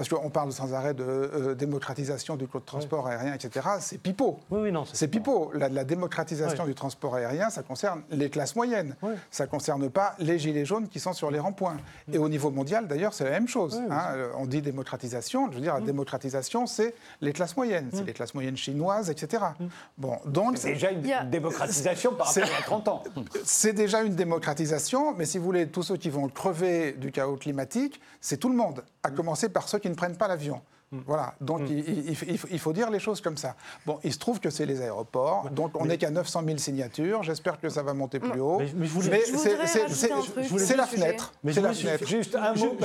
Parce 0.00 0.08
qu'on 0.08 0.30
parle 0.30 0.50
sans 0.50 0.72
arrêt 0.72 0.94
de 0.94 1.04
euh, 1.04 1.54
démocratisation 1.54 2.36
du 2.36 2.46
code 2.46 2.62
de 2.62 2.66
transport 2.66 3.06
aérien, 3.06 3.34
etc. 3.34 3.68
C'est 3.80 3.98
pipeau. 3.98 4.38
Oui, 4.50 4.60
oui, 4.62 4.72
non. 4.72 4.84
C'est 4.90 5.08
pipeau. 5.08 5.52
La, 5.52 5.68
la 5.68 5.84
démocratisation 5.84 6.64
du 6.64 6.74
transport 6.74 7.16
aérien, 7.16 7.50
ça 7.50 7.62
concerne 7.62 8.00
les 8.10 8.30
classes 8.30 8.56
moyennes. 8.56 8.96
Ça 9.30 9.44
ne 9.44 9.50
concerne 9.50 9.90
pas 9.90 10.14
les 10.18 10.38
gilets 10.38 10.64
jaunes 10.64 10.88
qui 10.88 11.00
sont 11.00 11.12
sur 11.12 11.30
les 11.30 11.38
ronds-points. 11.38 11.76
Et 12.10 12.16
au 12.16 12.30
niveau 12.30 12.50
mondial, 12.50 12.88
d'ailleurs, 12.88 13.12
c'est 13.12 13.24
la 13.24 13.30
même 13.32 13.46
chose. 13.46 13.78
Hein. 13.90 14.30
On 14.38 14.46
dit 14.46 14.62
démocratisation. 14.62 15.50
Je 15.50 15.56
veux 15.56 15.60
dire, 15.60 15.74
la 15.74 15.82
démocratisation, 15.82 16.64
c'est 16.64 16.94
les 17.20 17.34
classes 17.34 17.54
moyennes. 17.54 17.90
C'est 17.92 18.04
les 18.04 18.14
classes 18.14 18.32
moyennes 18.32 18.56
chinoises, 18.56 19.10
etc. 19.10 19.44
Bon, 19.98 20.16
donc, 20.24 20.56
C'est 20.56 20.72
déjà 20.72 20.92
une 20.92 21.30
démocratisation 21.30 22.14
par 22.14 22.28
rapport 22.28 22.58
à 22.58 22.62
30 22.62 22.88
ans. 22.88 23.02
c'est 23.44 23.74
déjà 23.74 24.00
une 24.00 24.14
démocratisation, 24.14 25.14
mais 25.14 25.26
si 25.26 25.36
vous 25.36 25.44
voulez, 25.44 25.68
tous 25.68 25.82
ceux 25.82 25.98
qui 25.98 26.08
vont 26.08 26.26
crever 26.30 26.92
du 26.92 27.12
chaos 27.12 27.36
climatique, 27.36 28.00
c'est 28.22 28.38
tout 28.38 28.48
le 28.48 28.56
monde, 28.56 28.82
à 29.02 29.10
commencer 29.10 29.50
par 29.50 29.68
ceux 29.68 29.78
qui 29.78 29.89
ne 29.90 29.94
prennent 29.94 30.16
pas 30.16 30.28
l'avion. 30.28 30.62
Voilà, 31.06 31.34
donc 31.40 31.60
il, 31.68 31.78
il- 31.88 32.08
il 32.10 32.16
faut- 32.16 32.48
il 32.50 32.60
il 32.68 32.72
dire 32.72 32.90
les 32.90 32.98
choses 32.98 33.20
comme 33.20 33.36
ça. 33.36 33.54
Bon, 33.86 34.00
il 34.02 34.12
se 34.12 34.18
trouve 34.18 34.40
que 34.40 34.50
c'est 34.50 34.66
les 34.66 34.82
aéroports, 34.82 35.48
donc 35.50 35.70
on 35.80 35.84
n'est 35.86 35.98
qu'à 35.98 36.10
900 36.10 36.42
000 36.44 36.58
signatures, 36.58 37.22
j'espère 37.22 37.60
que 37.60 37.68
ça 37.68 37.84
va 37.84 37.94
monter 37.94 38.18
plus 38.18 38.40
haut. 38.40 38.58
Mais- 38.58 38.72
mais 38.74 38.86
je 38.86 38.92
voulais- 38.92 39.22
c'est- 39.24 40.74
la 40.76 40.86
fenêtre. 40.86 41.32
Mais 41.44 41.52
je 41.52 41.60
la 41.60 41.72
fenêtre. 41.74 42.06
Juste 42.06 42.34
un 42.34 42.54
mot, 42.54 42.76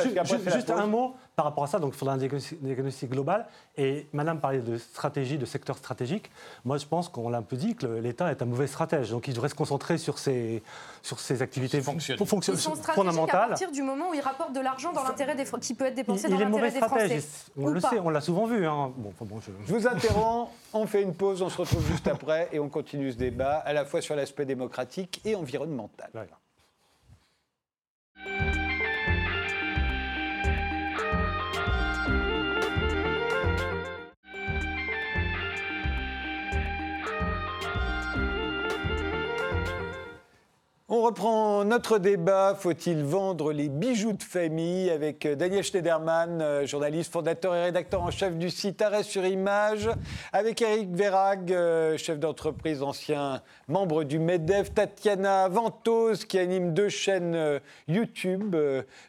juste 0.53 0.69
un 0.69 0.85
par 1.35 1.45
rapport 1.45 1.63
à 1.63 1.67
ça, 1.67 1.79
donc 1.79 1.93
il 1.95 1.97
faudra 1.97 2.13
un 2.13 2.17
diagnostic, 2.17 3.09
global. 3.09 3.47
Et 3.75 4.07
Madame 4.13 4.39
parlait 4.39 4.59
de 4.59 4.77
stratégie, 4.77 5.37
de 5.37 5.45
secteur 5.45 5.77
stratégique. 5.77 6.29
Moi, 6.63 6.77
je 6.77 6.85
pense 6.85 7.09
qu'on 7.09 7.29
l'a 7.29 7.39
un 7.39 7.41
peu 7.41 7.57
dit 7.57 7.75
que 7.75 7.85
l'État 7.87 8.31
est 8.31 8.41
un 8.41 8.45
mauvais 8.45 8.67
stratège. 8.67 9.09
Donc 9.09 9.27
il 9.27 9.33
devrait 9.33 9.49
se 9.49 9.55
concentrer 9.55 9.97
sur 9.97 10.17
ses, 10.19 10.63
sur 11.01 11.19
ses 11.19 11.41
activités 11.41 11.81
Sur 11.81 11.85
ses 11.85 11.85
fon- 11.85 11.91
fonctionnements. 11.93 12.25
fonction- 12.25 12.53
Ils 12.53 12.59
sont 12.59 12.75
stratégiques 12.75 12.89
à 12.89 12.93
fondamentales. 13.11 13.49
partir 13.49 13.71
du 13.71 13.81
moment 13.81 14.11
où 14.11 14.13
ils 14.13 14.21
rapportent 14.21 14.53
de 14.53 14.59
l'argent 14.61 14.93
dans 14.93 15.03
l'intérêt 15.03 15.35
des 15.35 15.43
Fr- 15.43 15.59
qui 15.59 15.73
peut 15.73 15.85
être 15.85 15.93
Il, 15.93 15.95
dépensé 15.95 16.27
il 16.27 16.35
dans 16.35 16.39
est 16.39 16.45
mauvais 16.45 16.67
l'intérêt 16.67 16.79
des 16.81 16.87
Français. 16.87 17.19
stratège. 17.19 17.53
On 17.57 17.63
Ou 17.67 17.69
le 17.73 17.81
pas. 17.81 17.89
sait, 17.89 17.94
on 17.99 18.09
l'a 18.09 18.21
souvent 18.21 18.45
vu. 18.45 18.65
hein. 18.67 18.91
Bon, 18.97 19.09
enfin, 19.09 19.25
bon, 19.25 19.39
je- 19.41 19.51
Je 19.67 19.73
vous 19.73 19.87
interromps, 19.87 20.49
on 20.73 20.85
fait 20.87 21.01
une 21.01 21.13
pause, 21.13 21.41
on 21.41 21.49
se 21.49 21.57
retrouve 21.57 21.85
juste 21.87 22.07
après 22.07 22.49
et 22.51 22.59
on 22.59 22.69
continue 22.69 23.11
ce 23.11 23.17
débat 23.17 23.55
à 23.57 23.73
la 23.73 23.85
fois 23.85 24.01
sur 24.01 24.15
l'aspect 24.15 24.45
démocratique 24.45 25.21
et 25.25 25.35
environnemental. 25.35 26.09
Voilà. 26.13 26.29
On 40.87 41.01
reprend 41.01 41.65
notre 41.65 41.97
débat. 41.97 42.53
Faut-il 42.55 43.03
vendre 43.03 43.51
les 43.51 43.69
bijoux 43.69 44.13
de 44.13 44.21
famille 44.21 44.91
avec 44.91 45.25
euh, 45.25 45.33
Daniel 45.33 45.63
Schneiderman, 45.63 46.43
euh, 46.43 46.67
journaliste, 46.67 47.11
fondateur 47.11 47.55
et 47.55 47.63
rédacteur 47.63 48.03
en 48.03 48.11
chef 48.11 48.35
du 48.37 48.51
site 48.51 48.83
Arrêt 48.83 49.01
sur 49.01 49.25
Image, 49.25 49.89
avec 50.31 50.61
Eric 50.61 50.91
Verrag, 50.93 51.51
euh, 51.51 51.97
chef 51.97 52.19
d'entreprise, 52.19 52.83
ancien 52.83 53.41
membre 53.67 54.03
du 54.03 54.19
MEDEF, 54.19 54.75
Tatiana 54.75 55.47
Ventose, 55.49 56.23
qui 56.25 56.37
anime 56.37 56.75
deux 56.75 56.89
chaînes 56.89 57.59
YouTube, 57.87 58.55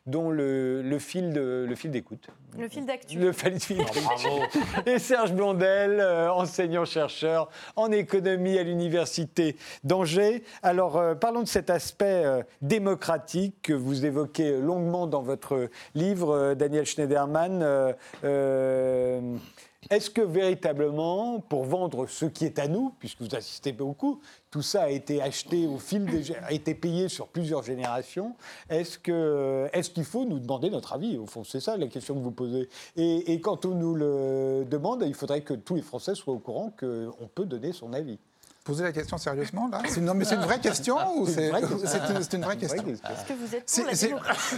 dont 0.07 0.31
le, 0.31 0.81
le 0.81 0.99
fil 0.99 1.31
de- 1.35 1.67
le 1.69 1.75
fil 1.75 1.91
d'écoute. 1.91 2.27
Le 2.59 2.71
fil 2.71 2.87
d'actu. 2.87 3.19
Le 3.19 3.33
fil 3.33 3.53
d'écoute. 3.59 4.03
Bravo. 4.03 4.41
Et 4.87 4.99
Serge 4.99 5.35
Blondel, 5.35 6.01
enseignant-chercheur 6.31 7.51
en 7.77 7.93
économie 7.93 8.57
à 8.57 8.63
l'Université 8.63 9.57
d'Angers. 9.85 10.43
Alors, 10.63 10.99
parlons 11.21 11.43
de 11.43 11.49
cet 11.67 11.71
aspect 11.71 12.23
euh, 12.25 12.43
démocratique 12.63 13.57
que 13.63 13.73
vous 13.73 14.05
évoquez 14.07 14.57
longuement 14.61 15.09
dans 15.09 15.23
votre 15.23 15.69
livre, 15.97 16.31
euh, 16.31 16.55
Daniel 16.55 16.87
Schneiderman. 16.87 17.61
Euh, 18.23 19.37
Est-ce 19.91 20.09
que 20.11 20.21
véritablement, 20.21 21.41
pour 21.41 21.65
vendre 21.65 22.07
ce 22.07 22.27
qui 22.27 22.45
est 22.45 22.61
à 22.61 22.69
nous, 22.69 22.93
puisque 23.01 23.21
vous 23.21 23.35
assistez 23.35 23.73
beaucoup, 23.73 24.21
tout 24.53 24.63
ça 24.63 24.85
a 24.85 24.91
été 24.91 25.21
acheté 25.21 25.67
au 25.67 25.79
fil 25.79 26.05
des, 26.07 26.33
a 26.37 26.53
été 26.53 26.77
payé 26.77 27.09
sur 27.09 27.27
plusieurs 27.27 27.65
générations. 27.65 28.37
Est-ce 28.71 28.97
que, 28.97 29.69
est-ce 29.73 29.91
qu'il 29.91 30.05
faut 30.05 30.25
nous 30.25 30.39
demander 30.39 30.71
notre 30.71 30.93
avis? 30.93 31.19
Au 31.19 31.27
fond, 31.27 31.43
c'est 31.43 31.61
ça 31.61 31.77
la 31.77 31.89
question 31.89 32.15
que 32.15 32.21
vous 32.21 32.31
posez. 32.31 32.69
Et, 32.97 33.33
et 33.33 33.41
quand 33.41 33.65
on 33.65 33.75
nous 33.75 33.97
le 33.97 34.65
demande, 34.71 35.03
il 35.05 35.15
faudrait 35.15 35.41
que 35.41 35.55
tous 35.55 35.75
les 35.75 35.83
Français 35.83 36.15
soient 36.15 36.35
au 36.35 36.39
courant 36.39 36.73
qu'on 36.79 37.29
peut 37.35 37.45
donner 37.45 37.73
son 37.73 37.93
avis. 37.93 38.19
Posez 38.67 38.83
la 38.83 38.91
question 38.91 39.17
sérieusement, 39.17 39.69
là 39.69 39.81
C'est 39.89 40.01
une, 40.01 40.07
non, 40.07 40.15
mais 40.15 40.25
c'est 40.25 40.35
une 40.35 40.41
vraie 40.41 40.59
question 40.59 40.97
ou 41.17 41.27
C'est 41.29 41.35
c'est 41.35 41.45
une 41.47 41.51
vraie 41.53 41.61
question. 41.63 41.79
c'est 41.87 42.13
une, 42.13 42.23
c'est 42.23 42.37
une 42.37 42.43
vraie 42.43 42.57
question 42.57 42.83
Est-ce 42.85 43.25
que 43.25 43.33
vous 43.33 43.55
êtes 43.55 43.63
C'est- 43.65 43.83
pour 43.83 43.91
la 43.93 43.97
démocratie, 43.97 44.57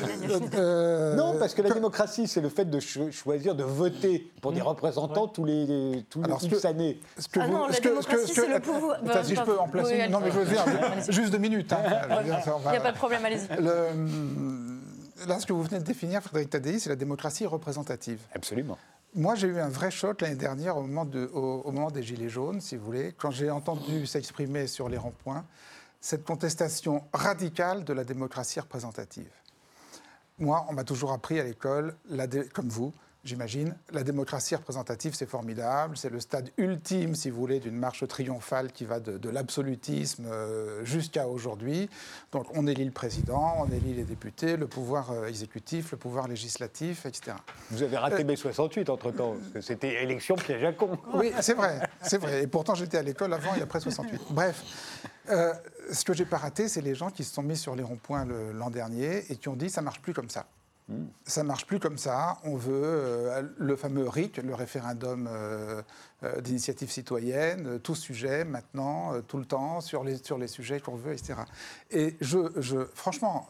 Euh, 0.58 1.14
Non, 1.14 1.36
parce 1.38 1.52
que 1.54 1.60
la 1.60 1.70
démocratie, 1.70 2.26
c'est 2.26 2.40
le 2.40 2.48
fait 2.48 2.64
de 2.64 2.80
cho- 2.80 3.10
choisir, 3.10 3.54
de 3.54 3.64
voter 3.64 4.32
pour 4.40 4.52
des 4.52 4.62
représentants 4.62 5.28
tous 5.28 5.44
les, 5.44 5.66
les- 5.66 6.04
tous 6.08 6.20
les 6.20 6.24
Alors, 6.24 6.40
ce 6.40 6.46
X 6.46 6.60
que- 6.62 6.66
années. 6.66 6.98
Ce 7.18 7.28
que 7.28 7.40
Ah 7.40 7.48
non, 7.48 7.66
la 7.66 7.78
démocratie, 7.78 8.26
ce 8.26 8.32
que- 8.32 8.40
c'est 8.42 8.48
le 8.48 8.60
pouvoir. 8.60 8.98
Bah, 9.04 9.22
si 9.22 9.34
je 9.36 9.42
peux 9.42 9.58
en 9.58 9.68
placer 9.68 10.00
oui. 10.06 10.10
Non, 10.10 10.20
mais 10.20 10.30
je 10.30 10.38
veux 10.38 10.46
dire, 10.46 10.64
juste 11.10 11.30
deux 11.30 11.36
minutes. 11.38 11.70
hein. 11.74 12.22
Dire, 12.24 12.38
ça, 12.44 12.56
Il 12.64 12.70
n'y 12.70 12.76
a 12.78 12.80
pas 12.80 12.92
de 12.92 12.96
problème, 12.96 13.22
allez-y. 13.26 13.46
Le- 13.60 15.26
là, 15.28 15.38
ce 15.38 15.44
que 15.46 15.52
vous 15.52 15.62
venez 15.64 15.80
de 15.80 15.84
définir, 15.84 16.22
Frédéric 16.22 16.48
Tadei, 16.48 16.78
c'est 16.78 16.88
la 16.88 16.96
démocratie 16.96 17.44
représentative. 17.44 18.20
Absolument. 18.34 18.78
Moi, 19.14 19.34
j'ai 19.34 19.48
eu 19.48 19.58
un 19.58 19.68
vrai 19.68 19.90
choc 19.90 20.20
l'année 20.20 20.36
dernière 20.36 20.76
au 20.76 20.82
moment, 20.82 21.08
au- 21.32 21.72
moment 21.72 21.90
des 21.90 22.02
Gilets 22.02 22.28
jaunes, 22.28 22.60
si 22.60 22.76
vous 22.76 22.84
voulez, 22.84 23.14
quand 23.16 23.30
j'ai 23.30 23.50
entendu 23.50 24.06
s'exprimer 24.06 24.66
sur 24.66 24.88
les 24.88 24.98
ronds-points 24.98 25.44
cette 26.00 26.24
contestation 26.24 27.02
radicale 27.12 27.84
de 27.84 27.92
la 27.92 28.04
démocratie 28.04 28.60
représentative. 28.60 29.30
Moi, 30.38 30.64
on 30.68 30.72
m'a 30.72 30.84
toujours 30.84 31.12
appris 31.12 31.40
à 31.40 31.42
l'école, 31.44 31.96
comme 32.52 32.68
vous, 32.68 32.92
j'imagine, 33.24 33.74
la 33.92 34.02
démocratie 34.04 34.54
représentative, 34.54 35.14
c'est 35.14 35.28
formidable, 35.28 35.96
c'est 35.96 36.10
le 36.10 36.20
stade 36.20 36.50
ultime, 36.56 37.14
si 37.14 37.30
vous 37.30 37.38
voulez, 37.38 37.60
d'une 37.60 37.76
marche 37.76 38.06
triomphale 38.06 38.72
qui 38.72 38.84
va 38.84 39.00
de, 39.00 39.18
de 39.18 39.28
l'absolutisme 39.28 40.26
euh, 40.26 40.84
jusqu'à 40.84 41.28
aujourd'hui. 41.28 41.90
Donc, 42.32 42.46
on 42.54 42.66
élit 42.66 42.84
le 42.84 42.90
président, 42.90 43.56
on 43.58 43.70
élit 43.70 43.94
les 43.94 44.04
députés, 44.04 44.56
le 44.56 44.66
pouvoir 44.66 45.10
euh, 45.10 45.26
exécutif, 45.26 45.92
le 45.92 45.98
pouvoir 45.98 46.28
législatif, 46.28 47.06
etc. 47.06 47.36
Vous 47.70 47.82
avez 47.82 47.96
raté 47.96 48.24
mai 48.24 48.36
68 48.36 48.88
entre-temps, 48.90 49.34
parce 49.38 49.52
que 49.52 49.60
c'était 49.60 50.02
élection 50.02 50.36
piège 50.36 50.64
à 50.64 50.72
con. 50.72 50.98
Oui, 51.14 51.32
c'est 51.40 51.54
vrai, 51.54 51.80
c'est 52.02 52.18
vrai. 52.18 52.42
Et 52.42 52.46
pourtant, 52.46 52.74
j'étais 52.74 52.98
à 52.98 53.02
l'école 53.02 53.32
avant 53.34 53.54
et 53.54 53.62
après 53.62 53.80
68. 53.80 54.20
Bref, 54.30 54.62
euh, 55.30 55.52
ce 55.92 56.04
que 56.04 56.12
j'ai 56.12 56.24
pas 56.24 56.38
raté, 56.38 56.68
c'est 56.68 56.80
les 56.80 56.94
gens 56.94 57.10
qui 57.10 57.24
se 57.24 57.34
sont 57.34 57.42
mis 57.42 57.56
sur 57.56 57.74
les 57.74 57.82
ronds-points 57.82 58.26
l'an 58.54 58.70
dernier 58.70 59.24
et 59.30 59.36
qui 59.36 59.48
ont 59.48 59.56
dit 59.56 59.70
ça 59.70 59.82
marche 59.82 60.00
plus 60.00 60.14
comme 60.14 60.30
ça. 60.30 60.46
Ça 61.26 61.44
marche 61.44 61.66
plus 61.66 61.80
comme 61.80 61.98
ça. 61.98 62.38
On 62.44 62.56
veut 62.56 62.82
euh, 62.82 63.42
le 63.58 63.76
fameux 63.76 64.08
RIC, 64.08 64.38
le 64.38 64.54
référendum 64.54 65.28
euh, 65.30 65.82
euh, 66.22 66.40
d'initiative 66.40 66.90
citoyenne, 66.90 67.78
tout 67.80 67.94
sujet 67.94 68.44
maintenant, 68.46 69.20
tout 69.28 69.36
le 69.36 69.44
temps, 69.44 69.82
sur 69.82 70.02
les, 70.02 70.16
sur 70.16 70.38
les 70.38 70.48
sujets 70.48 70.80
qu'on 70.80 70.96
veut, 70.96 71.12
etc. 71.12 71.34
Et 71.90 72.16
je, 72.22 72.38
je, 72.56 72.78
franchement, 72.94 73.48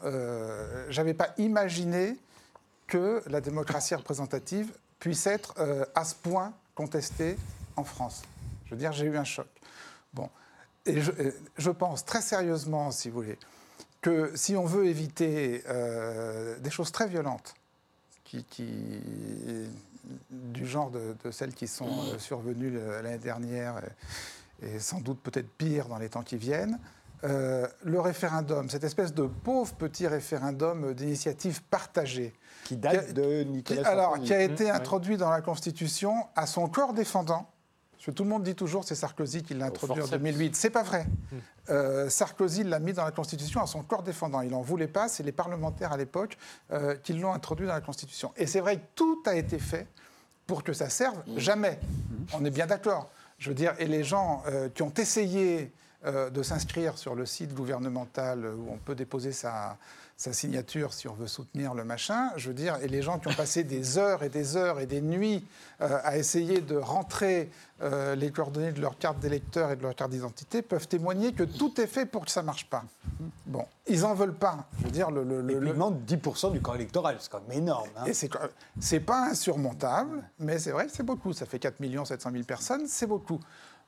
j'avais 0.88 1.14
pas 1.14 1.32
imaginé 1.38 2.16
que 2.88 3.22
la 3.26 3.40
démocratie 3.40 3.94
représentative 3.94 4.72
puisse 4.98 5.26
être 5.26 5.54
à 5.94 6.04
ce 6.04 6.16
point 6.16 6.52
contestée 6.74 7.36
en 7.76 7.84
France. 7.84 8.22
Je 8.64 8.70
veux 8.70 8.76
dire, 8.76 8.92
j'ai 8.92 9.06
eu 9.06 9.16
un 9.16 9.24
choc. 9.24 9.48
Bon. 10.12 10.28
Et 10.86 11.00
je, 11.00 11.12
je 11.56 11.70
pense 11.70 12.04
très 12.04 12.22
sérieusement, 12.22 12.90
si 12.90 13.10
vous 13.10 13.22
voulez, 13.22 13.38
que 14.00 14.30
si 14.36 14.56
on 14.56 14.64
veut 14.64 14.86
éviter 14.86 15.62
euh, 15.68 16.58
des 16.58 16.70
choses 16.70 16.92
très 16.92 17.08
violentes, 17.08 17.54
qui, 18.24 18.44
qui- 18.44 19.00
du 20.30 20.66
genre 20.66 20.90
de, 20.90 21.14
de 21.24 21.30
celles 21.30 21.52
qui 21.52 21.66
sont 21.66 21.86
euh, 21.88 22.18
survenues 22.18 22.76
euh, 22.78 23.02
l'année 23.02 23.18
dernière, 23.18 23.74
et, 24.62 24.66
et 24.76 24.78
sans 24.78 25.00
doute 25.00 25.20
peut-être 25.22 25.48
pire 25.58 25.86
dans 25.88 25.98
les 25.98 26.08
temps 26.08 26.22
qui 26.22 26.36
viennent, 26.36 26.78
euh, 27.24 27.66
le 27.84 28.00
référendum, 28.00 28.70
cette 28.70 28.84
espèce 28.84 29.12
de 29.12 29.26
pauvre 29.26 29.74
petit 29.74 30.06
référendum 30.06 30.94
d'initiative 30.94 31.62
partagée, 31.64 32.32
Qui 32.64 32.76
date 32.76 32.92
Qui 33.06 33.10
a- 33.10 33.12
de 33.12 33.42
qui, 33.42 33.48
Nicolas 33.50 33.88
alors, 33.88 34.10
Sarkozy. 34.12 34.26
qui 34.28 34.34
a 34.34 34.42
été 34.42 34.70
introduit 34.70 35.16
dans 35.16 35.30
la 35.30 35.40
Constitution 35.42 36.14
à 36.36 36.46
son 36.46 36.68
corps 36.68 36.92
défendant. 36.94 37.50
Parce 37.98 38.06
que 38.06 38.10
tout 38.12 38.22
le 38.22 38.30
monde 38.30 38.44
dit 38.44 38.54
toujours 38.54 38.84
c'est 38.84 38.94
Sarkozy 38.94 39.42
qui 39.42 39.54
l'a 39.54 39.66
introduit 39.66 40.00
en 40.00 40.06
forceps. 40.06 40.22
2008. 40.22 40.54
C'est 40.54 40.70
pas 40.70 40.84
vrai. 40.84 41.04
Euh, 41.68 42.08
Sarkozy 42.08 42.62
l'a 42.62 42.78
mis 42.78 42.92
dans 42.92 43.04
la 43.04 43.10
Constitution 43.10 43.60
à 43.60 43.66
son 43.66 43.82
corps 43.82 44.04
défendant. 44.04 44.40
Il 44.40 44.50
n'en 44.50 44.62
voulait 44.62 44.86
pas. 44.86 45.08
C'est 45.08 45.24
les 45.24 45.32
parlementaires 45.32 45.92
à 45.92 45.96
l'époque 45.96 46.38
euh, 46.70 46.94
qui 46.94 47.12
l'ont 47.12 47.32
introduit 47.32 47.66
dans 47.66 47.74
la 47.74 47.80
Constitution. 47.80 48.32
Et 48.36 48.46
c'est 48.46 48.60
vrai 48.60 48.76
que 48.76 48.84
tout 48.94 49.20
a 49.26 49.34
été 49.34 49.58
fait 49.58 49.88
pour 50.46 50.62
que 50.62 50.72
ça 50.72 50.88
serve 50.88 51.20
jamais. 51.36 51.80
On 52.34 52.44
est 52.44 52.50
bien 52.50 52.68
d'accord. 52.68 53.10
Je 53.38 53.48
veux 53.48 53.54
dire, 53.54 53.74
et 53.80 53.86
les 53.86 54.04
gens 54.04 54.44
euh, 54.46 54.68
qui 54.68 54.82
ont 54.82 54.94
essayé 54.96 55.72
de 56.04 56.44
s'inscrire 56.44 56.96
sur 56.96 57.16
le 57.16 57.26
site 57.26 57.52
gouvernemental 57.52 58.46
où 58.46 58.70
on 58.70 58.76
peut 58.76 58.94
déposer 58.94 59.32
sa, 59.32 59.76
sa 60.18 60.32
signature 60.32 60.92
si 60.92 61.06
on 61.06 61.14
veut 61.14 61.28
soutenir 61.28 61.74
le 61.74 61.84
machin. 61.84 62.30
Je 62.36 62.48
veux 62.48 62.54
dire, 62.54 62.76
et 62.82 62.88
les 62.88 63.02
gens 63.02 63.20
qui 63.20 63.28
ont 63.28 63.34
passé 63.34 63.62
des 63.62 63.98
heures 63.98 64.24
et 64.24 64.28
des 64.28 64.56
heures 64.56 64.80
et 64.80 64.86
des 64.86 65.00
nuits 65.00 65.46
euh, 65.80 66.00
à 66.02 66.18
essayer 66.18 66.60
de 66.60 66.76
rentrer 66.76 67.48
euh, 67.82 68.16
les 68.16 68.32
coordonnées 68.32 68.72
de 68.72 68.80
leur 68.80 68.98
carte 68.98 69.20
d'électeur 69.20 69.70
et 69.70 69.76
de 69.76 69.82
leur 69.82 69.94
carte 69.94 70.10
d'identité 70.10 70.60
peuvent 70.60 70.88
témoigner 70.88 71.32
que 71.32 71.44
tout 71.44 71.80
est 71.80 71.86
fait 71.86 72.04
pour 72.04 72.24
que 72.24 72.32
ça 72.32 72.40
ne 72.42 72.46
marche 72.46 72.66
pas. 72.68 72.82
Bon, 73.46 73.64
ils 73.86 74.00
n'en 74.00 74.12
veulent 74.14 74.34
pas. 74.34 74.66
Je 74.80 74.84
veux 74.86 74.90
dire, 74.90 75.12
le, 75.12 75.22
le, 75.22 75.40
le, 75.40 75.60
le- 75.60 75.66
ils 75.68 75.72
demandent 75.72 76.02
10% 76.04 76.50
du 76.50 76.60
corps 76.60 76.74
électoral, 76.74 77.16
c'est 77.20 77.30
quand 77.30 77.40
même 77.48 77.56
énorme. 77.58 77.88
hein. 77.96 78.04
et 78.06 78.12
c'est 78.12 78.28
c'est 78.80 78.98
pas 79.00 79.28
insurmontable, 79.30 80.24
mais 80.40 80.58
c'est 80.58 80.72
vrai 80.72 80.86
que 80.86 80.92
c'est 80.92 81.04
beaucoup. 81.04 81.32
Ça 81.32 81.46
fait 81.46 81.60
4 81.60 81.76
700 82.04 82.32
000 82.32 82.42
personnes, 82.42 82.88
c'est 82.88 83.06
beaucoup. 83.06 83.38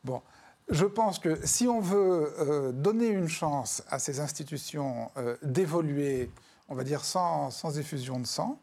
Bon, 0.04 0.22
je 0.70 0.86
pense 0.86 1.18
que 1.18 1.44
si 1.46 1.68
on 1.68 1.80
veut 1.80 2.32
euh, 2.38 2.72
donner 2.72 3.08
une 3.08 3.28
chance 3.28 3.82
à 3.90 3.98
ces 3.98 4.20
institutions 4.20 5.10
euh, 5.16 5.36
d'évoluer, 5.42 6.30
on 6.68 6.74
va 6.74 6.84
dire 6.84 7.04
sans, 7.04 7.50
sans 7.50 7.78
effusion 7.78 8.20
de 8.20 8.26
sang, 8.26 8.58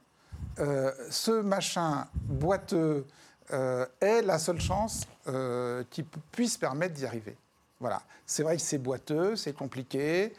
euh, 0.59 0.91
ce 1.09 1.31
machin 1.41 2.07
boiteux 2.13 3.05
est 4.01 4.21
la 4.23 4.39
seule 4.39 4.59
chance 4.59 5.07
qui 5.89 6.03
pu- 6.03 6.19
puisse 6.33 6.57
permettre 6.57 6.95
d'y 6.95 7.05
arriver. 7.05 7.37
Voilà. 7.79 8.01
C'est 8.25 8.43
vrai 8.43 8.57
que 8.57 8.61
c'est 8.61 8.77
boiteux, 8.77 9.37
c'est 9.37 9.53
compliqué. 9.53 10.33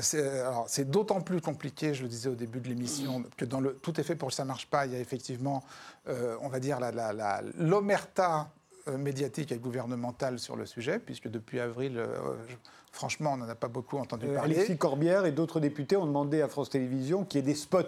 C'est 0.00 0.90
d'autant 0.90 1.20
plus 1.20 1.42
compliqué, 1.42 1.92
je 1.92 2.02
le 2.02 2.08
disais 2.08 2.30
au 2.30 2.34
début 2.34 2.60
de 2.60 2.68
l'émission, 2.68 3.22
que 3.36 3.44
dans 3.44 3.60
le 3.60 3.74
tout 3.74 4.00
est 4.00 4.04
fait 4.04 4.16
pour 4.16 4.28
que 4.28 4.34
ça 4.34 4.44
ne 4.44 4.48
marche 4.48 4.66
pas. 4.68 4.86
Il 4.86 4.92
y 4.92 4.96
a 4.96 5.00
effectivement, 5.00 5.62
on 6.06 6.48
va 6.48 6.60
dire, 6.60 6.78
l'omerta 7.58 8.48
médiatique 8.98 9.50
et 9.52 9.56
gouvernementale 9.58 10.38
sur 10.38 10.56
le 10.56 10.66
sujet, 10.66 10.98
puisque 10.98 11.28
depuis 11.28 11.60
avril, 11.60 11.98
euh, 11.98 12.06
je- 12.48 12.54
franchement, 12.92 13.32
on 13.34 13.36
n'en 13.38 13.48
a 13.48 13.54
pas 13.54 13.68
beaucoup 13.68 13.98
entendu 13.98 14.26
Euh, 14.26 14.34
parler. 14.34 14.54
Alexis 14.56 14.76
Corbière 14.78 15.26
et 15.26 15.32
d'autres 15.32 15.60
députés 15.60 15.96
ont 15.96 16.06
demandé 16.06 16.42
à 16.42 16.48
France 16.48 16.70
Télévisions 16.70 17.24
qu'il 17.24 17.40
y 17.40 17.42
ait 17.42 17.46
des 17.46 17.54
spots 17.54 17.78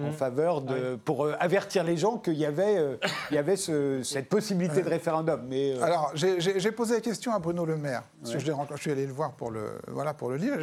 en 0.00 0.12
faveur 0.12 0.60
de, 0.62 0.94
pour 0.94 1.24
euh, 1.24 1.34
avertir 1.40 1.82
les 1.82 1.96
gens 1.96 2.18
qu'il 2.18 2.34
y 2.34 2.46
avait, 2.46 2.78
euh, 2.78 2.96
il 3.32 3.34
y 3.34 3.38
avait 3.38 3.56
ce- 3.56 4.00
cette 4.04 4.28
possibilité 4.28 4.80
de 4.82 4.88
référendum. 4.88 5.44
Mais 5.48 5.72
euh, 5.72 5.82
Alors, 5.82 6.12
j'ai- 6.14 6.70
posé 6.70 6.94
la 6.94 7.00
question 7.00 7.32
à 7.34 7.40
Bruno 7.40 7.64
Le 7.64 7.76
Maire, 7.76 8.04
parce 8.22 8.34
que 8.34 8.38
je, 8.38 8.76
suis 8.80 8.92
allé 8.92 9.06
le 9.08 9.12
voir 9.12 9.32
pour 9.32 9.50
le, 9.50 9.72
voilà, 9.88 10.14
pour 10.14 10.30
le 10.30 10.36
livre. 10.36 10.56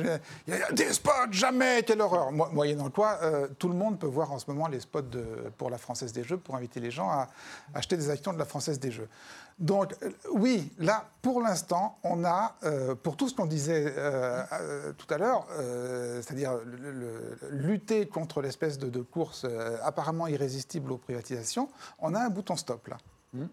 Il 0.48 0.54
y 0.54 0.58
a 0.58 0.72
des 0.72 0.94
spots, 0.94 1.12
jamais, 1.32 1.84
quelle 1.84 2.00
horreur 2.00 2.32
Mo- 2.32 2.48
Moyennant 2.54 2.90
quoi, 2.90 3.20
euh, 3.24 3.50
tout 3.60 3.68
le 3.68 3.76
monde 3.76 4.00
peut 4.00 4.08
voir 4.08 4.32
en 4.32 4.40
ce 4.40 4.50
moment 4.50 4.70
les 4.70 4.80
spots 4.80 5.02
de- 5.02 5.26
pour 5.58 5.70
la 5.70 5.78
Française 5.78 6.14
des 6.14 6.24
Jeux, 6.24 6.38
pour 6.38 6.56
inviter 6.56 6.80
les 6.80 6.92
gens 6.92 7.10
à 7.10 7.28
acheter 7.74 7.98
des 7.98 8.10
actions 8.10 8.32
de 8.32 8.40
la 8.40 8.46
Française 8.46 8.80
des 8.80 8.92
Jeux. 8.92 9.10
Donc, 9.58 9.96
euh, 10.04 10.10
oui, 10.34 10.70
là, 10.80 11.06
pour 11.22 11.42
l'instant, 11.42 11.98
on 12.04 12.26
a, 12.26 12.56
euh, 12.64 12.94
pour 12.94 13.16
tout 13.16 13.30
ce 13.30 13.36
qu'on 13.36 13.46
disait 13.46 13.94
euh, 13.98 14.44
euh, 14.52 14.92
tout 14.98 15.12
à 15.14 15.18
l'heure, 15.18 15.48
euh, 15.52 16.22
c'est-à-dire 16.22 16.56
le- 16.66 16.92
le- 16.92 17.38
lutter 17.52 18.06
contre 18.06 18.42
l'espèce 18.42 18.78
de, 18.78 18.90
de 18.90 19.02
course 19.02 19.44
euh, 19.46 19.78
apparemment 19.84 20.28
irrésistible 20.28 20.92
aux 20.92 20.98
privatisations, 20.98 21.70
on 22.00 22.14
a 22.16 22.20
un 22.20 22.30
bouton 22.30 22.58
stop 22.58 22.88
là. 22.88 22.98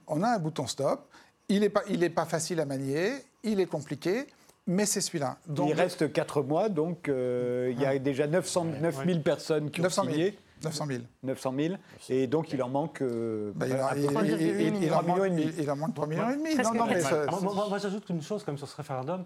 On 0.06 0.22
a 0.22 0.28
un 0.28 0.38
bouton 0.38 0.66
stop. 0.68 1.08
Il 1.48 1.60
n'est 1.60 1.68
pas, 1.68 1.82
il 1.88 2.02
est 2.04 2.10
pas 2.10 2.24
facile 2.24 2.60
à 2.60 2.64
manier, 2.64 3.12
il 3.42 3.58
est 3.60 3.66
compliqué, 3.66 4.26
mais 4.66 4.86
c'est 4.86 5.00
celui-là. 5.00 5.38
Il 5.68 5.74
reste 5.74 6.12
4 6.12 6.42
mois, 6.42 6.68
donc 6.68 7.08
euh, 7.08 7.68
il 7.72 7.80
y 7.80 7.84
a 7.86 7.98
déjà 7.98 8.26
909 8.28 9.04
000 9.06 9.18
personnes 9.20 9.70
qui 9.70 9.80
900 9.80 10.02
ont 10.02 10.04
000. 10.06 10.14
signé. 10.16 10.38
900 10.64 10.86
000. 10.86 11.02
900 11.22 11.54
000. 11.58 11.74
Et 12.08 12.26
donc 12.26 12.52
il 12.52 12.62
en 12.62 12.68
manque. 12.68 13.00
euh, 13.02 13.52
Bah, 13.54 13.66
il, 13.68 14.02
il- 14.02 14.06
près 14.12 14.26
il- 14.28 14.32
il- 14.40 14.60
il- 14.76 14.82
il 14.84 14.88
3 14.88 14.98
en 14.98 15.02
millions 15.02 15.24
et 15.24 15.28
il- 15.62 15.70
en 15.70 15.76
manque 15.76 15.94
3 15.94 16.06
millions 16.06 16.30
et 16.30 16.36
demi. 16.36 16.54
Non, 16.62 16.74
non, 16.78 16.86
mais 16.86 17.00
ça- 17.00 17.26
Moi, 17.30 17.40
moi- 17.54 17.66
moi, 17.68 17.78
j'ajoute 17.78 18.08
une 18.10 18.22
chose 18.22 18.46
même 18.46 18.58
sur 18.58 18.68
ce 18.68 18.76
référendum. 18.76 19.24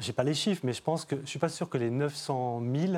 J'ai 0.00 0.12
pas 0.12 0.24
les 0.24 0.34
chiffres, 0.34 0.62
mais 0.64 0.72
je 0.72 0.82
pense 0.82 1.04
que 1.04 1.14
je 1.22 1.26
suis 1.26 1.38
pas 1.38 1.48
sûr 1.48 1.68
que 1.68 1.78
les 1.78 1.90
900 1.90 2.60
000 2.74 2.94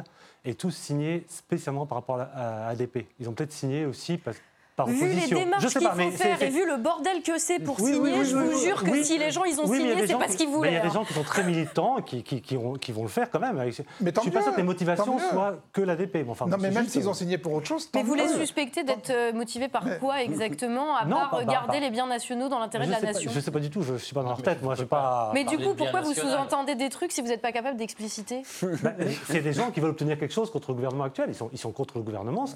aient 0.46 0.54
tous 0.54 0.70
signé 0.70 1.26
spécialement 1.28 1.84
par 1.86 1.98
rapport 1.98 2.18
à, 2.20 2.24
à 2.24 2.68
ADP. 2.68 3.06
Ils 3.20 3.28
ont 3.28 3.32
peut-être 3.34 3.52
signé 3.52 3.84
aussi 3.84 4.16
parce- 4.16 4.38
par 4.84 4.94
Vu 4.94 5.06
les 5.08 5.26
démarches 5.28 5.62
je 5.62 5.68
qu'il 5.78 5.86
faut 5.88 5.94
mais 5.96 6.10
faire 6.10 6.42
et 6.42 6.48
vu 6.50 6.66
le 6.66 6.76
bordel 6.76 7.22
que 7.22 7.38
c'est 7.38 7.58
pour 7.58 7.80
Oui, 7.80 7.92
signer, 7.94 8.12
oui, 8.18 8.24
je 8.24 8.36
oui, 8.36 8.44
vous 8.44 8.50
oui, 8.58 8.64
jure 8.64 8.82
que 8.84 8.90
oui. 8.90 9.04
si 9.04 9.18
les 9.18 9.30
gens 9.30 9.44
ils 9.44 9.60
ont 9.60 9.66
signé, 9.66 10.06
c'est 10.06 10.14
parce 10.14 10.32
qui- 10.32 10.36
qu'ils 10.38 10.48
mais 10.48 10.54
voulaient. 10.54 10.70
Il 10.70 10.74
y 10.74 10.76
a 10.76 10.80
des 10.80 10.88
hein. 10.88 10.92
gens 10.92 11.04
qui 11.04 11.12
sont 11.12 11.22
très 11.22 11.44
militants 11.44 11.98
et 11.98 12.02
qui, 12.02 12.22
qui, 12.22 12.40
qui, 12.42 12.56
ont- 12.56 12.74
qui 12.74 12.92
vont 12.92 13.02
le 13.02 13.08
faire 13.08 13.30
quand 13.30 13.40
même. 13.40 13.56
Mais 13.56 13.70
je 13.72 13.82
tant 14.10 14.22
suis 14.22 14.30
pas 14.30 14.42
sûr 14.42 14.52
que 14.52 14.56
les 14.56 14.62
motivations 14.62 15.18
soient 15.18 15.56
que 15.72 15.80
l'ADP. 15.82 16.14
mais 16.14 16.24
Enfin, 16.30 16.46
non, 16.46 16.56
mais 16.60 16.70
même 16.70 16.86
s'ils 16.88 17.08
ont 17.08 17.14
signé 17.14 17.38
pour 17.38 17.52
autre 17.52 17.66
chose, 17.66 17.88
Mais 17.94 18.02
vous 18.02 18.14
les 18.14 18.28
suspectez 18.28 18.82
d'être 18.84 19.10
euh, 19.10 19.32
motivés 19.32 19.68
par 19.68 19.84
quoi 19.98 20.22
exactement, 20.22 20.96
à 20.96 21.04
part 21.06 21.30
pas- 21.66 21.78
les 21.80 21.90
biens 21.90 22.06
nationaux 22.06 22.48
dans 22.48 22.58
l'intérêt 22.58 22.86
de 22.86 22.92
je 22.92 23.00
la 23.00 23.12
nation 23.12 23.30
Je 23.32 23.40
sais 23.40 23.50
pas 23.50 23.58
du 23.60 23.70
tout, 23.70 23.82
je, 23.82 23.94
je 23.94 24.04
suis 24.04 24.14
pas 24.14 24.22
dans 24.22 24.28
leur 24.30 24.42
tête. 24.42 24.62
Moi, 24.62 24.74
je 24.74 24.80
sais 24.80 24.86
pas. 24.86 25.30
Mais 25.34 25.44
du 25.44 25.56
coup, 25.58 25.74
pourquoi 25.74 26.00
vous 26.02 26.14
sous-entendez 26.14 26.74
des 26.74 26.88
trucs 26.88 27.12
si 27.12 27.20
vous 27.20 27.28
n'êtes 27.28 27.42
pas 27.42 27.52
capable 27.52 27.76
d'expliciter? 27.76 28.42
Bah, 28.82 28.92
c'est 29.26 29.40
des 29.40 29.52
gens 29.52 29.70
qui 29.70 29.80
veulent 29.80 29.90
obtenir 29.90 30.18
quelque 30.18 30.32
chose 30.34 30.50
contre 30.50 30.70
le 30.70 30.74
gouvernement 30.76 31.04
actuel. 31.04 31.26
Ils 31.30 31.34
sont, 31.34 31.48
ils 31.52 31.58
sont 31.58 31.72
contre 31.72 31.96
le 31.98 32.02
gouvernement, 32.02 32.46
ce 32.46 32.54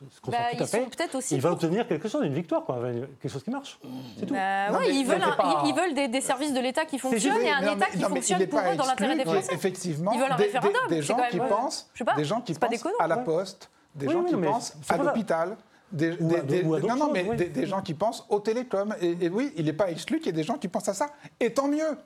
Bah, 0.00 0.06
sent 0.10 0.20
tout 0.22 0.30
à 0.32 0.50
Ils 0.52 0.58
fait. 0.66 0.66
sont 0.84 0.88
peut-être 0.90 1.14
aussi. 1.16 1.34
Ils 1.34 1.40
veulent 1.42 1.52
pour. 1.56 1.62
obtenir 1.64 1.86
quelque 1.86 2.08
chose, 2.08 2.24
une 2.24 2.32
victoire, 2.34 2.64
quoi, 2.64 2.78
quelque 3.20 3.30
chose 3.32 3.42
qui 3.44 3.50
marche. 3.50 3.78
C'est 4.18 4.26
tout. 4.26 4.32
Bah 4.34 4.70
Non, 4.70 4.78
ouais, 4.78 4.84
mais- 4.88 4.94
ils 4.94 5.04
veulent, 5.06 5.18
c'est 5.20 5.24
un- 5.28 5.32
pas- 5.32 5.62
ils, 5.64 5.68
ils 5.70 5.74
veulent 5.74 5.94
des, 5.94 6.08
des 6.08 6.20
services 6.20 6.52
de 6.54 6.60
l'État 6.60 6.84
qui 6.86 6.98
fonctionnent 6.98 7.42
et 7.42 7.50
un 7.50 7.60
non, 7.60 7.72
État 7.76 7.86
mais- 7.86 7.96
qui 7.96 7.98
non, 7.98 8.08
il 8.08 8.14
fonctionne 8.14 8.46
pour 8.46 8.58
eux 8.60 8.76
dans 8.76 8.86
l'intérêt 8.86 9.16
des 9.16 9.24
Français. 9.24 9.52
Effectivement, 9.54 10.12
Ils 10.12 10.20
veulent 10.20 10.32
un 10.32 10.36
des, 10.36 10.44
référendum, 10.44 10.80
des- 10.88 10.94
des 10.96 11.02
c'est 11.02 11.06
gens 11.08 11.18
qui 11.30 11.38
pensent, 11.38 11.90
pas, 12.04 12.14
des 12.14 12.24
gens 12.24 12.40
qui 12.40 12.54
pensent 12.54 12.70
déconnant. 12.70 12.94
à 12.98 13.06
la 13.08 13.18
Ouais. 13.18 13.24
poste, 13.24 13.70
des 13.94 14.06
Oui, 14.06 14.12
gens 14.12 14.20
oui, 14.22 14.30
qui 14.30 14.36
pensent 14.36 14.74
à 14.88 14.96
l'hôpital. 14.96 15.56
Des, 15.92 16.16
Ou 16.20 16.34
à- 16.34 16.40
des- 16.40 16.62
des- 16.62 16.68
ou 16.68 16.74
à 16.74 16.80
non, 16.80 16.96
non, 16.96 17.10
mais 17.12 17.26
oui. 17.28 17.36
des, 17.36 17.48
des 17.48 17.66
gens 17.66 17.82
qui 17.82 17.94
pensent 17.94 18.24
aux 18.28 18.38
télécoms. 18.40 18.94
Et, 19.00 19.16
et 19.24 19.28
oui, 19.28 19.52
il 19.56 19.64
n'est 19.64 19.72
pas 19.72 19.90
exclu 19.90 20.18
qu'il 20.18 20.26
y 20.26 20.28
ait 20.30 20.32
des 20.32 20.44
gens 20.44 20.54
qui 20.58 20.68
pensent 20.68 20.88
à 20.88 20.94
ça. 20.94 21.08
Et 21.40 21.52
tant 21.52 21.66
mieux. 21.68 21.96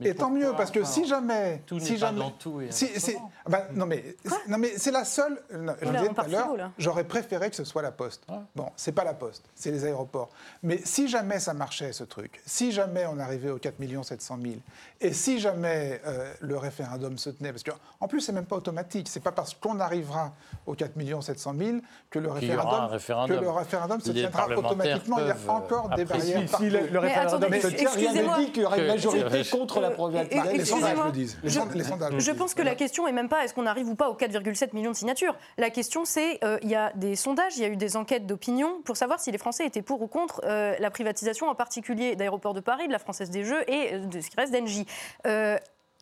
et 0.00 0.14
tant 0.14 0.30
mieux, 0.30 0.52
parce 0.56 0.70
que 0.70 0.84
si 0.84 1.04
jamais. 1.06 1.62
Tout 1.66 1.80
si 1.80 1.92
n'est 1.94 1.98
pas 1.98 2.06
jamais, 2.06 2.18
dans 2.20 2.30
tout 2.30 2.60
et 2.60 2.70
si- 2.70 2.88
si- 3.00 3.16
bah, 3.48 3.66
non, 3.74 3.86
mais, 3.86 4.16
c'est- 4.24 4.48
non, 4.48 4.58
mais 4.58 4.72
c'est 4.76 4.90
la 4.92 5.04
seule. 5.04 5.42
non, 5.52 5.74
je 5.80 5.88
disais 5.88 6.08
tout 6.08 6.20
à 6.20 6.28
l'heure, 6.28 6.70
j'aurais 6.78 7.04
préféré 7.04 7.50
que 7.50 7.56
ce 7.56 7.64
soit 7.64 7.82
la 7.82 7.90
Poste. 7.92 8.22
Bon, 8.54 8.68
c'est 8.76 8.92
pas 8.92 9.04
la 9.04 9.14
Poste, 9.14 9.44
c'est 9.54 9.70
les 9.70 9.84
aéroports. 9.84 10.28
Mais 10.62 10.80
si 10.84 11.08
jamais 11.08 11.40
ça 11.40 11.52
marchait, 11.54 11.92
ce 11.92 12.04
truc, 12.04 12.40
si 12.46 12.70
jamais 12.72 13.06
on 13.06 13.18
arrivait 13.18 13.50
aux 13.50 13.58
4 13.58 13.74
700 14.04 14.38
000, 14.40 14.54
et 15.00 15.12
si 15.12 15.40
jamais 15.40 16.00
euh, 16.06 16.32
le 16.40 16.56
référendum 16.56 17.18
se 17.18 17.30
tenait, 17.30 17.50
parce 17.52 17.64
qu'en 17.64 18.06
plus, 18.08 18.20
c'est 18.20 18.32
même 18.32 18.44
pas 18.46 18.56
automatique, 18.56 19.08
c'est 19.08 19.20
pas 19.20 19.32
parce 19.32 19.54
qu'on 19.54 19.80
arrivera 19.80 20.32
aux 20.66 20.74
4 20.74 20.92
700 21.22 21.54
000 21.58 21.78
que 22.10 22.18
le 22.18 22.30
Qu'il 22.38 22.48
y 22.50 22.56
aura 22.56 22.84
un 22.84 22.86
référendum, 22.86 22.90
référendum. 22.92 23.31
Que 23.36 23.40
le 23.44 23.50
référendum 23.50 24.00
se 24.00 24.10
tiendra 24.12 24.46
automatiquement. 24.48 25.18
Il 25.18 25.26
y 25.26 25.30
a 25.30 25.34
peuvent, 25.34 25.50
encore 25.50 25.88
des 25.90 26.02
euh, 26.02 26.04
barrières 26.04 26.40
Si, 26.48 26.56
si 26.56 26.70
le, 26.70 26.80
le 26.88 26.98
référendum 26.98 27.52
se 27.54 27.66
tient, 27.68 27.90
rien 27.90 28.02
excusez-moi. 28.02 28.38
ne 28.38 28.44
dit 28.44 28.50
qu'il 28.52 28.62
y 28.62 28.66
aura 28.66 28.78
une 28.78 28.86
majorité 28.86 29.42
que- 29.42 29.50
contre 29.50 29.80
la 29.80 29.88
Euh, 29.88 29.90
privatisation. 29.90 30.52
Les 30.52 30.64
sondages 30.64 30.90
excusez-moi. 30.90 31.06
le 31.06 31.12
disent. 31.12 31.38
Les, 31.42 31.48
Je- 31.50 31.58
sond- 31.60 31.68
les 31.74 31.84
sondages 31.84 32.12
le 32.12 32.18
Je 32.20 32.30
disent. 32.30 32.38
pense 32.38 32.54
que 32.54 32.62
la 32.62 32.74
question 32.74 33.08
est 33.08 33.12
même 33.12 33.28
pas 33.28 33.44
est-ce 33.44 33.54
qu'on 33.54 33.66
arrive 33.66 33.88
ou 33.88 33.94
pas 33.94 34.08
aux 34.10 34.14
4,7 34.16 34.72
millions 34.74 34.90
de 34.90 34.96
signatures? 34.96 35.34
La 35.58 35.70
question 35.70 36.04
c'est 36.04 36.38
euh, 36.44 36.58
il 36.62 36.68
y 36.70 36.74
a 36.74 36.92
des 36.94 37.16
sondages, 37.16 37.56
il 37.56 37.62
y 37.62 37.64
a 37.64 37.68
eu 37.68 37.76
des 37.76 37.96
enquêtes 37.96 38.26
d'opinion 38.26 38.80
pour 38.84 38.96
savoir 38.96 39.20
si 39.20 39.30
les 39.32 39.38
Français 39.38 39.66
étaient 39.66 39.82
pour 39.82 40.02
ou 40.02 40.06
contre 40.06 40.40
euh, 40.44 40.74
la 40.78 40.90
privatisation, 40.90 41.48
en 41.48 41.54
particulier 41.54 42.16
d'Aéroports 42.16 42.54
de 42.54 42.60
Paris, 42.60 42.86
de 42.86 42.92
la 42.92 42.98
Française 42.98 43.30
des 43.30 43.44
Jeux 43.44 43.62
et 43.70 43.94
euh, 43.94 43.98
de 44.06 44.20
ce 44.20 44.28
qui 44.30 44.36
reste 44.36 44.52
d'Engie. 44.52 44.86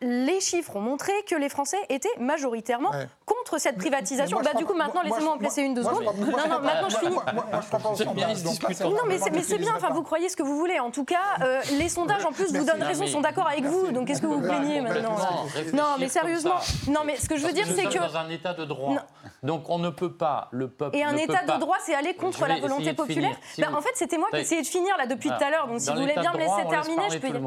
Euh, 0.03 0.25
les 0.27 0.41
chiffres 0.41 0.77
ont 0.77 0.81
montré 0.81 1.13
que 1.29 1.35
les 1.35 1.49
Français 1.49 1.79
étaient 1.89 2.09
majoritairement 2.19 2.91
Ouais. 2.91 3.09
contre 3.27 3.59
cette 3.59 3.77
privatisation. 3.79 4.39
Moi, 4.41 4.51
bah, 4.53 4.59
du 4.59 4.65
coup, 4.65 4.75
maintenant, 4.75 5.03
moi, 5.05 5.11
laissez-moi 5.11 5.35
en 5.35 5.39
placer 5.39 5.63
une 5.63 5.75
deux 5.75 5.83
secondes. 5.83 6.05
Non, 6.05 6.13
non, 6.49 6.61
maintenant, 6.61 6.89
je 6.89 6.97
finis. 6.97 7.11
moi, 7.15 7.25
moi, 7.35 7.47
moi, 7.51 7.61
je 7.63 7.67
crois 7.67 7.79
pas 7.81 7.89
au 7.91 7.97
C'est 7.97 8.05
bien 8.05 8.29
sondage, 8.29 8.37
se 8.39 8.45
donc 8.45 8.63
là, 8.63 8.69
discuter. 8.69 8.75
c'est 8.75 8.85
Non, 8.85 9.03
mais 9.07 9.43
c'est, 9.43 9.59
bien, 9.59 9.75
enfin, 9.77 9.91
vous 9.91 10.03
croyez 10.03 10.29
ce 10.29 10.37
que 10.37 10.43
vous 10.43 10.57
voulez. 10.57 10.79
En 10.81 10.91
tout 10.91 11.05
cas, 11.05 11.19
euh, 11.43 11.61
les 11.79 11.89
sondages, 11.89 12.25
en 12.25 12.33
plus, 12.33 12.53
vous 12.53 12.65
donnent 12.65 12.83
raison, 12.83 13.07
sont 13.07 13.21
d'accord 13.21 13.47
avec 13.49 13.65
vous. 13.65 13.91
Donc, 13.93 14.07
qu'est-ce 14.07 14.23
que 14.23 14.27
vous 14.27 14.41
plaignez 14.41 14.81
maintenant 14.81 15.11
Non, 15.19 15.43
réfléchir 15.55 15.75
Non, 15.75 15.85
mais 15.99 16.09
sérieusement. 16.09 16.61
Non, 16.89 17.01
mais 17.05 17.17
ce 17.17 17.29
que 17.29 17.37
je 17.37 17.47
veux 17.47 17.53
dire, 17.53 17.67
Nous 17.69 17.75
c'est 17.75 17.83
sommes 17.83 17.93
que. 17.93 17.99
dans 18.13 18.17
un 18.19 18.31
état 18.31 18.55
de 18.55 18.65
droit. 18.65 18.95
Donc 19.43 19.71
on 19.71 19.79
ne 19.79 19.89
peut 19.89 20.13
pas, 20.13 20.49
le 20.51 20.69
peuple. 20.69 20.97
Et 20.97 21.03
un 21.03 21.17
état 21.17 21.45
de 21.45 21.59
droit, 21.61 21.77
c'est 21.85 21.95
aller 21.95 22.15
contre 22.15 22.47
la 22.47 22.59
volonté 22.61 22.93
populaire. 22.95 23.37
Bah, 23.59 23.69
En 23.75 23.81
fait, 23.81 23.91
c'était 23.95 24.19
moi 24.19 24.29
qui 24.31 24.39
essayais 24.39 24.63
de 24.63 24.67
finir 24.67 24.97
là 24.99 25.07
depuis 25.07 25.29
tout 25.31 25.45
à 25.45 25.51
l'heure. 25.51 25.67
Donc, 25.67 25.81
si 25.81 25.91
vous 25.91 26.01
voulez 26.01 26.15
bien 26.15 26.33
me 26.33 26.39
laisser 26.39 26.69
terminer, 26.69 27.11
je 27.11 27.19
peux 27.19 27.39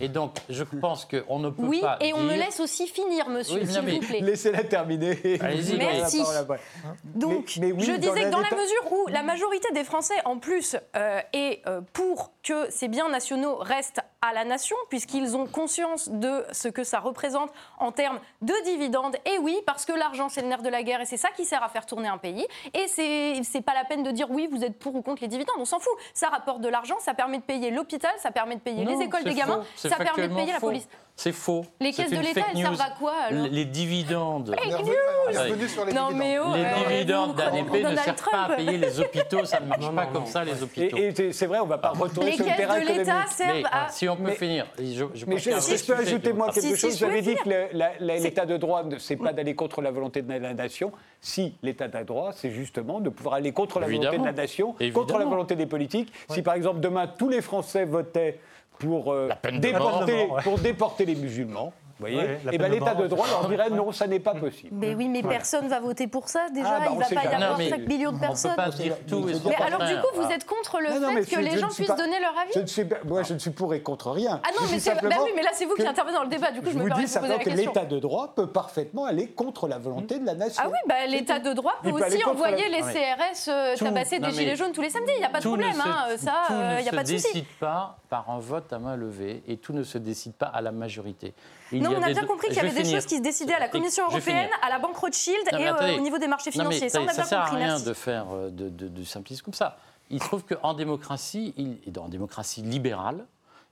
Et 0.00 0.08
donc, 0.08 0.36
je 0.48 0.64
pense 0.64 1.04
qu'on 1.04 1.38
ne 1.38 1.50
peut 1.50 1.62
Oui, 1.62 1.80
pas. 1.82 1.98
et 2.00 2.14
on 2.14 2.22
me 2.22 2.34
laisse 2.34 2.58
aussi 2.60 2.86
finir, 2.88 3.28
monsieur, 3.28 3.60
Oui, 3.60 3.66
s'il 3.66 3.80
vous 4.00 4.06
plaît. 4.06 4.20
Laissez-la 4.20 4.64
terminer. 4.64 5.18
Allez-y, 5.40 5.76
Merci. 5.76 6.22
après. 6.38 6.58
Donc, 7.04 7.52
Mais- 7.60 7.66
mais 7.66 7.72
oui, 7.72 7.82
je 7.82 7.92
disais 7.92 8.24
que 8.24 8.30
dans 8.30 8.40
la 8.40 8.50
mesure 8.56 8.92
où 8.92 9.06
la 9.08 9.22
majorité 9.22 9.68
des 9.74 9.84
Français, 9.84 10.14
en 10.24 10.38
plus, 10.38 10.76
euh, 10.96 11.20
est 11.32 11.60
euh, 11.66 11.80
pour 11.92 12.32
que 12.42 12.70
ces 12.70 12.88
biens 12.88 13.08
nationaux 13.10 13.56
restent 13.56 14.00
à 14.22 14.34
la 14.34 14.44
nation, 14.44 14.76
puisqu'ils 14.90 15.34
ont 15.34 15.46
conscience 15.46 16.10
de 16.10 16.44
ce 16.52 16.68
que 16.68 16.84
ça 16.84 17.00
représente 17.00 17.50
en 17.78 17.90
termes 17.90 18.20
de 18.42 18.52
dividendes. 18.64 19.16
Et 19.24 19.38
oui, 19.38 19.56
parce 19.64 19.86
que 19.86 19.92
l'argent, 19.92 20.28
c'est 20.28 20.42
le 20.42 20.48
nerf 20.48 20.62
de 20.62 20.68
la 20.68 20.82
guerre, 20.82 21.00
et 21.00 21.06
c'est 21.06 21.16
ça 21.16 21.30
qui 21.30 21.44
sert 21.46 21.62
à 21.62 21.68
faire 21.70 21.86
tourner 21.86 22.08
un 22.08 22.18
pays. 22.18 22.46
Et 22.74 22.86
c'est 22.88 23.62
pas 23.62 23.74
la 23.74 23.84
peine 23.84 24.02
de 24.02 24.10
dire 24.10 24.30
oui, 24.30 24.46
vous 24.50 24.62
êtes 24.62 24.78
pour 24.78 24.94
ou 24.94 25.02
contre 25.02 25.22
les 25.22 25.28
dividendes, 25.28 25.56
on 25.58 25.64
s'en 25.64 25.78
fout. 25.78 25.92
Ça 26.12 26.28
rapporte 26.28 26.60
de 26.60 26.68
l'argent, 26.68 26.96
ça 27.00 27.14
permet 27.14 27.38
de 27.38 27.44
payer 27.44 27.70
l'hôpital, 27.70 28.12
ça 28.18 28.30
permet 28.30 28.56
de 28.56 28.60
payer 28.60 28.84
Non, 28.84 28.98
les 28.98 29.04
écoles 29.04 29.24
des 29.24 29.34
gamins, 29.34 29.64
faux. 29.76 29.88
Ça 29.88 29.96
permet 29.96 30.28
de 30.28 30.34
payer 30.34 30.52
la 30.52 30.60
police. 30.60 30.88
C'est 31.16 31.32
faux. 31.32 31.66
Les 31.80 31.92
caisses 31.92 32.10
de 32.10 32.16
l'État, 32.16 32.40
fake 32.40 32.44
elles 32.54 32.62
servent 32.62 32.72
news. 32.76 32.80
à 32.80 32.90
quoi, 32.98 33.12
alors 33.28 33.46
Les 33.50 33.66
dividendes. 33.66 34.56
Est 34.64 34.74
revenu 34.74 35.68
sur 35.68 35.84
les 35.84 35.92
Non, 35.92 36.08
dividendes. 36.08 36.18
mais 36.18 36.38
oh, 36.38 36.54
Les 36.54 36.64
euh, 36.64 36.88
dividendes 36.88 37.34
d'ADP 37.36 37.72
ne 37.72 37.96
servent 37.96 38.04
pas 38.04 38.10
à 38.10 38.14
Trump. 38.14 38.56
payer 38.56 38.78
les 38.78 39.00
hôpitaux. 39.00 39.44
Ça 39.44 39.60
ne 39.60 39.66
marche 39.66 39.82
Non, 39.82 39.92
pas 39.92 40.06
non, 40.06 40.12
comme 40.12 40.20
non. 40.22 40.26
ça, 40.26 40.44
les 40.44 40.62
hôpitaux. 40.62 40.96
Et, 40.96 41.08
et 41.08 41.32
c'est- 41.32 41.46
vrai, 41.46 41.58
on 41.58 41.64
ne 41.64 41.68
va 41.68 41.76
pas 41.78 41.90
retourner 41.90 42.30
Les 42.30 42.36
sur 42.36 42.46
le 42.46 42.56
terrain 42.56 42.80
de 42.80 42.86
l'État 42.86 43.26
servent 43.28 43.50
Mais 43.56 43.62
à... 43.70 43.88
si 43.90 44.08
on 44.08 44.16
peut 44.16 44.22
Mais- 44.24 44.34
finir, 44.34 44.66
je, 44.78 45.04
je 45.14 45.26
Mais 45.26 45.36
je, 45.36 45.50
si 45.60 45.76
je 45.76 45.84
peux 45.84 45.96
ajouter 45.96 46.32
moi 46.32 46.46
quelque 46.52 46.60
Si, 46.68 46.74
si, 46.76 46.80
chose, 46.80 46.98
peux 47.00 47.06
avez 47.06 47.20
dit 47.20 47.34
dire. 47.34 47.42
que 47.42 47.98
l'état 48.22 48.46
de 48.46 48.56
droit, 48.56 48.82
ne- 48.84 48.98
c'est 48.98 49.16
pas 49.16 49.32
d'aller 49.34 49.54
contre 49.54 49.82
la 49.82 49.90
volonté 49.90 50.22
de 50.22 50.32
la 50.32 50.54
nation. 50.54 50.90
Si 51.20 51.54
l'état 51.62 51.88
de 51.88 52.02
droit, 52.02 52.32
c'est 52.32 52.50
justement 52.50 52.98
de 53.00 53.10
pouvoir 53.10 53.34
aller 53.34 53.52
contre 53.52 53.78
la 53.78 53.88
volonté 53.88 54.16
de 54.18 54.24
la 54.24 54.32
nation, 54.32 54.74
contre 54.94 55.18
la 55.18 55.26
volonté 55.26 55.54
des 55.54 55.66
politiques. 55.66 56.10
Si 56.30 56.40
par 56.40 56.54
exemple 56.54 56.80
demain 56.80 57.06
tous 57.06 57.28
les 57.28 57.42
Français 57.42 57.84
votaient 57.84 58.38
pour, 58.80 59.12
euh, 59.12 59.28
déporter, 59.60 60.26
mort. 60.26 60.40
Pour 60.42 60.58
déporter 60.58 61.04
les 61.04 61.14
musulmans, 61.14 61.72
voyez, 62.00 62.16
Ouais, 62.16 62.40
et 62.52 62.58
ben 62.58 62.64
peine 62.70 62.70
de 62.70 62.74
l'état 62.84 62.94
de 62.94 63.06
droit 63.06 63.26
leur 63.28 63.48
dirait 63.48 63.70
non, 63.70 63.92
ça 63.92 64.06
n'est 64.06 64.20
pas 64.20 64.34
possible. 64.34 64.70
Mais 64.72 64.94
oui, 64.94 65.08
mais 65.08 65.22
personne 65.22 65.68
va 65.68 65.80
voter 65.80 66.06
pour 66.06 66.28
ça 66.28 66.48
déjà. 66.52 66.68
Ah, 66.76 66.78
bah, 66.80 66.86
il 66.90 66.92
on 66.96 66.98
va 66.98 67.06
pas 67.06 67.14
y 67.14 67.26
avoir 67.34 67.50
Non, 67.52 67.56
mais 67.58 67.70
5 67.70 67.86
millions 67.88 68.10
de 68.12 68.16
On 68.16 68.18
ne 68.18 68.20
peut 68.20 68.26
personnes. 68.26 68.54
pas 68.56 68.68
dire 68.70 68.96
tout 69.08 69.28
et 69.28 69.34
son 69.34 69.48
Mais 69.48 69.54
alors 69.56 69.84
du 69.84 69.94
coup, 69.96 70.08
vous 70.22 70.30
êtes 70.30 70.44
contre 70.46 70.80
le 70.80 70.98
Non, 71.00 71.12
fait 71.22 71.36
que 71.36 71.40
les 71.40 71.58
gens 71.58 71.68
ne 71.68 71.72
puissent 71.72 71.88
donner 71.96 72.20
leur 72.20 72.36
avis 72.38 72.52
Je 72.54 72.60
ne 72.60 72.66
suis 72.66 72.84
pas- 72.84 72.96
moi, 73.04 73.22
je 73.22 73.34
ne 73.34 73.38
suis 73.38 73.50
pour 73.50 73.72
et 73.74 73.82
contre 73.82 74.10
rien. 74.10 74.40
Ah 74.44 74.48
non, 74.60 74.66
mais 74.70 74.78
bah 75.08 75.16
oui, 75.24 75.30
mais 75.34 75.42
là 75.42 75.50
c'est 75.52 75.64
vous 75.66 75.74
qui 75.74 75.86
intervenez 75.86 76.16
dans 76.16 76.22
le 76.24 76.28
débat. 76.28 76.50
Du 76.50 76.60
coup, 76.60 76.70
je, 76.70 76.78
me 76.78 76.86
permets 76.86 77.04
de 77.04 77.08
vous 77.08 77.18
poser 77.20 77.28
la 77.28 77.38
que 77.38 77.44
question. 77.50 77.72
l'état 77.72 77.84
de 77.86 77.98
droit 77.98 78.32
peut 78.34 78.46
parfaitement 78.48 79.04
aller 79.04 79.28
contre 79.28 79.68
la 79.68 79.78
volonté 79.78 80.18
de 80.18 80.26
la 80.26 80.34
nation. 80.34 80.62
Ah 80.64 80.68
oui, 80.68 80.78
bah, 80.86 81.06
l'état 81.06 81.38
de 81.38 81.52
droit 81.52 81.74
peut 81.82 81.90
aussi 81.90 82.24
envoyer 82.24 82.68
les. 82.68 82.80
CRS 82.80 83.48
euh, 83.48 83.76
Tout- 83.76 83.84
tabasser 83.84 84.18
des 84.18 84.30
gilets 84.32 84.56
jaunes 84.56 84.72
tous 84.72 84.80
les 84.82 84.90
samedis. 84.90 85.12
Il 85.16 85.20
n'y 85.20 85.24
a 85.24 85.28
pas 85.28 85.38
de 85.38 85.42
Tout 85.42 85.56
ne 85.56 85.62
problème, 85.62 85.80
se- 85.80 85.88
hein, 85.88 86.16
ça, 86.16 86.32
tout 86.48 86.52
il 86.54 86.58
ne 86.58 86.80
n'y 86.82 86.88
a 86.88 86.90
se 86.90 86.96
pas 86.96 87.02
de 87.04 87.08
souci. 87.08 87.22
décide 87.32 87.44
pas 87.60 87.98
par 88.08 88.28
un 88.30 88.38
vote 88.40 88.72
à 88.72 88.78
main 88.78 88.96
levée 88.96 89.42
et 89.46 89.58
tout 89.58 89.72
ne 89.72 89.82
se 89.84 89.98
décide 89.98 90.32
pas 90.34 90.46
à 90.46 90.60
la 90.60 90.72
majorité. 90.72 91.34
Il 91.72 91.82
Non, 91.82 91.90
on 91.96 92.02
a 92.02 92.12
bien 92.12 92.24
compris 92.26 92.48
qu'il 92.48 92.56
y 92.56 92.60
avait 92.60 92.82
des 92.82 92.90
choses 92.90 93.06
qui 93.06 93.16
se 93.18 93.22
décidaient 93.22 93.54
à 93.54 93.60
la 93.60 93.68
Commission 93.68 94.04
européenne, 94.06 94.48
à 94.62 94.68
la 94.70 94.78
Banque 94.78 94.96
Rothschild 94.96 95.36
et 95.58 95.68
euh, 95.68 95.96
au 95.96 96.00
niveau 96.00 96.18
des 96.18 96.26
marchés 96.28 96.50
financiers. 96.50 96.88
ça, 96.88 97.00
on 97.00 97.06
a 97.06 97.08
ça 97.10 97.14
bien 97.16 97.24
sert 97.24 97.40
à 97.40 97.44
compris. 97.44 97.56
rien 97.58 97.68
merci. 97.68 97.84
de 97.84 97.92
faire 97.94 98.26
euh, 98.32 98.50
du 98.50 99.04
simplisme 99.04 99.44
comme 99.44 99.54
ça. 99.54 99.76
Il 100.10 100.20
se 100.20 100.26
trouve 100.26 100.42
qu'en 100.44 100.74
démocratie, 100.74 101.54
et 101.86 101.90
dans 101.90 102.08
démocratie 102.08 102.62
libérale, 102.62 103.24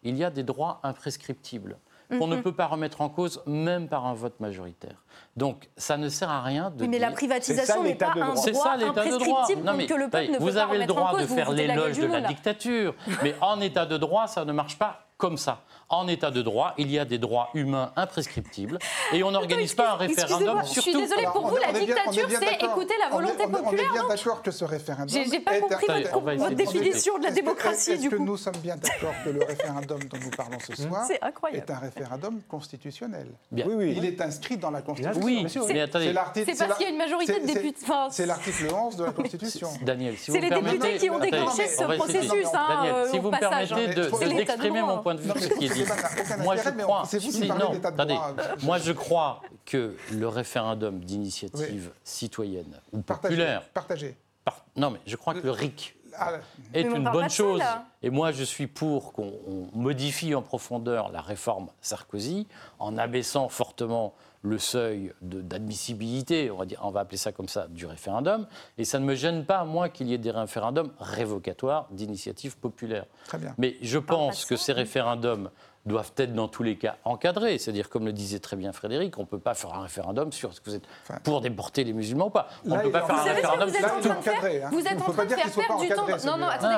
il 0.05 0.17
y 0.17 0.23
a 0.25 0.31
des 0.31 0.45
droits 0.45 0.79
imprescriptibles 0.85 1.77
qu'on 2.09 2.27
Mhm. 2.29 2.37
ne 2.37 2.41
peut 2.41 2.55
pas 2.55 2.67
remettre 2.67 3.01
en 3.01 3.09
cause 3.09 3.43
même 3.47 3.89
par 3.89 4.07
un 4.07 4.15
vote 4.15 4.39
majoritaire. 4.41 5.05
Donc 5.39 5.69
ça 5.77 5.97
ne 5.97 6.09
sert 6.09 6.29
à 6.31 6.43
rien 6.43 6.71
de 6.71 6.83
Oui, 6.83 6.89
mais 6.89 6.99
la 6.99 7.13
privatisation 7.13 7.65
C'est 7.65 7.73
ça, 7.73 7.79
n'est 7.81 7.89
l'état 7.91 8.07
pas 8.09 8.15
de 8.15 8.21
un 8.21 8.27
droit. 8.31 8.43
c'est 8.43 8.51
droit 8.51 8.65
ça 8.65 8.77
l'état 8.77 8.89
de 8.89 8.95
droit. 8.95 9.15
imprescriptible 9.15 9.63
Non, 9.67 9.73
mais, 9.77 9.87
que 9.87 9.95
le 9.95 10.09
peuple 10.09 10.33
ne 10.33 10.39
peut 10.39 10.45
vous 10.45 10.53
pas 10.53 10.61
avez 10.63 10.79
le 10.79 10.83
remettre 10.85 10.93
en 10.93 10.97
droit 10.97 11.11
cause. 11.13 11.21
de 11.23 11.27
Vous 11.27 11.35
faire 11.37 11.51
l'éloge 11.53 11.93
du 11.95 12.01
de 12.01 12.07
la 12.07 12.21
là. 12.21 12.29
dictature, 12.29 12.95
mais 13.23 13.35
en 13.41 13.61
état 13.61 13.87
de 13.87 13.97
droit, 13.97 14.27
ça 14.27 14.45
ne 14.45 14.53
marche 14.53 14.79
pas 14.79 15.05
comme 15.17 15.37
ça. 15.37 15.63
En 15.91 16.07
état 16.07 16.31
de 16.31 16.43
droit, 16.43 16.75
il 16.77 16.91
y 16.93 16.99
a 16.99 17.05
des 17.07 17.17
droits 17.19 17.49
humains 17.55 17.93
imprescriptibles 17.97 18.79
et 19.13 19.23
on 19.25 19.31
n'organise 19.31 19.75
pas 19.75 19.93
un 19.93 19.97
référendum 19.97 20.59
Excusez-moi, 20.61 20.65
sur 20.65 20.75
je 20.75 20.81
suis 20.83 20.93
tout. 20.93 21.01
désolée, 21.01 21.21
Alors, 21.23 21.33
pour 21.33 21.45
on 21.47 21.49
vous, 21.49 21.57
est- 21.57 21.61
la 21.61 21.67
est 21.69 21.77
est 21.83 21.87
dictature, 21.87 22.29
c'est 22.29 22.63
écouter 22.65 22.95
la 23.01 23.07
On 23.07 23.09
est- 23.09 23.23
volonté 23.23 23.35
on 23.39 23.49
est- 23.49 23.53
populaire. 23.63 23.87
On 23.91 23.95
est 23.95 23.99
bien 24.01 24.09
d'accord 24.09 24.43
que 24.43 24.51
ce 24.51 24.65
référendum. 24.67 25.09
J'ai 25.09 25.25
j'ai 25.25 25.41
pas 25.41 25.57
est 25.57 25.61
compris 25.61 25.87
votre, 26.13 26.21
votre 26.37 26.51
définition 26.55 27.17
de 27.19 27.23
la 27.23 27.29
Est-ce 27.31 27.37
que- 27.37 27.41
démocratie, 27.41 27.91
Est-ce 27.93 28.03
du 28.03 28.11
que 28.11 28.17
coup. 28.17 28.25
nous 28.25 28.37
sommes 28.37 28.57
bien 28.63 28.77
d'accord 28.77 29.15
que 29.25 29.31
le 29.31 29.43
référendum 29.45 29.99
dont 30.05 30.19
nous 30.23 30.31
parlons 30.31 30.59
ce 30.61 30.77
soir 30.77 31.05
C'est 31.09 31.21
incroyable. 31.25 31.65
est 31.67 31.73
un 31.73 31.79
référendum 31.79 32.41
constitutionnel? 32.47 33.29
Bien. 33.51 33.65
Oui, 33.67 33.75
oui. 33.77 33.95
Il 33.97 34.05
est 34.05 34.21
inscrit 34.21 34.59
dans 34.59 34.71
la 34.71 34.83
Constitution. 34.83 35.21
Oui, 35.29 35.47
C'est 35.49 35.81
attendez, 35.81 36.13
l'article- 36.13 36.51
C'est 36.55 36.67
parce 36.67 36.77
qu'il 36.79 36.87
y 36.87 36.89
a 36.89 36.93
une 36.93 36.99
majorité 36.99 37.33
c'est- 37.35 37.41
de 37.41 37.47
c'est- 37.47 37.55
députés. 37.55 37.81
Enfin, 37.85 38.09
C'est 38.11 38.27
l'article 38.27 38.69
11 38.75 38.97
de 38.97 39.05
la 39.05 39.13
Constitution. 39.13 39.69
Daniel, 39.83 40.17
si 40.17 40.25
C'est 40.25 40.33
vous 40.33 40.39
les 40.39 40.45
me 40.45 40.49
permettez, 40.49 40.79
députés 40.79 40.99
qui 40.99 41.11
ont 41.11 41.19
déclenché 41.19 41.67
ce 41.69 41.83
processus, 41.97 42.47
hein, 42.55 42.67
Daniel, 42.69 42.95
euh, 42.95 43.11
si 43.11 43.19
vous 43.19 43.31
me 43.31 43.39
permettez 43.39 44.03
C'est 44.19 44.35
d'exprimer 44.35 44.83
mon 44.83 44.99
point 44.99 45.15
de 45.15 45.21
vue 45.21 45.31
sur 45.31 45.41
ce 45.41 45.49
qui 45.49 45.67
est 45.67 45.75
dit. 45.75 45.85
Moi, 46.43 46.57
je 46.57 46.71
crois. 46.83 47.03
c'est 47.07 47.47
non, 47.47 47.73
attendez. 47.85 48.15
droit. 48.15 48.33
Moi, 48.63 48.79
je 48.79 48.93
crois 48.93 49.43
que 49.67 49.95
le 50.13 50.29
référendum 50.29 51.01
d'initiative 51.01 51.91
citoyenne 52.05 52.81
ou 52.93 53.01
Partagé. 53.03 53.35
populaire. 53.37 53.63
Partagé. 53.75 54.17
par- 54.45 54.65
Non, 54.77 54.91
mais 54.91 55.01
je 55.07 55.17
crois 55.17 55.35
que 55.35 55.41
le 55.41 55.51
RIC 55.51 55.95
Ah, 56.21 56.33
est 56.75 56.83
Mais 56.85 56.97
une 56.97 57.05
bonne 57.11 57.29
ça, 57.29 57.37
chose. 57.37 57.59
là. 57.61 57.85
Et 58.03 58.11
moi, 58.11 58.33
je 58.33 58.43
suis 58.43 58.67
pour 58.67 59.13
qu'on 59.13 59.33
on 59.47 59.69
modifie 59.79 60.35
en 60.35 60.43
profondeur 60.43 61.11
la 61.13 61.21
réforme 61.21 61.69
Sarkozy 61.81 62.49
en 62.81 62.99
abaissant 62.99 63.49
fortement 63.49 64.15
le 64.43 64.59
seuil 64.59 65.13
de- 65.21 65.41
d'admissibilité, 65.43 66.51
on 66.51 66.57
va 66.59 66.65
dire, 66.65 66.79
on 66.83 66.91
va 66.91 67.01
appeler 67.01 67.17
ça 67.17 67.33
comme 67.33 67.49
ça, 67.49 67.67
du 67.69 67.87
référendum. 67.87 68.47
Et 68.79 68.85
ça 68.85 68.99
ne 68.99 69.05
me 69.05 69.15
gêne 69.15 69.45
pas, 69.45 69.65
moi, 69.65 69.89
qu'il 69.89 70.09
y 70.09 70.15
ait 70.15 70.19
des 70.19 70.31
référendums 70.31 70.91
révocatoires 71.01 71.89
d'initiative 71.91 72.57
populaire. 72.59 73.07
Très 73.27 73.39
bien. 73.39 73.55
Mais 73.59 73.77
je 73.83 73.99
pense 73.99 74.45
que 74.45 74.57
ces 74.57 74.73
référendums 74.73 75.51
doivent 75.89 76.13
être 76.19 76.33
dans 76.35 76.47
tous 76.49 76.63
les 76.63 76.77
cas 76.77 76.97
encadrés. 77.05 77.59
C'est-à-dire, 77.59 77.89
comme 77.89 78.05
le 78.07 78.13
disait 78.13 78.39
très 78.39 78.57
bien 78.57 78.73
Frédéric, 78.73 79.19
on 79.19 79.23
ne 79.23 79.27
peut 79.27 79.39
pas 79.41 79.55
faire 79.55 79.75
un 79.75 79.81
référendum 79.83 80.31
sur 80.31 80.51
est-ce 80.51 80.61
que 80.61 80.71
vous 80.71 80.77
êtes 80.77 80.85
Enfin, 81.03 81.19
pour 81.25 81.41
déporter 81.41 81.83
les 81.85 81.93
musulmans 81.93 82.27
ou 82.27 82.31
pas. 82.31 82.49
On 82.67 82.77
ne 82.77 82.81
peut 82.83 82.91
pas 82.93 83.03
faire 83.03 83.15
un 83.17 83.19
Vous 83.19 83.25
savez 83.27 83.43
ce 83.43 83.43
que 83.43 83.49
référendum 83.49 83.69
vous 83.69 83.75
êtes 83.77 83.83
Là, 83.83 83.89
en 83.89 83.99
il 83.99 83.99
est 83.99 84.09
train 84.09 84.15
de 84.15 84.19
encadré, 84.19 84.51
faire 84.59 84.67
hein. 84.67 84.71
Vous 84.73 84.81
êtes 84.87 85.03
en 85.03 85.13
train 85.13 85.25
de 85.25 85.29
faire 85.35 85.51
perdre 85.67 85.81
du 85.81 85.89
temps. 85.89 86.07
Non, 86.27 86.37
non, 86.39 86.47
attendez. 86.47 86.77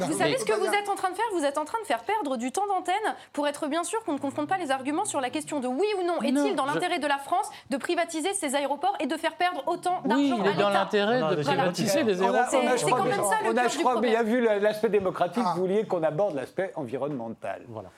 Vous 0.00 0.12
vous 0.12 0.18
savez 0.18 0.38
ce 0.38 0.44
que 0.44 0.52
vous 0.58 0.66
êtes 0.74 0.88
en 0.88 0.94
train 0.94 1.10
de 1.10 1.16
faire? 1.16 1.24
Vous 1.32 1.44
êtes 1.44 1.58
en 1.58 1.64
train 1.64 1.80
de 1.82 1.86
faire 1.86 2.02
perdre 2.04 2.36
du 2.36 2.52
temps 2.52 2.66
d'antenne 2.66 2.94
pour 3.32 3.46
être 3.48 3.66
bien 3.68 3.84
sûr 3.84 4.02
qu'on 4.04 4.12
ne 4.14 4.18
confronte 4.18 4.48
pas 4.48 4.58
les 4.58 4.70
arguments 4.70 5.04
sur 5.04 5.20
la 5.20 5.30
question 5.30 5.60
de 5.60 5.66
oui 5.68 5.86
ou 6.00 6.04
non. 6.06 6.20
Est-il 6.22 6.54
dans 6.56 6.66
l'intérêt 6.66 6.98
de 6.98 7.06
la 7.06 7.18
France 7.18 7.48
de 7.70 7.76
privatiser 7.76 8.32
ses 8.34 8.54
aéroports 8.54 8.96
et 9.00 9.06
de 9.06 9.16
faire 9.16 9.34
perdre 9.36 9.62
autant 9.66 10.00
d'argent 10.04 10.22
Oui, 10.22 10.34
il 10.38 10.46
est 10.46 10.54
dans 10.54 10.70
l'intérêt 10.70 11.20
de 11.36 11.42
privatiser 11.42 12.02
les 12.04 12.22
aéroports. 12.22 12.46
je 12.50 12.76
C'est 12.84 12.90
quand 12.90 13.04
même 13.04 13.22
ça, 13.24 13.36
le 13.44 13.50
on 13.52 13.56
a- 13.56 13.68
je 13.68 13.78
crois, 13.78 13.92
problème. 13.92 14.24
vu 14.26 14.40
l'aspect 14.60 14.88
démocratique, 14.88 15.42
vous 15.54 15.60
vouliez 15.62 15.84
qu'on 15.86 16.02
aborde 16.02 16.34
l'aspect 16.34 16.72
environnemental. 16.76 17.62
Voilà. 17.68 17.88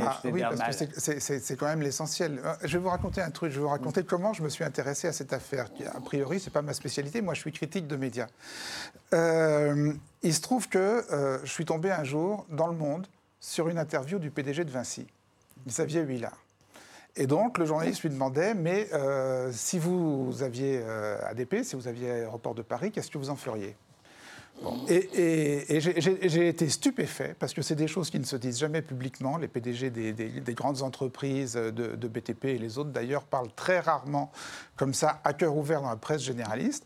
Ah, 0.00 0.20
oui, 0.24 0.42
parce 0.42 0.76
que 0.76 1.00
c'est- 1.00 1.56
quand 1.56 1.66
même 1.66 1.82
l'essentiel. 1.82 2.40
Euh, 2.44 2.54
Je 2.62 2.76
vais 2.78 2.82
vous 2.82 2.88
raconter 2.90 3.20
un 3.20 3.30
truc. 3.30 3.50
Je 3.52 3.56
vais 3.56 3.62
vous 3.62 3.68
raconter 3.70 4.02
comment 4.04 4.32
je 4.32 4.42
me 4.42 4.48
suis 4.48 4.64
intéressé 4.64 5.08
à 5.08 5.12
cette 5.12 5.32
affaire. 5.32 5.66
A 5.94 6.00
priori, 6.00 6.40
c'est 6.40 6.52
pas 6.52 6.62
ma 6.62 6.74
spécialité. 6.74 7.20
Moi, 7.22 7.34
je 7.34 7.40
suis 7.40 7.52
critique 7.52 7.86
de 7.86 7.96
médias. 7.96 8.26
Euh, 9.12 9.92
il 10.22 10.34
se 10.34 10.40
trouve 10.40 10.68
que 10.68 10.78
euh, 11.12 11.38
je 11.44 11.50
suis 11.50 11.64
tombé 11.64 11.90
un 11.90 12.04
jour 12.04 12.46
dans 12.50 12.66
le 12.66 12.74
Monde 12.76 13.06
sur 13.40 13.68
une 13.68 13.78
interview 13.78 14.18
du 14.18 14.30
PDG 14.30 14.64
de 14.64 14.70
Vinci, 14.70 15.06
Xavier 15.66 16.00
Huillard. 16.02 16.38
Et 17.16 17.26
donc, 17.28 17.58
le 17.58 17.64
journaliste 17.66 18.02
lui 18.02 18.10
demandait, 18.10 18.54
mais 18.54 18.88
euh, 18.92 19.52
si 19.52 19.78
vous 19.78 20.34
aviez 20.42 20.82
ADP, 21.28 21.62
si 21.62 21.76
vous 21.76 21.86
aviez 21.86 22.10
Aéroport 22.10 22.54
de 22.54 22.62
Paris, 22.62 22.90
qu'est-ce 22.90 23.10
que 23.10 23.18
vous 23.18 23.30
en 23.30 23.36
feriez? 23.36 23.76
Et, 24.88 25.80
j'ai- 25.80 26.48
été 26.48 26.68
stupéfait, 26.68 27.34
parce 27.38 27.52
que 27.54 27.62
c'est 27.62 27.74
des 27.74 27.86
choses 27.88 28.10
qui 28.10 28.18
ne 28.18 28.24
se 28.24 28.36
disent 28.36 28.58
jamais 28.58 28.82
publiquement. 28.82 29.36
Les 29.36 29.48
PDG 29.48 29.90
des, 29.90 30.12
des- 30.12 30.40
des 30.40 30.54
grandes 30.54 30.82
entreprises 30.82 31.54
de, 31.54 32.08
BTP 32.08 32.44
et 32.46 32.58
les 32.58 32.78
autres, 32.78 32.90
d'ailleurs, 32.90 33.24
parlent 33.24 33.52
très 33.54 33.80
rarement 33.80 34.30
comme 34.76 34.94
ça, 34.94 35.20
à 35.24 35.32
cœur 35.32 35.56
ouvert 35.56 35.82
dans 35.82 35.90
la 35.90 35.96
presse 35.96 36.22
généraliste. 36.22 36.84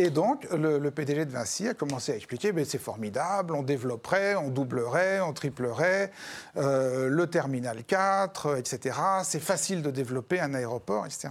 Et 0.00 0.10
donc, 0.10 0.46
le, 0.52 0.90
PDG 0.90 1.24
de 1.24 1.32
Vinci 1.32 1.66
a 1.66 1.74
commencé 1.74 2.12
à 2.12 2.16
expliquer 2.16 2.52
mais 2.52 2.64
c'est 2.64 2.78
formidable, 2.78 3.52
on 3.54 3.64
développerait, 3.64 4.36
on 4.36 4.48
doublerait, 4.48 5.20
on 5.20 5.32
triplerait 5.32 6.12
euh, 6.56 7.08
le 7.08 7.26
terminal 7.26 7.82
4, 7.82 8.46
euh, 8.46 8.56
etc. 8.56 8.96
C'est 9.24 9.40
facile 9.42 9.82
de 9.82 9.90
développer 9.90 10.38
un 10.38 10.54
aéroport, 10.54 11.04
etc. 11.04 11.30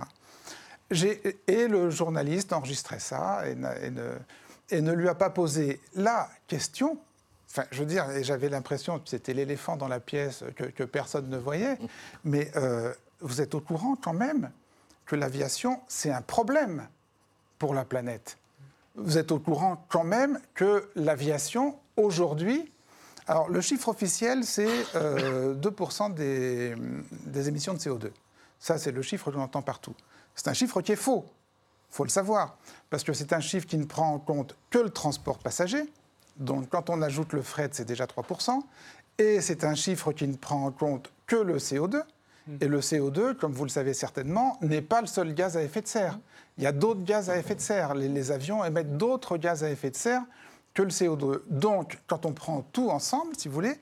Et 1.47 1.67
le 1.67 1.89
journaliste 1.89 2.51
enregistrait 2.51 2.99
ça 2.99 3.43
et 3.47 3.55
ne, 3.55 3.69
et 4.69 4.81
ne 4.81 4.91
lui 4.91 5.07
a 5.07 5.15
pas 5.15 5.29
posé 5.29 5.79
la 5.95 6.29
question. 6.47 6.97
Enfin, 7.49 7.63
je 7.71 7.79
veux 7.79 7.85
dire, 7.85 8.05
j'avais 8.21 8.49
l'impression 8.49 8.99
que 8.99 9.09
c'était 9.09 9.33
l'éléphant 9.33 9.77
dans 9.77 9.87
la 9.87 9.99
pièce 9.99 10.43
que, 10.55 10.83
personne 10.83 11.29
ne 11.29 11.37
voyait. 11.37 11.77
Mais 12.23 12.51
euh, 12.55 12.93
vous 13.21 13.41
êtes 13.41 13.55
au 13.55 13.61
courant 13.61 13.95
quand 13.95 14.13
même 14.13 14.51
que 15.05 15.15
l'aviation, 15.15 15.79
c'est 15.87 16.11
un 16.11 16.21
problème 16.21 16.87
pour 17.57 17.73
la 17.73 17.85
planète. 17.85 18.37
Vous 18.95 19.17
êtes 19.17 19.31
au 19.31 19.39
courant 19.39 19.85
quand 19.89 20.03
même 20.03 20.39
que 20.53 20.89
l'aviation, 20.95 21.77
aujourd'hui, 21.95 22.71
alors 23.27 23.49
le 23.49 23.61
chiffre 23.61 23.89
officiel, 23.89 24.43
c'est 24.43 24.85
euh, 24.95 25.53
2% 25.55 26.13
des, 26.13 26.75
des 27.25 27.47
émissions 27.47 27.73
de 27.73 27.79
CO2. 27.79 28.11
Ça, 28.59 28.77
c'est 28.77 28.91
le 28.91 29.01
chiffre 29.01 29.31
que 29.31 29.35
l'on 29.35 29.43
entend 29.43 29.61
partout. 29.61 29.93
C'est 30.35 30.47
un 30.47 30.53
chiffre 30.53 30.81
qui 30.81 30.93
est 30.93 30.97
faux. 30.97 31.25
Il 31.91 31.95
faut 31.95 32.03
le 32.03 32.09
savoir. 32.09 32.57
Parce 32.89 33.03
que 33.03 33.13
c'est 33.13 33.33
un 33.33 33.39
chiffre 33.39 33.67
qui 33.67 33.77
ne 33.77 33.85
prend 33.85 34.13
en 34.13 34.19
compte 34.19 34.55
que 34.69 34.77
le 34.79 34.89
transport 34.89 35.39
passager. 35.39 35.83
Donc, 36.37 36.69
quand 36.69 36.89
on 36.89 37.01
ajoute 37.01 37.33
le 37.33 37.41
fret, 37.41 37.69
c'est 37.71 37.85
déjà 37.85 38.05
3%. 38.05 38.61
Et 39.17 39.41
c'est 39.41 39.63
un 39.63 39.75
chiffre 39.75 40.11
qui 40.11 40.27
ne 40.27 40.35
prend 40.35 40.65
en 40.65 40.71
compte 40.71 41.11
que 41.25 41.35
le 41.35 41.57
CO2. 41.57 42.01
Et 42.61 42.67
le 42.67 42.79
CO2, 42.79 43.33
comme 43.35 43.51
vous 43.51 43.65
le 43.65 43.69
savez 43.69 43.93
certainement, 43.93 44.57
n'est 44.61 44.81
pas 44.81 45.01
le 45.01 45.07
seul 45.07 45.33
gaz 45.33 45.57
à 45.57 45.63
effet 45.63 45.81
de 45.81 45.87
serre. 45.87 46.17
Il 46.57 46.63
y 46.63 46.67
a 46.67 46.71
d'autres 46.71 47.03
gaz 47.03 47.29
à 47.29 47.37
effet 47.37 47.55
de 47.55 47.61
serre. 47.61 47.93
Les, 47.93 48.07
les 48.07 48.31
avions 48.31 48.63
émettent 48.63 48.95
d'autres 48.95 49.37
gaz 49.37 49.63
à 49.63 49.69
effet 49.69 49.89
de 49.89 49.97
serre 49.97 50.23
que 50.73 50.81
le 50.83 50.89
CO2. 50.89 51.41
Donc, 51.49 51.99
quand 52.07 52.25
on 52.25 52.31
prend 52.33 52.61
tout 52.71 52.89
ensemble, 52.89 53.33
si 53.37 53.47
vous 53.47 53.53
voulez, 53.53 53.75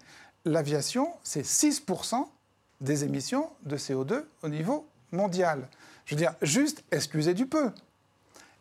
l'aviation, 0.45 1.09
c'est 1.23 1.45
6% 1.45 2.25
des 2.81 3.03
émissions 3.03 3.49
de 3.63 3.77
CO2 3.77 4.23
au 4.43 4.49
niveau 4.49 4.87
mondial. 5.11 5.67
Je 6.05 6.15
veux 6.15 6.19
dire, 6.19 6.33
juste 6.41 6.83
excusez 6.91 7.33
du 7.33 7.45
peu. 7.45 7.71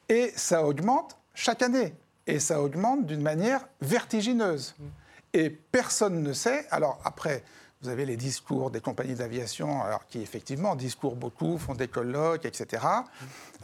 Et 0.09 0.33
ça 0.37 0.65
augmente 0.65 1.17
chaque 1.35 1.63
année. 1.63 1.95
Et 2.27 2.39
ça 2.41 2.63
augmente 2.63 3.07
d'une 3.07 3.23
manière 3.23 3.67
vertigineuse. 3.81 4.75
Et 5.33 5.51
personne 5.51 6.23
ne 6.23 6.33
sait. 6.33 6.67
Alors 6.71 7.01
après, 7.05 7.43
vous 7.85 7.91
avez 7.91 8.07
les 8.07 8.17
discours 8.17 8.71
des 8.71 8.81
compagnies 8.81 9.15
d'aviation, 9.15 9.83
alors 9.83 10.07
qui 10.07 10.23
effectivement 10.23 10.75
discourent 10.75 11.17
beaucoup, 11.17 11.59
font 11.59 11.75
des 11.75 11.89
colloques, 11.89 12.47
etc., 12.47 12.83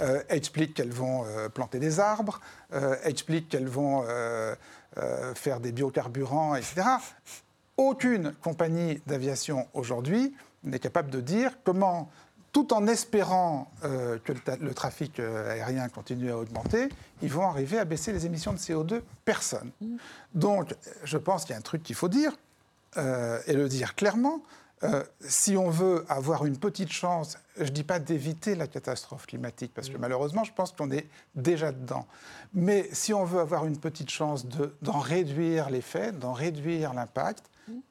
euh, 0.02 0.22
expliquent 0.28 0.74
qu'elles 0.74 0.92
vont 0.92 1.24
euh, 1.24 1.48
planter 1.48 1.78
des 1.78 2.00
arbres, 2.00 2.40
euh, 2.74 2.96
expliquent 3.02 3.48
qu'elles 3.48 3.68
vont 3.68 4.04
faire 5.34 5.60
des 5.60 5.72
biocarburants, 5.72 6.56
etc. 6.56 6.82
Aucune 7.78 8.34
compagnie 8.42 9.00
d'aviation 9.06 9.68
aujourd'hui 9.72 10.34
n'est 10.64 10.78
capable 10.78 11.10
de 11.10 11.20
dire 11.20 11.52
comment, 11.64 12.10
tout 12.52 12.72
en 12.72 12.86
espérant 12.86 13.70
euh, 13.84 14.18
que 14.24 14.32
le, 14.60 14.74
trafic 14.74 15.20
euh, 15.20 15.52
aérien 15.52 15.88
continue 15.88 16.30
à 16.30 16.38
augmenter, 16.38 16.88
ils 17.22 17.30
vont 17.30 17.46
arriver 17.46 17.78
à 17.78 17.84
baisser 17.84 18.12
les 18.12 18.26
émissions 18.26 18.52
de 18.52 18.58
CO2. 18.58 19.02
Personne. 19.24 19.70
Donc, 20.34 20.74
je 21.04 21.18
pense 21.18 21.44
qu'il 21.44 21.52
y 21.52 21.54
a 21.54 21.58
un 21.58 21.62
truc 21.62 21.82
qu'il 21.82 21.94
faut 21.94 22.08
dire, 22.08 22.32
euh, 22.96 23.40
et 23.46 23.52
le 23.52 23.68
dire 23.68 23.94
clairement. 23.94 24.42
Euh, 24.82 25.04
si 25.20 25.58
on 25.58 25.68
veut 25.68 26.06
avoir 26.08 26.46
une 26.46 26.56
petite 26.56 26.90
chance, 26.90 27.36
je 27.58 27.64
ne 27.64 27.68
dis 27.68 27.84
pas 27.84 27.98
d'éviter 27.98 28.54
la 28.54 28.66
catastrophe 28.66 29.26
climatique, 29.26 29.72
parce 29.74 29.90
que 29.90 29.98
malheureusement, 29.98 30.42
je 30.42 30.52
pense 30.54 30.72
qu'on 30.72 30.90
est 30.90 31.06
déjà 31.34 31.70
dedans. 31.70 32.06
Mais 32.54 32.88
si 32.92 33.12
on 33.12 33.24
veut 33.24 33.40
avoir 33.40 33.66
une 33.66 33.76
petite 33.76 34.08
chance 34.10 34.46
de- 34.46 34.74
d'en 34.80 34.98
réduire 34.98 35.68
l'effet, 35.68 36.12
d'en 36.12 36.32
réduire 36.32 36.94
l'impact, 36.94 37.44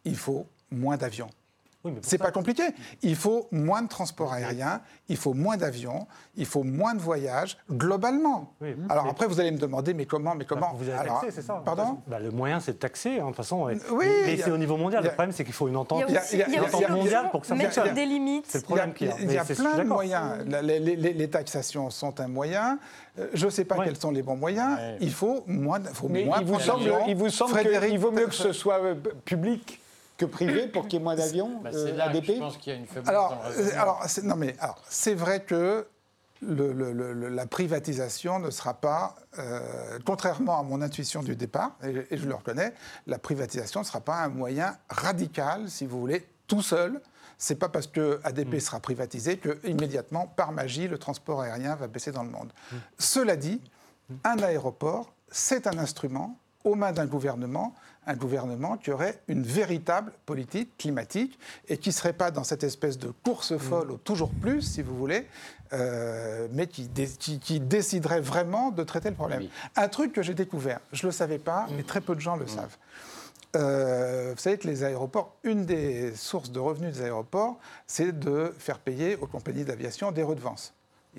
il 0.03 0.17
faut 0.17 0.47
moins 0.71 0.97
d'avions. 0.97 1.29
Oui, 1.95 1.99
C'est 2.01 2.17
pas 2.17 2.31
compliqué. 2.31 2.63
Il 3.01 3.15
faut 3.15 3.47
moins 3.51 3.81
de 3.81 3.87
transport 3.87 4.33
aérien, 4.33 4.81
il 5.07 5.17
faut 5.17 5.33
moins 5.33 5.57
d'avions, 5.57 6.07
il 6.35 6.45
faut 6.45 6.63
moins 6.63 6.93
de 6.93 6.99
voyages, 7.01 7.57
globalement. 7.71 8.53
Oui, 8.61 8.75
Alors 8.89 9.05
mais- 9.05 9.09
après, 9.11 9.25
vous 9.27 9.39
allez 9.39 9.51
me 9.51 9.57
demander, 9.57 9.93
mais 9.93 10.05
comment, 10.05 10.35
mais 10.35 10.45
comment 10.45 10.61
Bah, 10.71 10.73
Vous 10.77 10.89
avez 10.89 10.97
Alors, 10.99 11.21
taxé, 11.21 11.35
c'est 11.35 11.45
ça 11.47 11.61
Pardon 11.65 11.99
Bah, 12.07 12.19
Le 12.19 12.31
moyen, 12.31 12.59
c'est 12.59 12.73
de 12.73 12.77
taxer, 12.77 13.19
hein, 13.19 13.23
de 13.23 13.27
toute 13.27 13.35
façon. 13.37 13.63
Oui, 13.91 14.05
mais 14.25 14.39
a- 14.39 14.43
c'est 14.45 14.51
au 14.51 14.57
niveau 14.57 14.77
mondial. 14.77 15.01
a- 15.03 15.07
Le 15.07 15.13
problème, 15.13 15.31
c'est 15.31 15.43
qu'il 15.43 15.53
faut 15.53 15.67
une 15.67 15.77
entente. 15.77 16.03
Il 16.07 16.13
y 16.13 16.17
a 16.17 16.21
aussi, 16.21 16.35
il 16.35 16.39
y 16.39 16.43
a- 16.43 16.47
aussi 16.63 16.83
l'option 16.87 17.29
pour 17.31 17.41
que 17.41 17.47
ça 17.47 17.55
mettre 17.55 17.73
fonctionne. 17.73 17.95
des 17.95 18.05
limites. 18.05 18.45
C'est 18.47 18.59
le 18.59 18.63
Il 18.63 18.75
y 18.75 18.79
a, 18.79 18.83
problème 18.87 18.93
qu'il 18.93 19.07
y 19.07 19.11
a. 19.11 19.15
il 19.19 19.31
y 19.33 19.37
a 19.37 19.45
plein 19.45 19.77
de 19.83 19.83
moyens. 19.89 20.45
Les, 20.63 20.79
les- 20.79 20.95
les- 20.95 21.13
les 21.13 21.29
taxations 21.29 21.89
sont 21.89 22.19
un 22.19 22.27
moyen. 22.27 22.79
Euh, 23.17 23.27
Je 23.33 23.45
ne 23.45 23.51
sais 23.51 23.65
pas 23.65 23.77
Ouais. 23.77 23.85
quels 23.85 23.97
sont 23.97 24.11
les 24.11 24.21
bons 24.21 24.35
moyens. 24.37 24.77
Ouais. 24.77 24.97
Il 25.01 25.11
faut 25.11 25.43
moins, 25.47 25.79
de- 25.79 25.87
faut 25.87 26.07
Mais 26.07 26.23
moins 26.25 26.37
il 26.39 26.45
vous 26.47 26.59
semble, 26.59 26.83
il 27.07 27.15
vous 27.15 27.29
semble 27.29 27.51
Frédéric- 27.51 27.89
qu'il 27.89 27.99
vaut 27.99 28.11
mieux 28.11 28.27
que 28.27 28.33
ce 28.35 28.53
soit 28.53 28.79
euh, 28.79 28.95
public 29.25 29.78
que 30.19 30.25
privé 30.25 30.67
pour 30.67 30.83
qu'il 30.83 30.99
y 30.99 31.01
ait 31.01 31.03
moins 31.03 31.15
d'avions 31.15 31.61
Bah, 31.63 31.71
euh, 31.73 31.95
que 31.95 31.99
ADP 31.99 32.25
je 32.27 32.39
pense 32.39 32.57
qu'il 32.57 32.73
y 32.73 32.75
a 32.75 32.79
une 32.79 32.85
faiblesse 32.85 33.07
Alors, 33.09 33.29
dans 33.41 33.49
le 33.49 33.55
euh, 33.67 33.81
alors, 33.81 34.05
non 34.23 34.35
mais 34.35 34.55
alors, 34.59 34.83
c'est 34.89 35.15
vrai 35.15 35.43
que 35.43 35.87
le- 36.41 36.71
le- 36.73 36.91
le- 36.93 37.13
le- 37.13 37.29
la 37.29 37.45
privatisation 37.47 38.39
ne 38.39 38.49
sera 38.49 38.73
pas, 38.75 39.15
euh, 39.39 39.97
contrairement 40.05 40.59
à 40.59 40.63
mon 40.63 40.81
intuition 40.81 41.23
du 41.23 41.35
départ, 41.35 41.71
et, 41.83 42.05
et 42.11 42.17
je 42.17 42.27
le 42.27 42.35
reconnais, 42.35 42.73
la 43.07 43.17
privatisation 43.17 43.79
ne 43.79 43.85
sera 43.85 44.01
pas 44.01 44.17
un 44.17 44.29
moyen 44.29 44.77
radical, 44.89 45.69
si 45.69 45.85
vous 45.85 45.99
voulez, 45.99 46.27
tout 46.47 46.61
seul. 46.61 47.01
C'est 47.37 47.55
pas 47.55 47.69
parce 47.69 47.87
que 47.87 48.19
ADP 48.25 48.59
sera 48.59 48.79
privatisé 48.81 49.37
que 49.37 49.59
immédiatement, 49.65 50.27
par 50.27 50.51
magie, 50.51 50.87
le 50.89 50.97
transport 50.97 51.41
aérien 51.41 51.75
va 51.75 51.87
baisser 51.87 52.11
dans 52.11 52.23
le 52.23 52.29
monde. 52.29 52.51
Cela 52.97 53.37
dit, 53.37 53.61
un 54.25 54.37
aéroport, 54.39 55.13
c'est 55.31 55.65
un 55.67 55.77
instrument 55.77 56.37
aux 56.65 56.75
mains 56.75 56.91
d'un 56.91 57.05
gouvernement, 57.05 57.73
un 58.09 58.15
gouvernement 58.15 58.75
qui 58.77 58.91
aurait 58.91 59.19
une 59.27 59.43
véritable 59.43 60.11
politique 60.25 60.75
climatique 60.77 61.37
et 61.67 61.77
qui 61.77 61.89
ne 61.89 61.93
serait 61.93 62.13
pas 62.13 62.31
dans 62.31 62.43
cette 62.43 62.63
espèce 62.63 62.97
de 62.97 63.11
course 63.23 63.55
folle 63.57 63.91
au 63.91 63.97
toujours 63.97 64.31
plus, 64.31 64.61
si 64.63 64.81
vous 64.81 64.95
voulez, 64.97 65.27
euh, 65.73 66.47
mais 66.51 66.65
qui, 66.65 66.87
dé- 66.87 67.07
qui- 67.07 67.39
qui 67.39 67.59
déciderait 67.59 68.21
vraiment 68.21 68.71
de 68.71 68.83
traiter 68.83 69.09
le 69.09 69.15
problème. 69.15 69.41
Oui. 69.41 69.51
Un 69.75 69.87
truc 69.89 70.11
que 70.11 70.23
j'ai 70.23 70.33
découvert, 70.33 70.79
je 70.91 71.05
ne 71.05 71.09
le 71.09 71.15
savais 71.15 71.37
pas, 71.37 71.67
mais 71.75 71.83
très 71.83 72.01
peu 72.01 72.15
de 72.15 72.19
gens 72.19 72.35
le 72.35 72.47
savent. 72.47 72.77
Euh, 73.55 74.33
vous 74.35 74.41
savez 74.41 74.57
que 74.57 74.67
les 74.67 74.83
aéroports, 74.83 75.35
une 75.43 75.65
des 75.65 76.15
sources 76.15 76.51
de 76.51 76.59
revenus 76.59 76.95
des 76.95 77.03
aéroports, 77.03 77.59
c'est 77.85 78.17
de 78.17 78.53
faire 78.57 78.79
payer 78.79 79.15
aux 79.17 79.27
compagnies 79.27 79.65
d'aviation 79.65 80.11
des 80.11 80.23
redevances. 80.23 80.73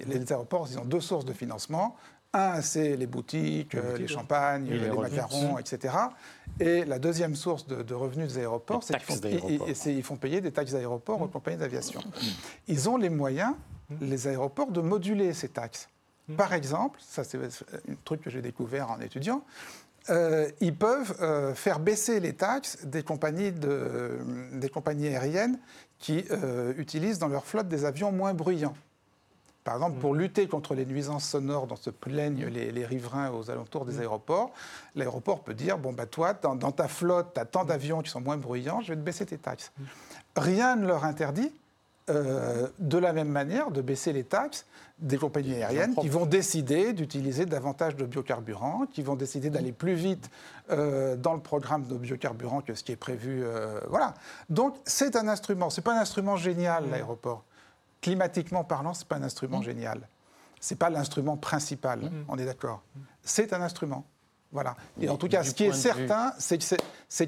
Les 0.07 0.32
aéroports, 0.32 0.66
ils 0.70 0.78
ont 0.78 0.84
deux 0.84 1.01
sources 1.01 1.24
de 1.24 1.32
financement. 1.32 1.97
Un, 2.33 2.62
c'est 2.62 2.97
les 2.97 3.07
boutiques, 3.09 3.74
euh, 3.74 3.97
les 3.99 4.07
champagnes, 4.07 4.66
Et 4.68 4.78
les 4.78 4.91
macarons, 5.11 5.59
etc. 5.59 5.95
Et 6.61 6.85
la 6.85 6.99
deuxième 7.01 7.35
source 7.35 7.66
de, 7.66 7.83
de 7.83 7.95
revenus 7.95 8.28
des 8.33 8.39
aéroports, 8.39 8.85
c'est 8.85 8.93
qu'ils 9.83 10.03
font, 10.05 10.16
payer 10.16 10.41
des 10.41 10.53
taxes 10.53 10.72
d'aéroport 10.72 11.20
aux 11.22 11.26
compagnies 11.28 11.57
d'aviation. 11.57 12.01
Ils 12.68 12.89
ont 12.89 12.97
les 12.97 13.11
moyens, 13.11 13.55
les 14.01 14.28
aéroports, 14.28 14.70
de 14.70 14.81
moduler 14.81 15.33
ces 15.35 15.49
taxes. 15.49 15.89
Par 16.37 16.53
exemple, 16.53 17.01
ça 17.03 17.24
c'est 17.24 17.39
un 17.39 17.95
truc 18.05 18.20
que 18.20 18.31
j'ai 18.31 18.43
découvert 18.43 18.91
en 18.93 19.01
étudiant, 19.01 19.43
euh, 20.09 20.49
ils 20.61 20.74
peuvent 20.76 21.16
euh, 21.20 21.55
faire 21.55 21.81
baisser 21.81 22.20
les 22.20 22.35
taxes 22.35 22.78
des 22.85 23.03
compagnies, 23.03 23.51
de- 23.51 24.18
des 24.53 24.68
compagnies 24.68 25.09
aériennes 25.09 25.59
qui 25.99 26.24
euh, 26.31 26.72
utilisent 26.78 27.18
dans 27.18 27.26
leur 27.28 27.45
flotte 27.45 27.66
des 27.68 27.85
avions 27.85 28.12
moins 28.12 28.33
bruyants. 28.33 28.74
Par 29.64 29.74
exemple, 29.74 29.98
pour 29.98 30.14
lutter 30.14 30.48
contre 30.48 30.74
les 30.74 30.86
nuisances 30.86 31.24
sonores 31.24 31.66
dont 31.66 31.76
se 31.76 31.90
plaignent 31.90 32.46
les, 32.46 32.72
les 32.72 32.84
riverains 32.86 33.30
aux 33.30 33.50
alentours 33.50 33.84
des 33.84 34.00
aéroports, 34.00 34.52
l'aéroport 34.94 35.40
peut 35.40 35.54
dire, 35.54 35.76
bon, 35.76 35.92
bah, 35.92 36.06
toi, 36.06 36.32
dans, 36.32 36.54
dans 36.54 36.72
ta 36.72 36.88
flotte, 36.88 37.34
tu 37.34 37.40
as 37.40 37.44
tant 37.44 37.64
d'avions 37.64 38.00
qui 38.00 38.11
sont 38.11 38.22
moins 38.22 38.38
bruyants, 38.38 38.80
je 38.80 38.88
vais 38.88 38.96
te 38.96 39.04
baisser 39.04 39.26
tes 39.26 39.38
taxes. 39.38 39.70
Rien 40.36 40.76
ne 40.76 40.86
leur 40.86 41.04
interdit, 41.04 41.52
euh, 42.08 42.66
de 42.78 42.98
la 42.98 43.12
même 43.12 43.28
manière, 43.28 43.70
de 43.70 43.82
baisser 43.82 44.12
les 44.12 44.24
taxes 44.24 44.66
des 44.98 45.16
compagnies 45.16 45.54
aériennes 45.54 45.94
qui 45.94 46.08
vont 46.08 46.26
décider 46.26 46.92
d'utiliser 46.92 47.46
davantage 47.46 47.96
de 47.96 48.04
biocarburants, 48.04 48.86
qui 48.92 49.02
vont 49.02 49.14
décider 49.14 49.48
d'aller 49.50 49.72
plus 49.72 49.94
vite 49.94 50.30
euh, 50.70 51.16
dans 51.16 51.34
le 51.34 51.40
programme 51.40 51.86
de 51.86 51.96
biocarburants 51.96 52.62
que 52.62 52.74
ce 52.74 52.82
qui 52.82 52.92
est 52.92 52.96
prévu. 52.96 53.42
euh, 53.44 53.80
voilà. 53.88 54.14
Donc, 54.48 54.74
c'est 54.84 55.16
un 55.16 55.28
instrument. 55.28 55.70
Ce 55.70 55.80
n'est 55.80 55.84
pas 55.84 55.94
un 55.94 56.00
instrument 56.00 56.36
génial, 56.36 56.90
l'aéroport. 56.90 57.44
Climatiquement 58.03 58.64
parlant, 58.64 58.94
ce 58.94 59.03
n'est 59.03 59.09
pas 59.09 59.16
un 59.16 59.22
instrument 59.22 59.61
génial. 59.62 60.09
Ce 60.61 60.74
n'est 60.74 60.78
pas 60.78 60.90
l'instrument 60.90 61.36
principal, 61.36 62.11
on 62.28 62.38
est 62.38 62.44
d'accord. 62.44 62.82
C'est 63.22 63.53
un 63.53 63.62
instrument. 63.62 64.05
Voilà. 64.53 64.74
Et 65.01 65.09
en 65.09 65.16
tout 65.16 65.28
cas, 65.28 65.44
ce 65.44 65.55
qui 65.55 65.64
est 65.64 65.72
certain, 65.72 66.32
c'est 66.38 66.59
que 66.59 66.64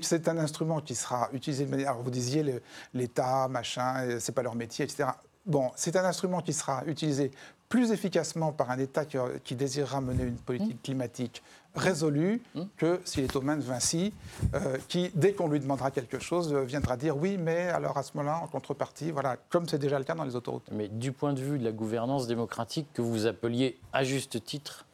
c'est- 0.06 0.28
un 0.28 0.38
instrument 0.38 0.80
qui 0.80 0.94
sera 0.94 1.28
utilisé 1.32 1.64
de 1.64 1.70
manière. 1.70 1.90
Alors, 1.92 2.02
vous 2.02 2.10
disiez 2.10 2.60
l'État, 2.94 3.46
machin, 3.48 4.18
c'est 4.18 4.32
pas 4.32 4.42
leur 4.42 4.54
métier, 4.56 4.84
etc. 4.84 5.10
Bon, 5.46 5.70
c'est 5.76 5.94
un 5.96 6.04
instrument 6.04 6.40
qui 6.40 6.52
sera 6.52 6.82
utilisé 6.86 7.30
plus 7.68 7.90
efficacement 7.92 8.52
par 8.52 8.70
un 8.70 8.78
État 8.78 9.04
qui, 9.04 9.16
qui 9.44 9.54
désirera 9.54 10.00
mener 10.00 10.24
une 10.24 10.36
politique 10.36 10.76
Mmh. 10.76 10.82
climatique 10.84 11.42
résolue 11.74 12.42
que 12.76 13.00
s'il 13.04 13.24
est 13.24 13.36
aux 13.36 13.40
mains 13.40 13.56
de 13.56 13.62
Vinci, 13.62 14.12
euh, 14.54 14.76
qui, 14.88 15.10
dès 15.14 15.32
qu'on 15.32 15.48
lui 15.48 15.60
demandera 15.60 15.90
quelque 15.90 16.18
chose, 16.18 16.52
euh, 16.52 16.62
viendra 16.64 16.96
dire 16.96 17.16
oui, 17.16 17.38
mais 17.38 17.68
alors 17.68 17.96
à 17.96 18.02
ce 18.02 18.16
moment-là, 18.16 18.40
en 18.42 18.46
contrepartie, 18.46 19.10
voilà, 19.10 19.36
comme 19.48 19.68
c'est 19.68 19.78
déjà 19.78 19.98
le 19.98 20.04
cas 20.04 20.14
dans 20.14 20.24
les 20.24 20.36
autoroutes. 20.36 20.66
Mais 20.70 20.88
du 20.88 21.12
point 21.12 21.32
de 21.32 21.40
vue 21.40 21.58
de 21.58 21.64
la 21.64 21.72
gouvernance 21.72 22.26
démocratique 22.26 22.88
que 22.92 23.02
vous 23.02 23.26
appeliez 23.26 23.78
à 23.92 24.04
juste 24.04 24.44
titre 24.44 24.86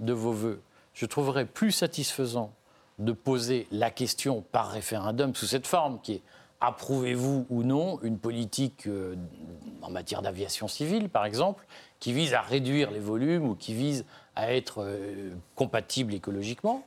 de 0.00 0.12
vos 0.12 0.32
voeux, 0.32 0.60
je 0.92 1.06
trouverais 1.06 1.46
plus 1.46 1.72
satisfaisant 1.72 2.52
de 2.98 3.12
poser 3.12 3.66
la 3.70 3.90
question 3.90 4.44
par 4.52 4.70
référendum 4.70 5.34
sous 5.34 5.46
cette 5.46 5.66
forme 5.66 6.00
qui 6.00 6.14
est 6.14 6.22
approuvez-vous 6.60 7.46
ou 7.50 7.62
non 7.62 8.00
une 8.02 8.18
politique 8.18 8.86
euh, 8.86 9.16
en 9.82 9.90
matière 9.90 10.22
d'aviation 10.22 10.68
civile, 10.68 11.08
par 11.08 11.26
exemple, 11.26 11.66
qui 12.00 12.12
vise 12.12 12.34
à 12.34 12.40
réduire 12.40 12.90
les 12.90 13.00
volumes 13.00 13.46
ou 13.46 13.54
qui 13.54 13.74
vise 13.74 14.04
à 14.36 14.52
être 14.54 14.82
euh, 14.82 15.30
compatible 15.54 16.14
écologiquement 16.14 16.86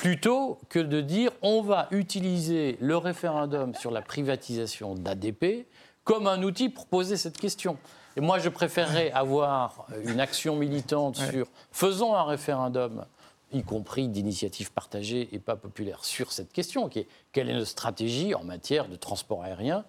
plutôt 0.00 0.58
que 0.70 0.78
de 0.78 1.02
dire 1.02 1.30
on 1.42 1.60
va 1.60 1.86
utiliser 1.90 2.78
le 2.80 2.96
référendum 2.96 3.74
sur 3.74 3.90
la 3.90 4.00
privatisation 4.00 4.94
d'ADP 4.94 5.66
comme 6.04 6.26
un 6.26 6.42
outil 6.42 6.70
pour 6.70 6.86
poser 6.86 7.18
cette 7.18 7.36
question. 7.36 7.76
Et 8.16 8.20
moi, 8.20 8.38
je 8.38 8.48
préférerais 8.48 9.12
avoir 9.12 9.86
une 10.06 10.18
action 10.18 10.56
militante 10.56 11.16
sur 11.16 11.46
faisons 11.70 12.14
un 12.14 12.24
référendum, 12.24 13.04
y 13.52 13.62
compris 13.62 14.08
d'initiative 14.08 14.72
partagée 14.72 15.28
et 15.32 15.38
pas 15.38 15.56
populaire, 15.56 16.02
sur 16.04 16.32
cette 16.32 16.52
question, 16.52 16.88
qui 16.88 17.00
est 17.00 17.08
quelle 17.32 17.50
est 17.50 17.54
notre 17.54 17.66
stratégie 17.66 18.34
en 18.34 18.42
matière 18.42 18.88
de 18.88 18.96
transport 18.96 19.44
aérien 19.44 19.84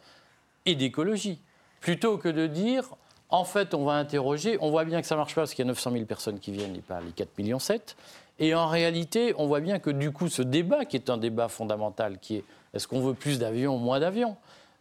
et 0.66 0.76
d'écologie, 0.76 1.40
plutôt 1.80 2.18
que 2.18 2.28
de 2.28 2.48
dire 2.48 2.84
en 3.32 3.44
fait, 3.46 3.74
on 3.74 3.86
va 3.86 3.94
interroger, 3.94 4.58
on 4.62 4.70
voit 4.72 4.84
bien 4.86 5.02
que 5.02 5.08
ça 5.08 5.16
marche 5.16 5.34
pas 5.36 5.42
parce 5.42 5.54
qu'il 5.54 5.66
y 5.66 5.68
a 5.68 5.72
900 5.72 5.92
000 5.92 6.06
personnes 6.06 6.40
qui 6.40 6.52
viennent 6.52 6.76
et 6.76 6.82
pas 6.82 7.00
les 7.02 7.12
4 7.12 7.38
millions 7.38 7.60
7. 7.60 7.96
Et 8.40 8.54
en 8.56 8.68
réalité, 8.68 9.34
on 9.38 9.48
voit 9.48 9.60
bien 9.62 9.80
que 9.80 9.90
du 9.90 10.12
coup, 10.12 10.28
ce 10.28 10.42
débat, 10.42 10.86
qui 10.86 10.96
est 10.98 11.10
un 11.10 11.18
débat 11.18 11.48
fondamental, 11.48 12.18
qui 12.20 12.38
est 12.38 12.44
est-ce 12.74 12.88
qu'on 12.88 13.02
veut 13.02 13.14
plus 13.14 13.40
d'avions 13.40 13.76
ou 13.76 13.80
moins 13.80 14.00
d'avions 14.00 14.36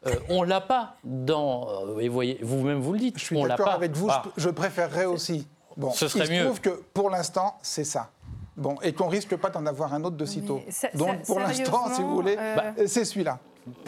euh, 0.07 0.15
on 0.31 0.43
l'a 0.43 0.63
pas 0.63 0.95
dans. 1.05 1.69
euh, 1.89 1.99
et 1.99 2.09
voyez, 2.09 2.39
vous-même 2.41 2.79
vous 2.79 2.95
le 2.95 2.99
dites. 3.01 3.19
Je 3.19 3.25
suis 3.27 3.43
d'accord 3.43 3.69
avec 3.69 3.93
vous, 3.93 4.09
Ah, 4.11 4.23
je, 4.39 4.45
je 4.45 4.49
préférerais 4.49 5.05
aussi. 5.05 5.47
Bon, 5.77 5.91
Ce 5.91 6.09
serait 6.09 6.21
il 6.25 6.27
se 6.27 6.33
mieux. 6.33 6.45
trouve 6.47 6.61
que 6.63 6.71
pour 6.95 7.11
l'instant, 7.11 7.59
c'est 7.61 7.85
ça. 7.85 8.09
Bon, 8.57 8.77
et 8.83 8.95
qu'on 8.95 9.09
risque 9.09 9.37
pas 9.37 9.51
d'en 9.51 9.67
avoir 9.67 9.93
un 9.93 10.03
autre 10.03 10.17
de 10.17 10.25
sitôt. 10.25 10.63
Ça- 10.71 10.89
Donc 10.95 11.09
ça- 11.23 11.27
pour 11.27 11.41
l'instant, 11.41 11.85
si 11.95 12.01
vous 12.01 12.15
voulez, 12.15 12.37
bah, 12.37 12.73
c'est 12.87 13.05
celui-là. 13.05 13.41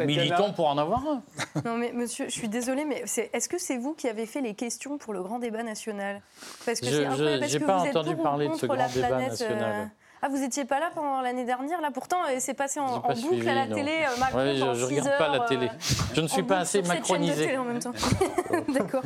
Militons 0.05 0.53
pour 0.53 0.69
en 0.69 0.79
avoir 0.79 1.03
un. 1.07 1.23
Non 1.65 1.77
mais 1.77 1.93
monsieur, 1.93 2.27
je 2.27 2.31
suis 2.33 2.49
désolée, 2.49 2.85
mais 2.85 3.03
c'est- 3.07 3.31
est-ce 3.33 3.49
que 3.49 3.59
c'est 3.59 3.77
vous 3.79 3.95
qui 3.95 4.09
avez 4.09 4.27
fait 4.27 4.41
les 4.41 4.55
questions 4.55 4.99
pour 4.99 5.13
le 5.13 5.23
grand 5.23 5.39
débat 5.39 5.63
national? 5.63 6.21
Parce 6.65 6.81
que 6.81 6.87
Je- 6.87 6.91
c'est 6.91 6.97
je- 7.05 7.09
incroyable, 7.09 7.41
parce 7.41 7.53
j'ai 7.53 7.59
que 7.61 7.65
pas 7.65 7.77
vous 7.79 7.89
entendu 7.89 8.17
parler 8.17 8.49
de 8.49 8.55
ce 8.55 8.67
grand 8.67 8.77
débat 8.77 9.09
planète, 9.09 9.31
national. 9.31 9.91
Ah, 10.25 10.29
vous 10.29 10.39
n'étiez 10.39 10.65
pas 10.65 10.79
là 10.79 10.91
pendant 10.95 11.21
l'année 11.21 11.45
dernière, 11.45 11.81
là 11.81 11.91
pourtant, 11.91 12.19
c'est 12.39 12.55
passé 12.55 12.79
en, 12.79 13.01
boucle 13.01 13.49
à 13.49 13.55
la 13.55 13.67
télé. 13.67 14.07
Macron, 14.21 14.39
ouais, 14.39 14.55
je 14.55 14.65
ne 14.65 14.85
regarde 14.85 15.19
pas 15.19 15.29
la 15.29 15.41
télé. 15.41 15.69
Je 16.15 16.21
ne 16.21 16.29
suis 16.29 16.45
pas 16.45 16.59
assez 16.59 16.81
macronisé. 16.83 17.57
en 17.57 17.65
même 17.65 17.81
temps. 17.81 17.93
D'accord. 18.69 19.03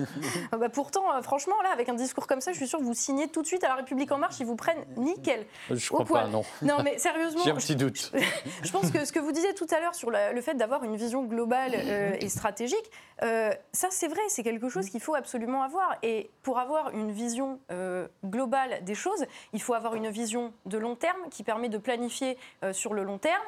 Ah, 0.52 0.58
bah, 0.58 0.68
pourtant, 0.68 1.04
franchement, 1.22 1.54
là, 1.62 1.70
avec 1.72 1.88
un 1.88 1.94
discours 1.94 2.26
comme 2.26 2.40
ça, 2.40 2.52
je 2.52 2.58
suis 2.58 2.68
sûr 2.68 2.78
que 2.78 2.84
vous 2.84 2.94
signez 2.94 3.28
tout 3.28 3.40
de 3.42 3.46
suite 3.46 3.64
à 3.64 3.68
la 3.68 3.76
République 3.76 4.12
En 4.12 4.18
Marche, 4.18 4.40
ils 4.40 4.46
vous 4.46 4.56
prennent 4.56 4.84
nickel. 4.96 5.46
Je 5.70 5.88
crois 5.88 6.04
pas, 6.04 6.26
non. 6.26 6.44
Non, 6.62 6.82
mais 6.84 6.98
sérieusement. 6.98 7.42
J'ai 7.44 7.50
un 7.50 7.56
petit 7.56 7.76
doute. 7.76 8.12
Je, 8.62 8.72
pense 8.72 8.90
que 8.90 9.04
ce 9.04 9.12
que 9.12 9.18
vous 9.18 9.32
disiez 9.32 9.54
tout 9.54 9.66
à 9.74 9.80
l'heure 9.80 9.94
sur 9.94 10.10
le 10.10 10.40
fait 10.40 10.54
d'avoir 10.54 10.84
une 10.84 10.96
vision 10.96 11.24
globale 11.24 11.74
et 12.20 12.28
stratégique, 12.28 12.90
ça, 13.20 13.88
c'est 13.90 14.08
vrai, 14.08 14.20
c'est 14.28 14.42
quelque 14.42 14.68
chose 14.68 14.90
qu'il 14.90 15.00
faut 15.00 15.14
absolument 15.14 15.62
avoir. 15.62 15.96
Et 16.02 16.30
pour 16.42 16.58
avoir 16.58 16.90
une 16.90 17.10
vision 17.10 17.58
euh, 17.70 18.06
globale 18.24 18.84
des 18.84 18.94
choses, 18.94 19.24
il 19.52 19.62
faut 19.62 19.74
avoir 19.74 19.94
une 19.94 20.08
vision 20.08 20.52
de 20.66 20.78
long 20.78 20.94
terme 20.94 21.05
qui 21.30 21.42
permet 21.42 21.68
de 21.68 21.78
planifier 21.78 22.38
euh, 22.62 22.72
sur 22.72 22.94
le 22.94 23.02
long 23.02 23.18
terme 23.18 23.42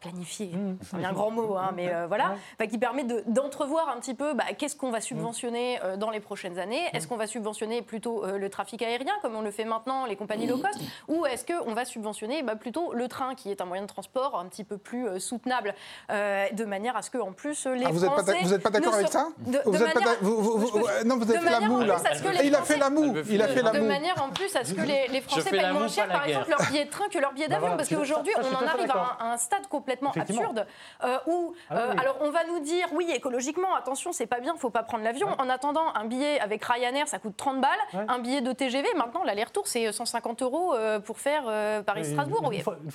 planifier, 0.00 0.46
mmh. 0.46 0.78
c'est 0.82 1.04
un 1.04 1.12
grand 1.12 1.30
mot, 1.30 1.56
hein, 1.56 1.72
mais 1.74 1.92
euh, 1.92 2.06
voilà, 2.06 2.36
qui 2.70 2.78
permet 2.78 3.04
d'entrevoir 3.26 3.88
un 3.90 4.00
petit 4.00 4.14
peu 4.14 4.34
bah, 4.34 4.44
qu'est-ce 4.56 4.76
qu'on 4.76 4.90
va 4.90 5.00
subventionner 5.00 5.78
euh, 5.82 5.96
dans 5.96 6.10
les 6.10 6.20
prochaines 6.20 6.58
années? 6.58 6.82
Mmh. 6.92 6.96
Est-ce 6.96 7.08
qu'on 7.08 7.16
va 7.16 7.26
subventionner 7.26 7.82
plôt 7.82 8.24
le 8.26 8.48
trafic 8.48 8.82
aérien, 8.82 9.12
comme 9.22 9.34
on 9.34 9.42
le 9.42 9.50
fait 9.50 9.64
maintenant, 9.64 10.06
les 10.06 10.16
compagnies 10.16 10.46
low 10.46 10.58
cost, 10.58 10.80
ou 11.08 11.26
est-ce 11.26 11.44
qu'on 11.44 11.74
va 11.74 11.84
subventionner 11.84 12.42
bah, 12.42 12.56
plutôt 12.56 12.92
le 12.94 13.08
train, 13.08 13.34
qui 13.34 13.50
est 13.50 13.60
un 13.60 13.64
moyen 13.66 13.82
de 13.82 13.88
transport 13.88 14.38
un 14.38 14.46
petit 14.46 14.64
peu 14.64 14.78
plus 14.78 15.20
soutenable, 15.20 15.74
de 16.10 16.64
manière 16.64 16.96
à 16.96 17.02
ce 17.02 17.10
que, 17.10 17.18
en 17.18 17.32
plus, 17.32 17.66
les 17.66 17.84
ah, 17.84 17.90
vous 17.90 18.04
Français... 18.04 18.36
vous 18.42 18.50
n'êtes 18.50 18.62
pas 18.62 18.70
d'accord 18.70 18.94
avec 18.94 19.08
ça? 19.08 19.28
de, 19.38 19.60
vous 19.64 19.82
êtes 19.82 19.94
manière, 19.94 20.18
pas, 20.18 21.04
Non, 21.04 21.16
vous 21.16 21.30
avez 21.30 21.40
fait 21.40 21.50
la 21.50 21.60
moue, 21.60 21.80
là. 21.80 21.96
Il 22.42 22.54
a 22.54 22.62
fait 22.62 22.76
la 22.78 22.90
moue, 22.90 23.14
il 23.28 23.42
a 23.42 23.48
fait 23.48 23.62
la 23.62 23.70
De 23.70 23.80
manière, 23.80 24.22
en 24.22 24.30
plus, 24.30 24.54
à 24.56 24.64
ce 24.64 24.72
que 24.74 24.82
les, 24.82 25.20
Français 25.20 25.50
payent 25.50 25.72
moins 25.72 25.88
cher, 25.88 26.08
par 26.08 26.26
exemple, 26.26 26.50
leur 26.50 26.68
billet 26.70 26.84
de 26.84 26.90
train 26.90 27.08
que 27.08 27.18
leur 27.18 27.32
billet 27.32 27.48
bah, 27.48 27.60
d'avion, 27.60 27.76
parce 27.76 27.88
qu'aujourd'hui, 27.88 28.32
on 28.38 28.54
en 28.54 28.66
arrive 28.66 28.90
à 28.90 29.32
un 29.32 29.36
stade 29.36 29.66
complètement 29.74 30.12
absurde 30.12 30.66
euh, 31.02 31.18
où, 31.26 31.52
ah 31.68 31.76
euh, 31.76 31.94
alors 31.98 32.18
on 32.20 32.30
va 32.30 32.44
nous 32.44 32.60
dire, 32.60 32.86
oui, 32.92 33.10
écologiquement, 33.12 33.74
attention, 33.74 34.12
c'est 34.12 34.28
pas 34.28 34.38
bien, 34.38 34.54
faut 34.56 34.70
pas 34.70 34.84
prendre 34.84 35.02
l'avion. 35.02 35.26
En 35.38 35.48
attendant, 35.48 35.92
un 35.96 36.04
billet 36.04 36.38
avec 36.38 36.64
Ryanair, 36.64 37.08
ça 37.08 37.18
coûte 37.18 37.34
30 37.36 37.60
balles. 37.60 38.06
Un 38.06 38.20
billet 38.20 38.40
de 38.40 38.52
TGV, 38.52 38.86
maintenant, 38.96 39.24
l'aller-retour, 39.24 39.66
c'est 39.66 39.90
150 39.90 40.42
euros 40.42 40.74
euh, 40.74 41.00
pour 41.00 41.18
faire 41.18 41.42
Paris-Strasbourg, 41.84 42.52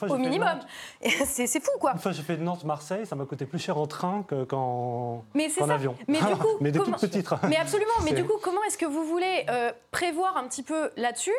au 0.10 0.18
minimum. 0.18 0.60
c'est 1.02 1.48
fou, 1.62 1.78
quoi. 1.82 1.92
Une 1.94 2.00
fois, 2.00 2.14
j'ai 2.14 2.24
fait 2.24 2.38
Nantes-Marseille, 2.38 3.06
ça 3.06 3.18
m'a 3.18 3.26
coûté 3.26 3.46
plus 3.46 3.60
cher 3.60 3.78
en 3.78 3.88
train 3.88 4.24
qu'en 4.48 5.26
avion. 5.70 5.98
Mais 6.08 6.20
du 6.20 6.36
coup, 6.38 6.48
mais 6.62 6.72
des 6.72 6.80
toutes 6.80 6.98
petites. 6.98 7.30
Mais 7.50 7.58
absolument. 7.58 7.92
Mais 8.06 8.14
du 8.14 8.24
coup, 8.24 8.40
comment 8.42 8.64
est-ce 8.64 8.78
que 8.78 8.86
vous 8.86 9.04
voulez 9.04 9.46
prévoir 9.92 10.38
un 10.38 10.48
petit 10.48 10.64
peu 10.64 10.92
là-dessus 10.96 11.36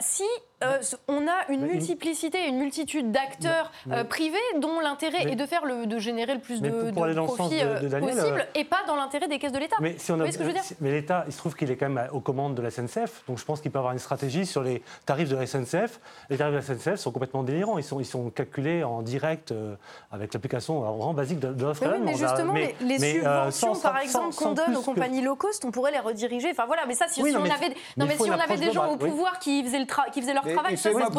si 0.00 0.24
euh, 0.62 0.78
on 1.08 1.26
a 1.26 1.50
une 1.50 1.66
multiplicité, 1.66 2.46
une 2.46 2.58
multitude 2.58 3.10
d'acteurs 3.10 3.72
euh, 3.90 4.04
privés 4.04 4.36
dont 4.60 4.78
l'intérêt 4.78 5.32
est 5.32 5.36
de 5.36 5.46
faire 5.46 5.64
le, 5.64 5.86
de 5.86 5.98
générer 5.98 6.34
le 6.34 6.40
plus 6.40 6.60
de, 6.60 6.68
de 6.68 6.90
profit 6.90 7.60
euh, 7.62 7.88
possible 7.98 8.46
et 8.54 8.64
pas 8.64 8.82
dans 8.86 8.96
l'intérêt 8.96 9.26
des 9.26 9.38
caisses 9.38 9.52
de 9.52 9.58
l'État. 9.58 9.76
Mais, 9.80 9.96
si 9.98 10.12
mais 10.80 10.92
l'État, 10.92 11.24
il 11.26 11.32
se 11.32 11.38
trouve 11.38 11.54
qu'il 11.54 11.70
est 11.70 11.76
quand 11.76 11.88
même 11.88 12.08
aux 12.12 12.20
commandes 12.20 12.54
de 12.54 12.60
la 12.60 12.70
SNCF, 12.70 13.22
donc 13.26 13.38
je 13.38 13.44
pense 13.46 13.62
qu'il 13.62 13.70
peut 13.70 13.78
avoir 13.78 13.94
une 13.94 13.98
stratégie 13.98 14.44
sur 14.44 14.62
les 14.62 14.82
tarifs 15.06 15.30
de 15.30 15.36
la 15.36 15.46
SNCF. 15.46 15.98
Les 16.28 16.36
tarifs 16.36 16.52
de 16.52 16.58
la 16.58 16.78
SNCF 16.78 16.96
sont 16.96 17.10
complètement 17.10 17.42
délirants, 17.42 17.78
ils 17.78 17.84
sont, 17.84 17.98
ils 17.98 18.04
sont 18.04 18.28
calculés 18.28 18.84
en 18.84 19.00
direct 19.00 19.54
avec 20.12 20.34
l'application 20.34 20.80
vraiment 20.80 21.14
basique 21.14 21.40
de, 21.40 21.64
l'offre. 21.64 21.84
Mais, 21.88 22.00
mais 22.00 22.16
justement, 22.16 22.52
les, 22.52 22.98
subventions, 22.98 23.76
par 23.76 23.98
exemple, 23.98 24.34
qu'on 24.34 24.52
donne 24.52 24.76
aux 24.76 24.82
compagnies 24.82 25.22
low 25.22 25.36
cost, 25.36 25.64
on 25.64 25.70
pourrait 25.70 25.92
les 25.92 26.00
rediriger. 26.00 26.50
Enfin 26.50 26.66
voilà, 26.66 26.84
mais 26.86 26.94
ça, 26.94 27.06
si, 27.08 27.22
on 27.22 27.44
avait, 27.44 27.74
non, 27.96 28.04
mais 28.06 28.16
si 28.16 28.30
on 28.30 28.38
avait 28.38 28.58
des 28.58 28.72
gens 28.72 28.92
au 28.92 28.98
pouvoir 28.98 29.38
qui 29.38 29.64
faisaient, 29.64 29.86
le 30.54 30.68
qui 30.68 30.76
faisaient 30.76 30.92
leur 30.98 31.10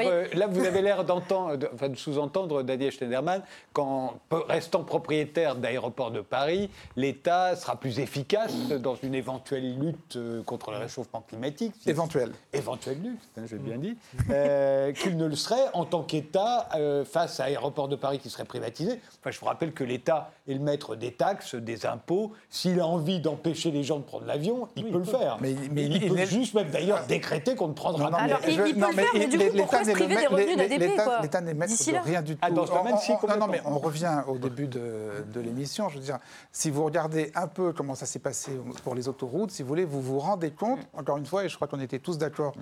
euh, 0.00 0.26
là, 0.34 0.46
vous 0.46 0.64
avez 0.64 0.82
l'air 0.82 1.04
d'entendre, 1.04 1.68
enfin, 1.74 1.88
de 1.88 1.96
sous-entendre 1.96 2.62
Daniel 2.62 2.92
Schneiderman 2.92 3.42
qu'en 3.72 4.14
restant 4.48 4.82
propriétaire 4.82 5.56
d'aéroports 5.56 6.10
de 6.10 6.20
Paris, 6.20 6.70
l'État 6.96 7.56
sera 7.56 7.76
plus 7.76 8.00
efficace 8.00 8.54
dans 8.80 8.94
une 8.94 9.14
éventuelle 9.14 9.78
lutte 9.78 10.16
euh, 10.16 10.42
contre 10.42 10.70
le 10.70 10.78
réchauffement 10.78 11.24
climatique. 11.26 11.74
Éventuelle. 11.86 12.32
Éventuelle 12.52 12.98
lutte, 13.02 13.20
hein, 13.36 13.42
j'ai 13.48 13.58
bien 13.58 13.76
dit. 13.76 13.96
Euh, 14.30 14.92
qu'il 14.92 15.16
ne 15.16 15.26
le 15.26 15.36
serait 15.36 15.68
en 15.74 15.84
tant 15.84 16.02
qu'État 16.02 16.68
face 17.04 17.40
à 17.40 17.44
Aéroports 17.44 17.88
de 17.88 17.96
Paris 17.96 18.18
qui 18.18 18.30
serait 18.30 18.44
privatisé. 18.44 19.00
Enfin, 19.20 19.30
je 19.30 19.38
vous 19.38 19.46
rappelle 19.46 19.72
que 19.72 19.84
l'État 19.84 20.30
est 20.48 20.54
le 20.54 20.60
maître 20.60 20.96
des 20.96 21.12
taxes, 21.12 21.54
des 21.54 21.86
impôts. 21.86 22.32
S'il 22.48 22.80
a 22.80 22.86
envie 22.86 23.20
d'empêcher 23.20 23.70
les 23.70 23.82
gens 23.82 23.98
de 23.98 24.04
prendre 24.04 24.26
l'avion, 24.26 24.68
il 24.76 24.86
peut 24.86 24.98
le 24.98 25.04
faire. 25.04 25.38
Mais, 25.40 25.52
il, 25.52 26.08
peut 26.08 26.24
juste 26.26 26.54
même 26.54 26.70
d'ailleurs 26.70 27.06
décréter 27.06 27.54
qu'on 27.54 27.68
ne 27.68 27.72
prendra 27.72 28.10
pas 28.10 28.26
il, 28.52 28.74
peut 28.74 28.86
le 28.86 28.92
faire, 28.92 29.06
mais 29.14 29.26
du 29.26 29.38
coup, 29.38 29.56
pourquoi 29.56 29.84
se 29.84 29.90
priver 29.92 30.16
des 30.16 30.26
revenus 30.26 30.56
d'ADP 30.56 31.00
L'État 31.22 31.40
n'est 31.40 31.54
maître 31.54 31.72
de 31.72 32.04
rien 32.04 32.22
du 32.22 32.36
ah, 32.40 32.48
tout. 32.48 32.54
non, 32.56 33.36
non, 33.38 33.46
mais 33.46 33.60
on 33.64 33.78
revient 33.78 34.22
au 34.26 34.38
début 34.38 34.66
de, 34.66 35.40
l'émission. 35.40 35.88
Je 35.88 35.98
veux 35.98 36.04
dire, 36.04 36.18
si 36.52 36.70
vous 36.70 36.84
regardez 36.84 37.32
un 37.34 37.46
peu 37.46 37.72
comment 37.72 37.94
ça 37.94 38.06
s'est 38.06 38.18
passé 38.18 38.52
pour 38.84 38.94
les 38.94 39.08
autoroutes, 39.08 39.50
si 39.50 39.62
vous 39.62 39.68
voulez, 39.68 39.84
vous 39.84 40.00
vous 40.00 40.18
rendez 40.18 40.50
compte, 40.50 40.80
encore 40.94 41.16
une 41.16 41.26
fois, 41.26 41.44
et 41.44 41.48
je 41.48 41.56
crois 41.56 41.68
qu'on 41.68 41.80
était 41.80 41.98
tous 41.98 42.18
d'accord 42.18 42.54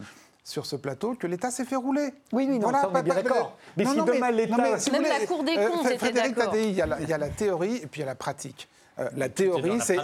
sur 0.49 0.65
ce 0.65 0.77
plateau 0.77 1.15
que 1.15 1.27
l'État 1.27 1.51
s'est 1.51 1.67
fait 1.67 1.77
rouler. 1.77 2.11
Oui, 2.33 2.47
oui, 2.49 2.59
non, 2.59 2.71
ça, 2.71 2.89
on 2.91 2.97
est 2.97 3.03
bien 3.03 3.15
d'accord. 3.15 3.59
Mais 3.77 3.85
si 3.85 3.97
demain 3.97 4.31
l'État... 4.31 4.57
Même 4.57 5.03
la 5.03 5.27
Cour 5.27 5.45
des 5.45 5.57
comptes 5.57 5.87
euh, 5.87 5.99
Frédéric 5.99 6.35
Tadei, 6.35 6.71
il 6.71 6.75
y, 6.75 6.81
a 6.81 6.87
la, 6.87 7.01
il 7.01 7.09
y 7.09 7.13
a 7.13 7.19
la 7.19 7.29
théorie 7.29 7.77
et 7.77 7.87
puis 7.87 8.01
il 8.01 8.05
y 8.05 8.05
a 8.05 8.07
la 8.07 8.15
pratique. 8.15 8.67
Euh, 8.99 9.11
la, 9.15 9.29
théorie, 9.29 9.79
c'est, 9.81 9.97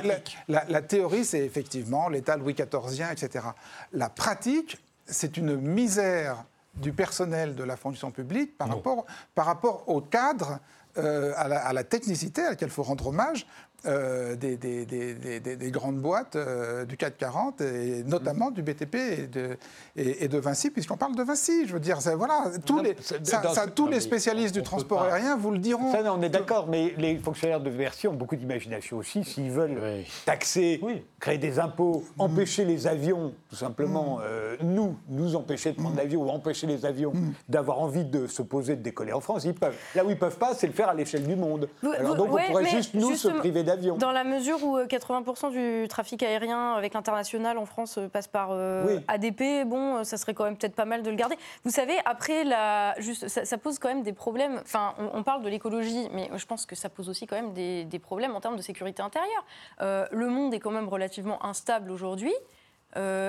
la, 0.48 0.64
la, 0.68 0.82
théorie, 0.82 1.24
c'est 1.24 1.44
effectivement 1.44 2.08
l'État 2.08 2.36
Louis 2.36 2.54
XIVien, 2.54 3.10
etc. 3.10 3.46
La 3.92 4.08
pratique, 4.08 4.78
c'est 5.06 5.36
une 5.36 5.56
misère 5.56 6.44
du 6.74 6.92
personnel 6.92 7.54
de 7.54 7.62
la 7.64 7.76
fonction 7.76 8.10
publique 8.10 8.56
par, 8.58 8.68
rapport, 8.68 9.06
par 9.34 9.46
rapport 9.46 9.88
au 9.88 10.00
cadre, 10.00 10.58
euh, 10.98 11.32
à, 11.36 11.48
la, 11.48 11.64
à, 11.64 11.72
la, 11.72 11.84
technicité 11.84 12.42
à 12.42 12.50
laquelle 12.50 12.68
il 12.68 12.74
faut 12.74 12.82
rendre 12.82 13.08
hommage, 13.08 13.46
euh, 13.86 14.36
des, 14.36 14.56
des, 14.56 14.86
des, 14.86 15.40
des, 15.40 15.70
grandes 15.70 15.98
boîtes 15.98 16.36
euh, 16.36 16.84
du 16.84 16.96
CAC 16.96 17.18
40, 17.18 17.60
et 17.60 18.02
notamment 18.04 18.50
du 18.50 18.62
BTP 18.62 18.94
et 18.94 19.26
de, 19.26 19.58
et, 19.96 20.28
de 20.28 20.38
Vinci, 20.38 20.70
puisqu'on 20.70 20.96
parle 20.96 21.14
de 21.14 21.22
Vinci. 21.22 21.66
Je 21.66 21.74
veux 21.74 21.80
dire, 21.80 21.98
voilà, 22.16 22.44
tous 22.64 22.80
les, 22.80 22.96
ça, 23.22 23.66
tous 23.74 23.86
les 23.86 24.00
spécialistes 24.00 24.54
du 24.54 24.62
transport 24.62 25.02
aérien 25.02 25.36
vous 25.36 25.50
le 25.50 25.58
diront. 25.58 25.92
Ça, 25.92 26.00
on 26.14 26.22
est 26.22 26.30
d'accord, 26.30 26.66
mais 26.68 26.94
les 26.96 27.18
fonctionnaires 27.18 27.60
de 27.60 27.70
Vinci 27.70 28.08
ont 28.08 28.14
beaucoup 28.14 28.36
d'imagination 28.36 28.96
aussi. 28.96 29.22
S'ils 29.24 29.50
veulent 29.50 29.80
taxer, 30.24 30.80
créer 31.20 31.38
des 31.38 31.58
impôts, 31.58 32.04
empêcher 32.18 32.64
les 32.64 32.86
avions, 32.86 33.34
tout 33.50 33.56
simplement, 33.56 34.16
mm. 34.16 34.22
euh, 34.24 34.56
nous, 34.62 34.96
nous 35.08 35.36
empêcher 35.36 35.72
de 35.72 35.76
prendre 35.76 35.94
mm. 35.94 35.98
l'avion 35.98 36.22
ou 36.22 36.28
empêcher 36.30 36.66
les 36.66 36.86
avions 36.86 37.12
d'avoir 37.48 37.80
envie 37.80 38.04
de 38.04 38.26
se 38.26 38.42
poser, 38.42 38.76
de 38.76 38.82
décoller 38.82 39.12
en 39.12 39.20
France, 39.20 39.44
ils 39.44 39.54
peuvent. 39.54 39.76
Là 39.94 40.04
où 40.04 40.08
ils 40.08 40.14
ne 40.14 40.18
peuvent 40.18 40.38
pas, 40.38 40.54
c'est 40.54 40.66
le 40.66 40.72
faire 40.72 40.88
à 40.88 40.94
l'échelle 40.94 41.26
du 41.26 41.36
monde. 41.36 41.68
Alors 41.98 42.16
donc, 42.16 42.28
on 42.32 42.46
pourrait 42.46 42.66
juste, 42.66 42.94
nous, 42.94 43.14
se 43.14 43.28
priver 43.28 43.62
d'avions. 43.62 43.73
Dans 43.98 44.12
la 44.12 44.24
mesure 44.24 44.62
où 44.64 44.78
80% 44.78 45.46
euh, 45.46 45.82
du 45.82 45.88
trafic 45.88 46.22
aérien 46.22 46.72
avec 46.72 46.94
l'international 46.94 47.58
en 47.58 47.66
France 47.66 47.98
euh, 47.98 48.08
passe 48.08 48.28
par 48.28 48.48
euh, 48.50 49.00
ADP, 49.08 49.66
bon, 49.66 50.04
ça 50.04 50.16
serait 50.16 50.34
quand 50.34 50.44
même 50.44 50.56
peut-être 50.56 50.74
pas 50.74 50.84
mal 50.84 51.02
de 51.02 51.10
le 51.10 51.16
garder. 51.16 51.36
Vous 51.64 51.70
savez, 51.70 51.94
après, 52.04 52.44
la, 52.44 52.94
juste, 52.98 53.28
ça, 53.28 53.58
pose 53.58 53.78
quand 53.78 53.88
même 53.88 54.02
des 54.02 54.12
problèmes. 54.12 54.58
Enfin, 54.62 54.94
on, 54.98 55.22
parle 55.22 55.42
de 55.42 55.48
l'écologie, 55.48 56.08
mais 56.12 56.30
je 56.34 56.46
pense 56.46 56.66
que 56.66 56.74
ça 56.74 56.88
pose 56.88 57.08
aussi 57.08 57.26
quand 57.26 57.36
même 57.36 57.52
des, 57.52 57.98
problèmes 57.98 58.34
en 58.34 58.40
termes 58.40 58.56
de 58.56 58.62
sécurité 58.62 59.02
intérieure. 59.02 59.44
le 59.80 60.28
monde 60.28 60.52
est 60.52 60.60
quand 60.60 60.70
même 60.70 60.88
relativement 60.88 61.44
instable 61.44 61.90
aujourd'hui. 61.90 62.34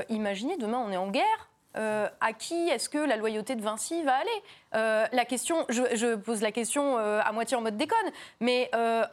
imaginez, 0.09 0.57
demain, 0.57 0.83
on 0.85 0.91
est 0.91 0.97
en 0.97 1.09
guerre. 1.09 1.49
Euh, 1.77 2.07
à 2.21 2.33
qui 2.33 2.69
est-ce 2.69 2.89
que 2.89 2.97
la 2.97 3.17
loyauté 3.17 3.55
de 3.55 3.61
Vinci 3.61 4.03
va 4.03 4.15
aller? 4.15 4.43
Euh, 4.75 5.05
La 5.11 5.25
question, 5.25 5.65
je, 5.69 6.15
pose 6.15 6.41
la 6.41 6.51
question 6.51 6.97
euh, 6.97 7.19
à 7.23 7.31
moitié 7.31 7.57
en 7.57 7.61
mode 7.61 7.77
déconne, 7.77 8.11
mais 8.39 8.69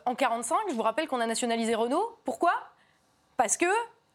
en 0.06 0.14
45, 0.14 0.56
je 0.68 0.74
vous 0.74 0.82
rappelle 0.82 1.08
qu'on 1.08 1.20
a 1.20 1.26
nationalisé 1.26 1.74
Renault. 1.74 2.18
Pourquoi? 2.24 2.52
Parce 3.36 3.56
que 3.56 3.66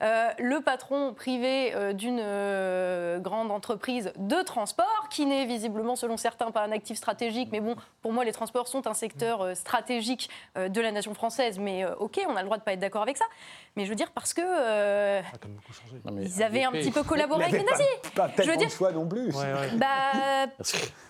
euh, 0.03 0.29
le 0.37 0.61
patron 0.61 1.15
privé 1.15 1.73
euh, 1.73 1.91
d'une 1.91 2.19
euh, 2.21 3.17
grande 3.17 3.49
entreprise 3.49 4.11
de 4.17 4.43
transport, 4.43 5.07
qui 5.09 5.25
n'est 5.25 5.45
visiblement, 5.45 5.95
selon 5.95 6.17
certains, 6.17 6.51
pas 6.51 6.61
un 6.61 6.71
actif 6.71 6.97
stratégique, 6.97 7.49
mais 7.51 7.61
bon, 7.61 7.75
pour 8.03 8.13
moi, 8.13 8.23
les 8.23 8.31
transports 8.31 8.67
sont 8.67 8.85
un 8.85 8.93
secteur 8.93 9.55
stratégique 9.55 10.29
de 10.55 10.81
la 10.81 10.91
nation 10.91 11.13
française, 11.13 11.57
mais 11.59 11.85
ok, 11.85 12.19
on 12.29 12.35
a 12.35 12.41
le 12.41 12.45
droit 12.45 12.57
de 12.57 12.63
pas 12.63 12.73
être 12.73 12.79
d'accord 12.79 13.01
avec 13.01 13.17
ça. 13.17 13.25
Mais 13.75 13.85
je 13.85 13.89
veux 13.89 13.95
dire, 13.95 14.11
parce 14.11 14.33
que 14.33 15.21
ils 16.21 16.43
avaient 16.43 16.63
un 16.63 16.71
petit 16.71 16.91
peu 16.91 17.03
collaboré 17.03 17.45
avec 17.45 17.61
les 17.61 17.65
nazis. 17.65 17.85
Pas, 18.15 18.27
pas 18.29 18.43
je 18.43 18.49
veux 18.49 18.57
dire, 18.57 18.69
choix 18.69 18.91
non 18.91 19.07
plus. 19.07 19.27
Ouais, 19.35 19.53
ouais. 19.53 19.69
Bah, 19.75 20.47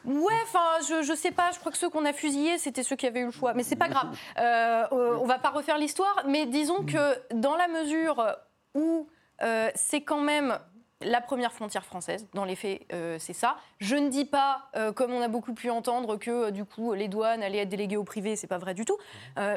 ouais, 0.06 0.34
enfin, 0.44 0.80
je, 0.88 1.04
je 1.04 1.14
sais 1.14 1.32
pas, 1.32 1.52
je 1.52 1.60
crois 1.60 1.72
que 1.72 1.78
ceux 1.78 1.90
qu'on 1.90 2.06
a 2.06 2.14
fusillés, 2.14 2.58
c'était 2.58 2.84
ceux 2.84 2.96
qui 2.96 3.06
avaient 3.06 3.22
eu 3.22 3.26
le 3.26 3.32
choix, 3.32 3.54
mais 3.54 3.64
c'est 3.64 3.76
pas 3.76 3.90
grave. 3.90 4.10
on 4.92 5.26
va 5.26 5.40
pas 5.40 5.50
refaire 5.50 5.78
l'histoire, 5.78 6.24
mais 6.28 6.46
disons 6.46 6.86
que 6.86 7.34
dans 7.34 7.56
la 7.56 7.68
mesure 7.68 8.38
où 8.78 9.09
euh, 9.41 9.69
c'est 9.75 10.01
quand 10.01 10.21
même 10.21 10.57
la 11.01 11.21
première 11.21 11.51
frontière 11.51 11.84
française. 11.86 12.28
Dans 12.34 12.45
les 12.45 12.55
faits, 12.55 12.82
euh, 12.93 13.17
c'est 13.19 13.34
ça. 13.34 13.57
Je 13.80 13.95
ne 13.95 14.09
dis 14.09 14.25
pas, 14.25 14.69
euh, 14.75 14.91
comme 14.91 15.11
on 15.11 15.21
a 15.21 15.28
beaucoup 15.28 15.53
pu 15.53 15.69
entendre, 15.69 16.17
que 16.17 16.49
du 16.51 16.63
coup 16.65 16.93
les 16.93 17.07
douanes 17.07 17.43
allaient 17.43 17.59
être 17.59 17.69
déléguées 17.69 17.97
au 17.97 18.03
privé. 18.03 18.36
C'est 18.36 18.47
pas 18.47 18.57
vrai 18.57 18.73
du 18.73 18.86
tout. 18.86 18.97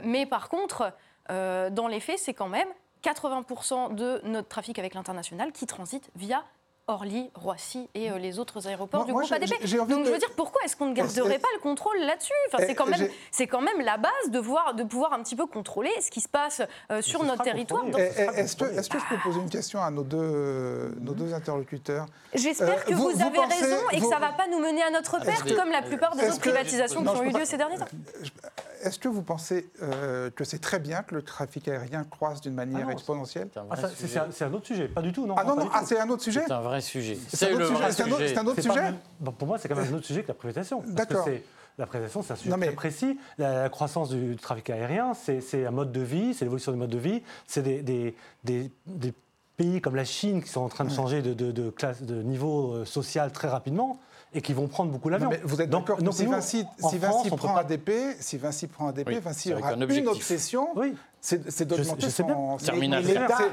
mais 0.04 0.26
par 0.26 0.48
contre, 0.48 0.92
dans 1.28 1.88
les 1.88 2.00
faits, 2.00 2.18
c'est 2.18 2.34
quand 2.34 2.48
même 2.48 2.68
80% 3.02 3.94
de 3.94 4.20
notre 4.24 4.48
trafic 4.48 4.78
avec 4.78 4.94
l'international 4.94 5.52
qui 5.52 5.66
transite 5.66 6.10
via 6.16 6.44
Orly, 6.90 7.30
Roissy 7.36 7.88
et 7.94 8.10
euh, 8.10 8.18
les 8.18 8.40
autres 8.40 8.66
aéroports 8.66 9.00
Moi- 9.00 9.06
du 9.06 9.12
moi, 9.12 9.22
groupe 9.22 9.32
ADP. 9.32 9.50
Donc 9.76 9.88
de- 10.00 10.04
je 10.06 10.10
veux 10.10 10.18
dire, 10.18 10.32
pourquoi 10.36 10.60
est-ce 10.64 10.74
qu'on 10.76 10.86
ne 10.86 10.92
garderait 10.94 11.38
pas 11.38 11.48
le 11.54 11.60
contrôle 11.60 11.98
là-dessus? 12.00 12.32
Enfin, 12.48 12.58
Eh, 12.62 12.66
C'est 12.66 12.74
quand, 12.74 12.86
même- 12.86 13.08
quand 13.48 13.60
même 13.60 13.80
la 13.80 13.96
base 13.96 14.10
de, 14.30 14.38
voir, 14.40 14.74
de 14.74 14.82
pouvoir 14.82 15.12
un 15.12 15.22
petit 15.22 15.36
peu 15.36 15.46
contrôler 15.46 15.90
ce 16.00 16.10
qui 16.10 16.20
se 16.20 16.28
passe 16.28 16.62
euh, 16.90 17.00
sur 17.00 17.22
notre 17.22 17.44
territoire. 17.44 17.84
Eh, 17.96 18.00
eh, 18.16 18.40
Est-ce 18.40 18.56
que, 18.56 18.64
je 18.98 19.08
peux 19.08 19.16
poser 19.22 19.40
une 19.40 19.48
question 19.50 19.80
à 19.80 19.90
nos 19.90 20.02
deux, 20.02 20.92
nos 21.00 21.14
deux 21.14 21.32
interlocuteurs? 21.32 22.06
J'espère 22.34 22.68
Euh, 22.78 22.82
que 22.82 22.94
vous- 22.94 23.10
vous, 23.10 23.16
vous 23.16 23.22
avez 23.22 23.36
pensez- 23.36 23.62
raison 23.64 23.76
et 23.92 23.96
que 23.98 24.02
vous- 24.02 24.10
ça 24.10 24.16
ne 24.16 24.20
va 24.22 24.32
pas 24.32 24.48
nous 24.48 24.58
mener 24.58 24.82
à 24.82 24.90
notre 24.90 25.20
perte, 25.24 25.44
que- 25.44 25.54
comme 25.54 25.70
la 25.70 25.82
plupart 25.82 26.16
des 26.16 26.24
autres 26.26 26.34
que- 26.36 26.40
privatisations 26.50 27.02
Non, 27.02 27.12
qui 27.12 27.18
ont 27.20 27.22
eu 27.22 27.26
lieu 27.28 27.32
pas- 27.34 27.44
ces 27.46 27.56
derniers 27.56 27.78
temps. 27.78 27.86
Est-ce 28.82 28.98
que 28.98 29.08
vous 29.08 29.22
pensez 29.22 29.70
euh, 29.82 30.30
que 30.30 30.44
c'est 30.44 30.58
très 30.58 30.78
bien 30.78 31.02
que 31.02 31.14
le 31.14 31.22
trafic 31.22 31.68
aérien 31.68 32.04
croisse 32.04 32.40
d'une 32.40 32.54
manière 32.54 32.80
Ah 32.82 32.86
non, 32.86 32.90
exponentielle 32.90 33.48
C'est 33.52 33.60
un 33.60 33.66
Ah, 33.70 33.76
c'est- 34.30 34.44
un, 34.44 34.52
autre 34.54 34.66
sujet, 34.66 34.88
pas 34.88 35.02
du 35.02 35.12
tout, 35.12 35.26
non. 35.26 35.34
Ah 35.36 35.44
non, 35.44 35.56
non, 35.56 35.68
ah, 35.72 35.82
c'est 35.84 35.98
un 35.98 36.08
autre 36.08 36.22
sujet 36.22 36.42
C'est 36.46 36.52
un 36.52 36.60
vrai 36.60 36.80
sujet. 36.80 37.18
C'est 37.28 37.52
un 37.52 37.56
autre 37.56 37.66
sujet, 37.66 37.92
c'est 37.92 38.02
un 38.38 38.46
autre- 38.46 38.60
sujet. 38.62 38.70
un 38.80 38.88
autre 38.92 38.98
pas 39.24 39.32
pour 39.32 39.48
moi, 39.48 39.58
c'est 39.58 39.68
quand 39.68 39.76
même 39.76 39.92
un 39.92 39.96
autre 39.96 40.06
sujet 40.06 40.22
que 40.22 40.28
la 40.28 40.34
privatisation. 40.34 40.82
D'accord. 40.86 41.28
La 41.78 41.86
privatisation, 41.86 42.22
c'est 42.22 42.32
un 42.32 42.36
sujet 42.36 42.50
Non, 42.50 42.56
mais- 42.56 42.66
très 42.66 42.74
précis. 42.74 43.18
La, 43.38 43.62
la 43.62 43.68
croissance 43.70 44.10
du 44.10 44.36
trafic 44.36 44.68
aérien, 44.70 45.12
c'est 45.14 45.66
un 45.66 45.70
mode 45.70 45.92
de 45.92 46.00
vie, 46.00 46.34
c'est 46.34 46.44
l'évolution 46.44 46.72
du 46.72 46.78
mode 46.78 46.90
de 46.90 46.98
vie. 46.98 47.22
C'est 47.46 47.62
des, 47.62 47.82
des- 47.82 48.14
des- 48.44 48.70
des 48.86 49.14
pays 49.56 49.80
comme 49.80 49.94
la 49.96 50.04
Chine 50.04 50.42
qui 50.42 50.48
sont 50.48 50.62
en 50.62 50.68
train 50.68 50.84
de 50.84 50.90
changer 50.90 51.22
de, 51.22 51.32
de- 51.34 51.52
de 51.52 51.70
classe, 51.70 52.02
de 52.02 52.22
niveau 52.22 52.72
euh, 52.74 52.84
social 52.86 53.30
très 53.30 53.48
rapidement 53.48 54.00
et 54.32 54.40
qui 54.42 54.52
vont 54.52 54.68
prendre 54.68 54.90
beaucoup 54.92 55.08
l'avion. 55.08 55.30
Vous 55.44 55.60
êtes 55.60 55.70
Donc- 55.70 55.88
d'accord 55.88 56.00
si 56.12 56.26
Vinci, 56.26 56.66
si 57.22 57.30
prend 57.36 57.54
pas- 57.54 57.60
ADP, 57.60 57.90
si 58.20 58.38
Vinci 58.38 58.66
prend 58.68 58.88
ADP, 58.88 59.08
Oui, 59.08 59.20
Vinci 59.20 59.52
aura 59.52 59.70
un 59.72 59.88
une 59.88 60.08
obsession, 60.08 60.68
Oui. 60.76 60.94
C'est 61.20 61.64
d'augmenter 61.66 62.08
son... 62.10 62.56
Terminal 62.64 63.04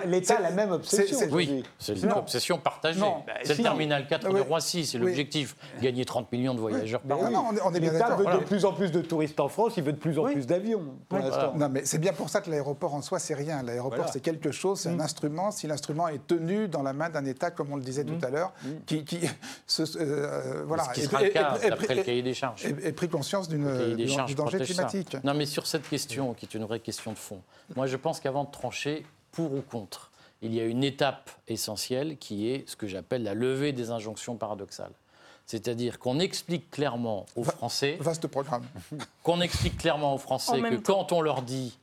l'État- 0.06 0.38
a 0.38 0.42
la 0.42 0.52
même 0.52 0.72
obsession. 0.72 1.18
Oui, 1.32 1.64
c'est 1.80 1.94
une 2.02 2.08
Non. 2.10 2.18
obsession 2.20 2.58
partagée. 2.60 3.00
Non. 3.00 3.24
c'est 3.44 3.54
si, 3.54 3.58
le 3.60 3.64
terminal 3.64 4.08
4 4.08 4.28
de 4.30 4.34
Oui. 4.34 4.40
Roissy, 4.42 4.86
c'est 4.86 4.98
Oui. 4.98 5.06
l'objectif. 5.08 5.56
Gagner 5.82 6.06
30 6.06 6.32
millions 6.32 6.54
de 6.54 6.60
voyageurs 6.60 7.02
par 7.02 7.20
an. 7.20 7.52
L'État 7.74 8.16
veut 8.16 8.24
Voilà. 8.24 8.40
de 8.40 8.44
plus 8.46 8.64
en 8.66 8.74
plus 8.74 8.92
de 8.92 9.02
touristes 9.02 9.40
en 9.40 9.50
France, 9.50 9.74
il 9.78 9.84
veut 9.84 9.92
de 9.94 9.98
plus 9.98 10.18
en 10.18 10.24
Oui. 10.24 10.34
plus 10.34 10.48
d'avions 10.48 10.84
pour 11.10 11.20
Oui. 11.20 11.26
l'instant. 11.26 11.54
Non, 11.56 11.70
mais 11.70 11.82
c'est 11.86 11.98
bien 11.98 12.14
pour 12.14 12.30
ça 12.30 12.42
que 12.42 12.50
l'aéroport 12.50 12.94
en 12.96 13.02
soi, 13.02 13.20
c'est 13.20 13.34
rien. 13.34 13.62
L'aéroport, 13.64 13.98
Voilà. 13.98 14.12
c'est 14.12 14.22
quelque 14.22 14.52
chose, 14.52 14.80
c'est 14.80 14.90
un 14.90 15.00
instrument. 15.00 15.52
Si 15.52 15.68
l'instrument 15.68 16.08
est 16.08 16.26
tenu 16.26 16.68
dans 16.68 16.84
la 16.84 16.94
main 16.94 17.10
d'un 17.10 17.26
État, 17.26 17.52
comme 17.52 17.72
on 17.74 17.76
le 17.76 17.84
disait 17.84 18.04
tout 18.06 18.20
à 18.24 18.30
l'heure, 18.30 18.54
qui, 18.86 19.04
qui 19.04 19.20
euh, 19.98 20.64
voilà, 20.66 20.84
Ce 20.86 20.90
qui 20.94 21.02
sera 21.02 21.22
le 21.22 21.30
cas 21.30 21.58
d'après 21.70 21.96
le 21.96 22.04
cahier 22.04 22.22
des 22.22 22.34
charges. 22.34 22.66
et- 22.66 22.92
pris 22.94 23.10
conscience 23.10 23.48
du, 23.50 23.58
danger 24.36 24.60
climatique. 24.60 25.18
Non, 25.24 25.34
mais 25.34 25.46
sur 25.46 25.68
cette 25.68 25.88
question, 25.88 26.34
qui 26.34 26.46
est 26.46 26.54
une 26.56 26.64
vraie 26.64 26.80
question 26.80 27.12
de 27.12 27.18
fond, 27.18 27.42
moi 27.76 27.88
je 27.88 27.98
pense 27.98 28.20
qu'avant 28.20 28.44
de 28.44 28.52
trancher 28.52 29.06
pour 29.32 29.54
ou 29.54 29.62
contre, 29.62 30.12
il 30.42 30.54
y 30.54 30.60
a 30.60 30.66
une 30.66 30.84
étape 30.84 31.30
essentielle 31.48 32.18
qui 32.18 32.50
est 32.50 32.68
ce 32.70 32.76
que 32.76 32.88
j'appelle 32.88 33.24
la 33.24 33.34
levée 33.34 33.72
des 33.72 33.92
injonctions 33.92 34.36
paradoxales. 34.36 34.94
C'est-à-dire 35.46 35.98
qu'on 35.98 36.20
explique 36.20 36.70
clairement 36.70 37.26
aux 37.36 37.44
Français, 37.44 37.98
Vaste 38.02 38.28
programme. 38.28 38.66
qu'on 39.24 39.40
explique 39.42 39.78
clairement 39.78 40.14
aux 40.14 40.18
Français 40.18 40.62
que 40.62 40.76
temps. 40.76 41.06
quand 41.06 41.12
on 41.14 41.22
leur 41.22 41.42
dit 41.42 41.78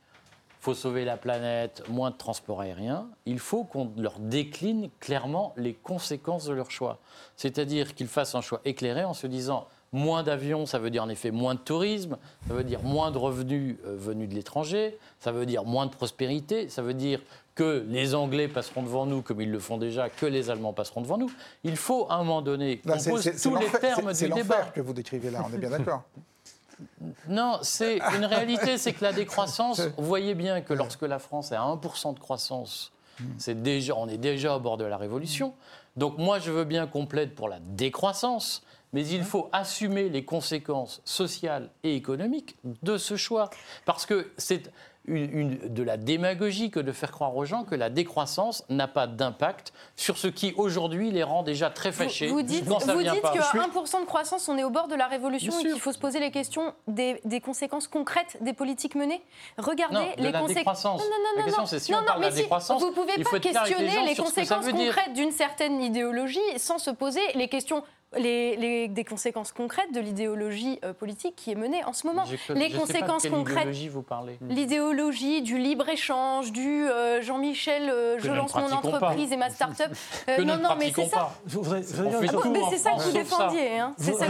faut 0.65 0.73
sauver 0.73 1.05
la 1.05 1.15
planète, 1.15 1.83
moins 1.89 2.09
de 2.09 2.15
transport 2.17 2.61
aérien, 2.61 3.07
il 3.27 3.37
faut 3.37 3.65
qu'on 3.65 3.91
leur 3.97 4.17
décline 4.17 4.89
clairement 4.99 5.53
les 5.57 5.75
conséquences 5.75 6.45
de 6.45 6.53
leur 6.53 6.71
choix. 6.71 6.97
C'est-à-dire 7.37 7.93
qu'ils 7.93 8.07
fassent 8.07 8.33
un 8.33 8.41
choix 8.41 8.61
éclairé 8.65 9.03
en 9.03 9.13
se 9.13 9.27
disant 9.27 9.67
moins 9.95 10.23
d'avions, 10.23 10.65
ça 10.65 10.77
veut 10.77 10.89
dire 10.89 11.03
en 11.03 11.09
effet 11.09 11.31
moins 11.31 11.55
de 11.55 11.59
tourisme, 11.59 12.17
ça 12.47 12.53
veut 12.53 12.63
dire 12.63 12.83
moins 12.83 13.11
de 13.11 13.17
revenus 13.17 13.77
euh, 13.85 13.95
venus 13.97 14.29
de 14.29 14.35
l'étranger, 14.35 14.97
ça 15.19 15.31
veut 15.31 15.45
dire 15.45 15.63
moins 15.63 15.85
de 15.87 15.91
prospérité, 15.91 16.69
ça 16.69 16.81
veut 16.81 16.93
dire 16.93 17.21
que 17.55 17.85
les 17.87 18.13
Anglais 18.13 18.47
passeront 18.47 18.83
devant 18.83 19.05
nous 19.05 19.21
comme 19.21 19.41
ils 19.41 19.49
le 19.49 19.59
font 19.59 19.77
déjà, 19.77 20.09
que 20.09 20.25
les 20.25 20.49
Allemands 20.49 20.73
passeront 20.73 21.01
devant 21.01 21.17
nous. 21.17 21.31
Il 21.63 21.77
faut 21.77 22.05
à 22.09 22.15
un 22.15 22.19
moment 22.19 22.41
donné 22.41 22.77
qu'on 22.79 22.97
pose 22.97 23.31
tous 23.41 23.55
les 23.55 23.79
termes 23.79 24.13
du 24.13 24.29
débat. 24.29 24.63
que 24.73 24.81
vous 24.81 24.93
décrivez 24.93 25.31
là, 25.31 25.43
on 25.49 25.53
est 25.53 25.57
bien 25.57 25.69
d'accord. 25.69 26.03
Non, 27.29 27.59
c'est 27.61 27.99
une 28.17 28.25
réalité, 28.25 28.77
c'est 28.77 28.91
que 28.91 29.03
la 29.03 29.13
décroissance, 29.13 29.79
vous 29.97 30.05
voyez 30.05 30.35
bien 30.35 30.59
que 30.59 30.73
lorsque 30.73 31.03
la 31.03 31.19
France 31.19 31.53
est 31.53 31.55
à 31.55 31.61
1% 31.61 32.13
de 32.13 32.19
croissance, 32.19 32.91
c'est 33.37 33.63
déjà, 33.63 33.95
on 33.95 34.09
est 34.09 34.17
déjà 34.17 34.57
au 34.57 34.59
bord 34.59 34.75
de 34.75 34.83
la 34.83 34.97
révolution. 34.97 35.53
Donc 35.95 36.17
moi, 36.17 36.39
je 36.39 36.51
veux 36.51 36.65
bien 36.65 36.87
qu'on 36.87 37.05
plaide 37.05 37.33
pour 37.33 37.47
la 37.47 37.59
décroissance, 37.59 38.63
mais 38.95 39.05
il 39.05 39.23
faut 39.23 39.49
assumer 39.51 40.07
les 40.09 40.23
conséquences 40.23 41.01
sociales 41.03 41.69
et 41.83 41.95
économiques 41.95 42.55
de 42.81 42.97
ce 42.97 43.17
choix. 43.17 43.49
Parce 43.83 44.05
que 44.05 44.31
c'est 44.37 44.71
une, 45.07 45.37
une- 45.39 45.57
de 45.71 45.83
la 45.83 45.97
démagogie 45.97 46.71
que 46.71 46.79
de 46.79 46.91
faire 46.91 47.11
croire 47.11 47.35
aux 47.35 47.45
gens 47.45 47.63
que 47.63 47.75
la 47.75 47.91
décroissance 47.91 48.63
n'a 48.69 48.87
pas 48.87 49.05
d'impact 49.05 49.71
sur 49.95 50.17
ce 50.17 50.27
qui 50.27 50.51
aujourd'hui 50.57 51.11
les 51.11 51.21
rend 51.21 51.43
déjà 51.43 51.69
très 51.69 51.91
fâchés 51.91 52.25
Vous, 52.25 52.37
vous 52.37 52.41
dites, 52.41 52.67
quand 52.67 52.79
ça 52.79 52.93
vous 52.93 53.01
vient 53.01 53.13
dites 53.13 53.21
pas. 53.21 53.31
qu'à 53.31 53.41
1% 53.41 54.01
de 54.01 54.05
croissance, 54.05 54.49
on 54.49 54.57
est 54.57 54.63
au 54.63 54.71
bord 54.71 54.87
de 54.87 54.95
la 54.95 55.05
révolution 55.05 55.51
Bien 55.51 55.59
et 55.59 55.71
qu'il 55.73 55.79
faut 55.81 55.91
se 55.91 55.99
poser 55.99 56.19
les 56.19 56.31
questions 56.31 56.73
des, 56.87 57.21
des 57.23 57.39
conséquences 57.39 57.87
concrètes 57.87 58.37
des 58.41 58.53
politiques 58.53 58.95
menées. 58.95 59.21
Regardez 59.59 59.93
Non, 59.95 60.05
de 60.17 60.23
les 60.23 60.31
la 60.31 60.39
conséquences. 60.39 60.55
décroissance. 60.55 61.01
Non, 61.01 61.05
non, 61.07 61.17
La 61.35 61.39
non, 61.41 61.45
question, 61.45 61.61
non. 61.61 61.67
c'est 61.67 61.79
si 61.79 61.91
non, 61.91 61.97
on 61.97 62.01
non, 62.01 62.07
parle 62.07 62.19
de 62.19 62.23
mais 62.23 62.29
la 62.31 62.35
si, 62.35 62.41
décroissance, 62.41 62.81
vous 62.81 62.91
pouvez 62.91 63.13
il 63.17 63.23
pas 63.25 63.31
les 63.33 63.39
questionner 63.41 64.05
les, 64.05 64.15
ça 64.15 64.23
conséquences 64.23 64.65
concrètes 64.71 65.13
d'une 65.13 65.31
certaine 65.31 65.81
idéologie 65.83 66.39
sans 66.57 66.79
se 66.79 66.89
poser 66.89 67.21
les 67.35 67.47
questions. 67.47 67.83
Les, 68.17 68.55
les- 68.55 68.87
des 68.87 69.03
conséquences 69.03 69.51
concrètes 69.51 69.91
de 69.93 69.99
l'idéologie 69.99 70.79
euh, 70.83 70.93
politique 70.93 71.35
qui 71.35 71.51
est 71.51 71.55
menée 71.55 71.83
en 71.85 71.93
ce 71.93 72.07
moment. 72.07 72.23
Je- 72.25 72.35
je 72.35 72.53
les 72.53 72.69
sais 72.69 72.69
pas 72.69 72.73
de 72.73 72.79
conséquences 72.79 73.21
quelle 73.23 73.31
concrètes 73.31 73.57
idéologie 73.59 73.89
vous 73.89 74.01
parlez. 74.03 74.37
L'idéologie 74.47 75.41
du 75.41 75.57
libre-échange, 75.57 76.51
du 76.51 76.85
euh, 76.87 77.21
Jean-Michel, 77.21 77.89
euh, 77.89 78.17
je 78.19 78.29
ne 78.29 78.35
lance 78.35 78.53
mon 78.55 78.71
entreprise 78.71 79.31
et 79.31 79.37
ma 79.37 79.49
start-up. 79.49 79.91
Euh, 80.29 80.37
non, 80.43 80.57
ne 80.57 80.61
non, 80.61 80.69
mais 80.77 80.91
c'est 80.95 81.05
ça. 81.05 81.29
voudrais, 81.45 81.81
Ah 81.81 82.01
bon, 82.31 82.49
mais 82.51 82.59
c'est 82.69 82.77
ça 82.77 82.91
que 82.91 83.01
vous 83.01 83.11
défendiez. 83.11 83.79
Hein. 83.79 83.93
Vous- 83.97 84.17
ça. 84.17 84.25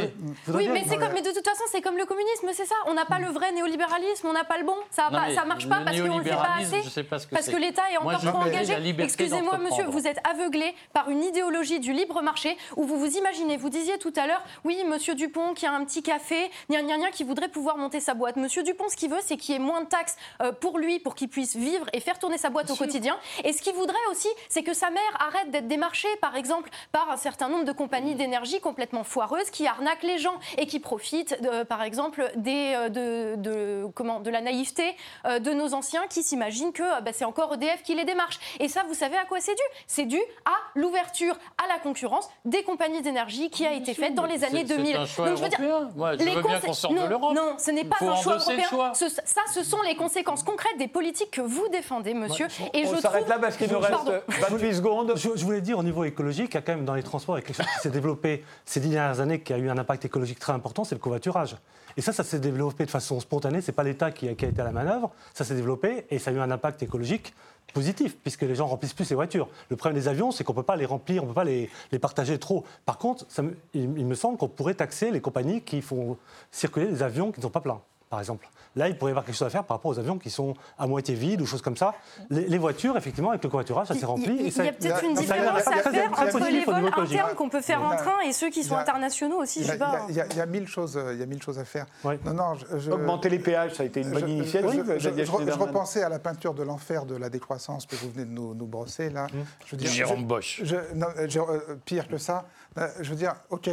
Oui, 0.48 0.68
mais, 0.72 0.84
c'est 0.88 0.96
non, 0.98 1.06
comme, 1.06 1.14
mais 1.14 1.22
de 1.22 1.32
toute 1.32 1.48
façon, 1.48 1.64
c'est 1.72 1.82
comme 1.82 1.98
le 1.98 2.06
communisme, 2.06 2.48
c'est 2.54 2.66
ça. 2.66 2.76
On 2.88 2.94
n'a 2.94 3.06
pas 3.06 3.20
le 3.20 3.28
vrai 3.28 3.52
néolibéralisme, 3.52 4.28
on 4.28 4.34
n'a 4.34 4.44
pas 4.44 4.58
le 4.58 4.66
bon. 4.66 4.76
Ça, 4.90 5.10
ça 5.36 5.46
marche 5.46 5.68
pas 5.70 5.82
parce 5.86 6.00
qu'on 6.00 6.14
ne 6.14 6.18
le 6.20 6.24
fait 6.24 6.30
pas 6.32 6.56
assez. 6.60 6.82
je 6.84 6.90
sais 6.90 7.04
pas 7.04 7.20
ce 7.20 7.28
que 7.28 7.34
parce 7.36 7.46
c'est. 7.46 7.52
que 7.54 7.58
l'État 7.58 7.84
est 7.94 7.98
encore 7.98 8.20
trop 8.20 8.38
engagé. 8.40 8.74
Excusez-moi, 9.00 9.58
monsieur, 9.58 9.86
vous 9.86 10.08
êtes 10.08 10.20
aveuglé 10.30 10.74
par 10.94 11.10
une 11.10 11.24
idéologie 11.24 11.80
du 11.80 11.94
libre 11.94 12.22
marché 12.22 12.58
où 12.76 12.84
vous 12.84 12.98
vous 12.98 13.18
imaginez, 13.18 13.58
vous 13.58 13.70
disiez 13.76 13.98
tout 13.98 14.14
à 14.16 14.26
l'heure, 14.28 14.42
oui, 14.64 14.82
monsieur 14.86 15.16
Dupont 15.16 15.54
qui 15.54 15.66
a 15.66 15.72
un 15.74 15.84
petit 15.86 16.02
café, 16.02 16.50
gna 16.70 16.82
gna 16.82 16.98
gna, 16.98 17.12
qui 17.12 17.24
voudrait 17.24 17.50
pouvoir 17.50 17.78
monter 17.78 18.00
sa 18.00 18.14
boîte. 18.14 18.38
Monsieur 18.38 18.64
Dupont, 18.64 18.88
ce 18.90 18.96
qu'il 18.96 19.10
veut, 19.10 19.20
c'est 19.22 19.38
qu'il 19.38 19.54
y 19.54 19.58
ait 19.58 19.60
moins 19.60 19.82
de 19.82 19.88
taxes 19.90 20.16
euh, 20.42 20.52
pour 20.52 20.78
lui, 20.80 21.00
pour 21.00 21.16
qu'il 21.16 21.28
puisse 21.30 21.56
vivre 21.56 21.86
et 21.94 22.00
faire 22.00 22.18
tourner 22.20 22.38
sa 22.38 22.50
boîte 22.50 22.70
au 22.72 22.76
quotidien. 22.76 23.18
Et 23.44 23.52
ce 23.54 23.62
qu'il 23.62 23.74
voudrait 23.74 24.06
aussi, 24.12 24.30
c'est 24.50 24.64
que 24.64 24.74
sa 24.74 24.90
mère 24.90 25.02
arrête 25.20 25.52
d'être 25.52 25.68
démarchée, 25.68 26.08
par 26.22 26.36
exemple, 26.36 26.70
par 26.92 27.10
un 27.12 27.18
certain 27.18 27.50
nombre 27.50 27.66
de 27.66 27.72
compagnies 27.72 28.16
d'énergie 28.16 28.60
complètement 28.62 29.04
foireuses 29.04 29.50
qui 29.50 29.68
arnaquent 29.68 30.04
les 30.04 30.18
gens 30.18 30.40
et 30.58 30.66
qui 30.68 30.80
profitent, 30.80 31.42
de, 31.42 31.64
par 31.64 31.84
exemple, 31.84 32.32
des, 32.38 32.74
euh, 32.76 32.90
de, 32.90 33.36
de- 33.38 33.88
comment, 33.94 34.20
de 34.22 34.30
la 34.30 34.42
naïveté 34.42 34.96
euh, 35.26 35.40
de 35.40 35.52
nos 35.52 35.74
anciens 35.74 36.08
qui 36.08 36.24
s'imaginent 36.24 36.72
que 36.74 37.02
bah, 37.02 37.12
c'est 37.14 37.26
encore 37.26 37.54
EDF 37.56 37.84
qui 37.84 37.96
les 37.96 38.06
démarche. 38.06 38.40
Et 38.60 38.68
ça, 38.70 38.84
vous 38.88 38.94
savez 38.94 39.18
à 39.18 39.26
quoi 39.26 39.40
c'est 39.42 39.56
dû? 39.56 39.62
C'est 39.88 40.06
dû 40.06 40.20
à 40.46 40.54
l'ouverture 40.76 41.38
à 41.64 41.68
la 41.68 41.80
concurrence 41.80 42.30
des 42.46 42.64
compagnies 42.64 43.02
d'énergie 43.02 43.50
qui 43.50 43.65
a 43.66 43.74
été 43.74 43.94
faite 43.94 44.16
dans 44.16 44.26
les 44.26 44.44
années 44.44 44.66
C'est- 44.68 44.76
2000. 44.78 44.94
C'est 44.94 44.98
un 44.98 45.06
choix 45.06 45.28
Donc, 45.30 45.38
je 45.38 45.44
veux 45.44 45.50
dire, 45.50 45.60
européen. 45.62 45.90
Moi, 45.96 46.14
je 46.14 46.18
les 46.24 46.36
veux 46.36 46.42
bien 46.42 46.60
qu'on 46.60 46.74
sorte 46.74 46.94
non, 46.94 47.04
de 47.04 47.10
l'Europe. 47.10 47.36
Non, 47.36 47.56
ce 47.58 47.72
n'est 47.72 47.84
pas 47.84 47.98
un 48.02 48.16
choix 48.16 48.36
européen. 48.38 48.64
choix. 48.70 48.92
Ce- 48.94 49.10
ça, 49.10 49.42
ce 49.54 49.64
sont 49.64 49.82
les 49.82 49.96
conséquences 49.96 50.44
concrètes 50.44 50.78
des 50.78 50.88
politiques 50.88 51.32
que 51.32 51.42
vous 51.42 51.68
défendez, 51.70 52.14
monsieur. 52.14 52.48
et 52.74 52.86
On 52.88 52.96
je 52.96 53.02
s'arrête 53.02 53.22
trouve... 53.22 53.30
là 53.36 53.40
parce 53.40 53.58
qu'il 53.58 53.72
nous 53.72 53.80
reste 53.80 53.92
Pardon. 53.92 54.20
28 54.28 54.74
secondes. 54.76 55.14
Je, 55.16 55.30
je 55.36 55.44
voulais 55.46 55.62
dire 55.62 55.78
au 55.80 55.84
niveau 55.84 56.04
écologique, 56.04 56.52
il 56.52 56.56
y 56.56 56.58
a 56.58 56.62
quand 56.62 56.76
même 56.76 56.86
dans 56.86 56.96
les 56.96 57.04
transports 57.04 57.36
quelque 57.38 57.54
chose 57.54 57.66
qui 57.66 57.80
s'est 57.82 57.90
développé 57.90 58.44
ces 58.66 58.80
dix 58.80 58.90
dernières 58.90 59.20
années 59.20 59.42
qui 59.42 59.54
a 59.54 59.58
eu 59.58 59.70
un 59.70 59.78
impact 59.78 60.06
écologique 60.06 60.40
très 60.40 60.54
important, 60.54 60.84
c'est 60.84 60.96
le 60.96 61.00
covoiturage. 61.02 61.56
Et 61.98 62.02
ça, 62.02 62.12
ça 62.14 62.24
s'est 62.24 62.40
développé 62.40 62.86
de 62.86 62.92
façon 62.92 63.20
spontanée. 63.20 63.62
C'est 63.62 63.72
pas 63.72 63.84
l'État 63.84 64.12
qui, 64.12 64.28
a- 64.28 64.32
été 64.32 64.60
à 64.60 64.64
la 64.64 64.72
manœuvre. 64.72 65.12
Ça 65.34 65.44
s'est 65.46 65.56
développé 65.56 66.06
et 66.10 66.20
ça 66.20 66.32
a 66.32 66.34
eu 66.34 66.40
un 66.40 66.52
impact 66.52 66.84
écologique 66.84 67.34
positif 67.74 68.16
puisque 68.22 68.44
les 68.44 68.56
gens 68.56 68.68
remplissent 68.68 68.94
plus 68.94 69.06
ces 69.06 69.16
voitures. 69.16 69.48
Le 69.70 69.76
problème 69.76 70.00
des 70.02 70.08
avions, 70.08 70.32
c'est 70.32 70.44
qu'on 70.44 70.54
peut 70.54 70.64
pas 70.64 70.76
les 70.76 70.86
remplir, 70.86 71.24
on 71.24 71.28
peut 71.28 71.34
pas 71.34 71.44
les, 71.44 71.70
partager 72.02 72.38
trop. 72.38 72.64
Par 72.86 72.98
contre, 72.98 73.26
il, 73.74 73.82
il 73.98 74.06
me 74.06 74.16
semble 74.16 74.38
qu'on 74.38 74.48
pourrait 74.48 74.76
taxer 74.76 75.12
les 75.12 75.22
compagnies 75.22 75.62
qui 75.62 75.82
font 75.82 76.18
circuler 76.52 76.88
des 76.88 77.02
avions 77.04 77.32
qui 77.32 77.40
ne 77.40 77.44
sont 77.44 77.50
pas 77.50 77.62
pleins, 77.62 77.82
par 78.10 78.20
exemple. 78.20 78.48
Là, 78.78 78.90
il 78.90 78.98
pourrait 78.98 79.12
y 79.12 79.14
avoir 79.14 79.24
quelque 79.24 79.36
chose 79.38 79.48
à 79.48 79.50
faire 79.50 79.64
par 79.64 79.78
rapport 79.78 79.92
aux 79.92 80.00
avions 80.00 80.18
qui 80.18 80.30
sont 80.30 80.54
à 80.78 80.86
moitié 80.86 81.16
vides 81.16 81.40
ou 81.40 81.46
choses 81.46 81.62
comme 81.62 81.78
ça. 81.78 81.94
Les, 82.30 82.46
les 82.46 82.58
voitures, 82.58 82.98
effectivement, 82.98 83.30
avec 83.30 83.42
le 83.42 83.50
covoiturage, 83.50 83.88
ça 83.88 83.96
s'est 83.96 84.06
rempli. 84.06 84.36
Il, 84.38 84.48
y 84.54 84.68
a 84.68 84.74
peut-être 84.74 85.04
une 85.06 85.14
différence 85.14 85.66
à 85.66 85.72
faire 85.72 86.12
entre 86.12 86.52
les 86.52 86.66
vols 86.66 86.92
internes 86.94 87.36
qu'on 87.36 87.48
peut 87.48 87.62
faire 87.62 87.82
en 87.82 87.96
train 87.96 88.20
et 88.28 88.34
ceux 88.34 88.50
qui 88.50 88.66
sont 88.66 88.76
a- 88.76 88.82
internationaux 88.82 89.42
aussi. 89.42 89.60
Il 89.62 89.64
Je 89.64 89.70
y, 89.70 89.72
sais 89.72 89.78
pas. 89.78 90.06
a, 90.42 90.46
mille 90.46 90.68
choses, 90.68 90.98
euh, 90.98 91.14
il 91.14 91.20
y 91.22 91.24
a 91.24 91.26
mille 91.26 91.42
choses 91.42 91.58
à 91.58 91.64
faire. 91.64 91.86
Ouais. 92.04 92.20
Non, 92.26 92.34
non, 92.34 92.56
je, 92.56 92.78
je- 92.80 92.92
Augmenter 92.92 93.30
les 93.30 93.40
péages, 93.40 93.76
ça 93.76 93.84
a 93.84 93.86
été 93.86 94.02
une 94.02 94.12
bonne 94.12 94.22
je- 94.28 94.28
initiative. 94.28 94.96
je- 94.98 95.52
repensais 95.52 96.04
à 96.04 96.10
la 96.10 96.20
peinture 96.20 96.54
de 96.54 96.64
l'enfer 96.64 97.06
de 97.06 97.16
la 97.16 97.30
décroissance 97.30 97.86
que 97.86 97.96
vous 97.96 98.12
venez 98.12 98.26
de 98.26 98.32
nous, 98.32 98.54
nous 98.56 98.68
brosser 98.68 99.10
là. 99.10 99.28
Je 99.66 99.72
veux 99.72 99.78
dire, 99.78 99.90
Jérôme 99.90 100.26
Bosch. 100.26 100.62
non, 100.96 101.08
euh, 101.18 101.28
euh, 101.50 101.76
pire 101.86 102.10
que 102.10 102.18
ça, 102.18 102.46
euh, 102.78 102.88
je 103.00 103.10
veux 103.10 103.16
dire, 103.16 103.36
ok. 103.52 103.70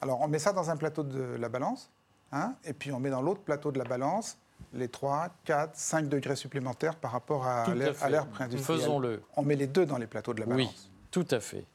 Alors 0.00 0.20
on 0.20 0.26
met 0.26 0.40
ça 0.40 0.52
dans 0.52 0.68
un 0.68 0.76
plateau 0.76 1.04
de 1.04 1.36
la 1.38 1.48
balance, 1.48 1.90
hein, 2.32 2.54
et 2.64 2.72
puis 2.72 2.92
on 2.92 2.98
met 3.00 3.10
dans 3.10 3.22
l'autre 3.22 3.40
plateau 3.42 3.70
de 3.72 3.78
la 3.78 3.84
balance 3.84 4.38
les 4.74 4.88
3, 4.88 5.28
4, 5.44 5.72
5 5.76 6.08
degrés 6.08 6.36
supplémentaires 6.36 6.94
par 6.96 7.12
rapport 7.12 7.46
à 7.46 7.64
Tout 7.64 7.72
à 7.72 7.74
l'air- 7.74 7.94
fait. 7.96 8.04
à 8.04 8.08
l'air 8.10 8.26
préindustriel. 8.26 8.80
Faisons-le. 8.80 9.22
On 9.36 9.42
met 9.42 9.56
les 9.56 9.66
deux 9.66 9.84
dans 9.86 9.98
les 9.98 10.06
plateaux 10.06 10.32
de 10.34 10.40
la 10.40 10.46
balance. 10.46 10.62
Oui, 10.66 10.90
tout 11.10 11.26
à 11.30 11.40
fait. 11.40 11.66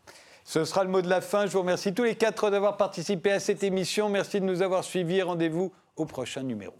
Ce 0.44 0.64
sera 0.66 0.84
le 0.84 0.90
mot 0.90 1.02
de 1.02 1.10
la 1.10 1.20
fin. 1.22 1.46
Je 1.46 1.52
vous 1.52 1.60
remercie 1.60 1.94
tous 1.94 2.04
les 2.04 2.16
quatre 2.16 2.50
d'avoir 2.50 2.78
participé 2.78 3.32
à 3.34 3.40
cette 3.40 3.64
émission. 3.64 4.10
Merci 4.10 4.40
de 4.40 4.46
nous 4.46 4.62
avoir 4.62 4.84
suivis 4.84 5.22
rendez-vous 5.22 5.72
au 5.98 6.06
prochain 6.06 6.42
numéro. 6.44 6.74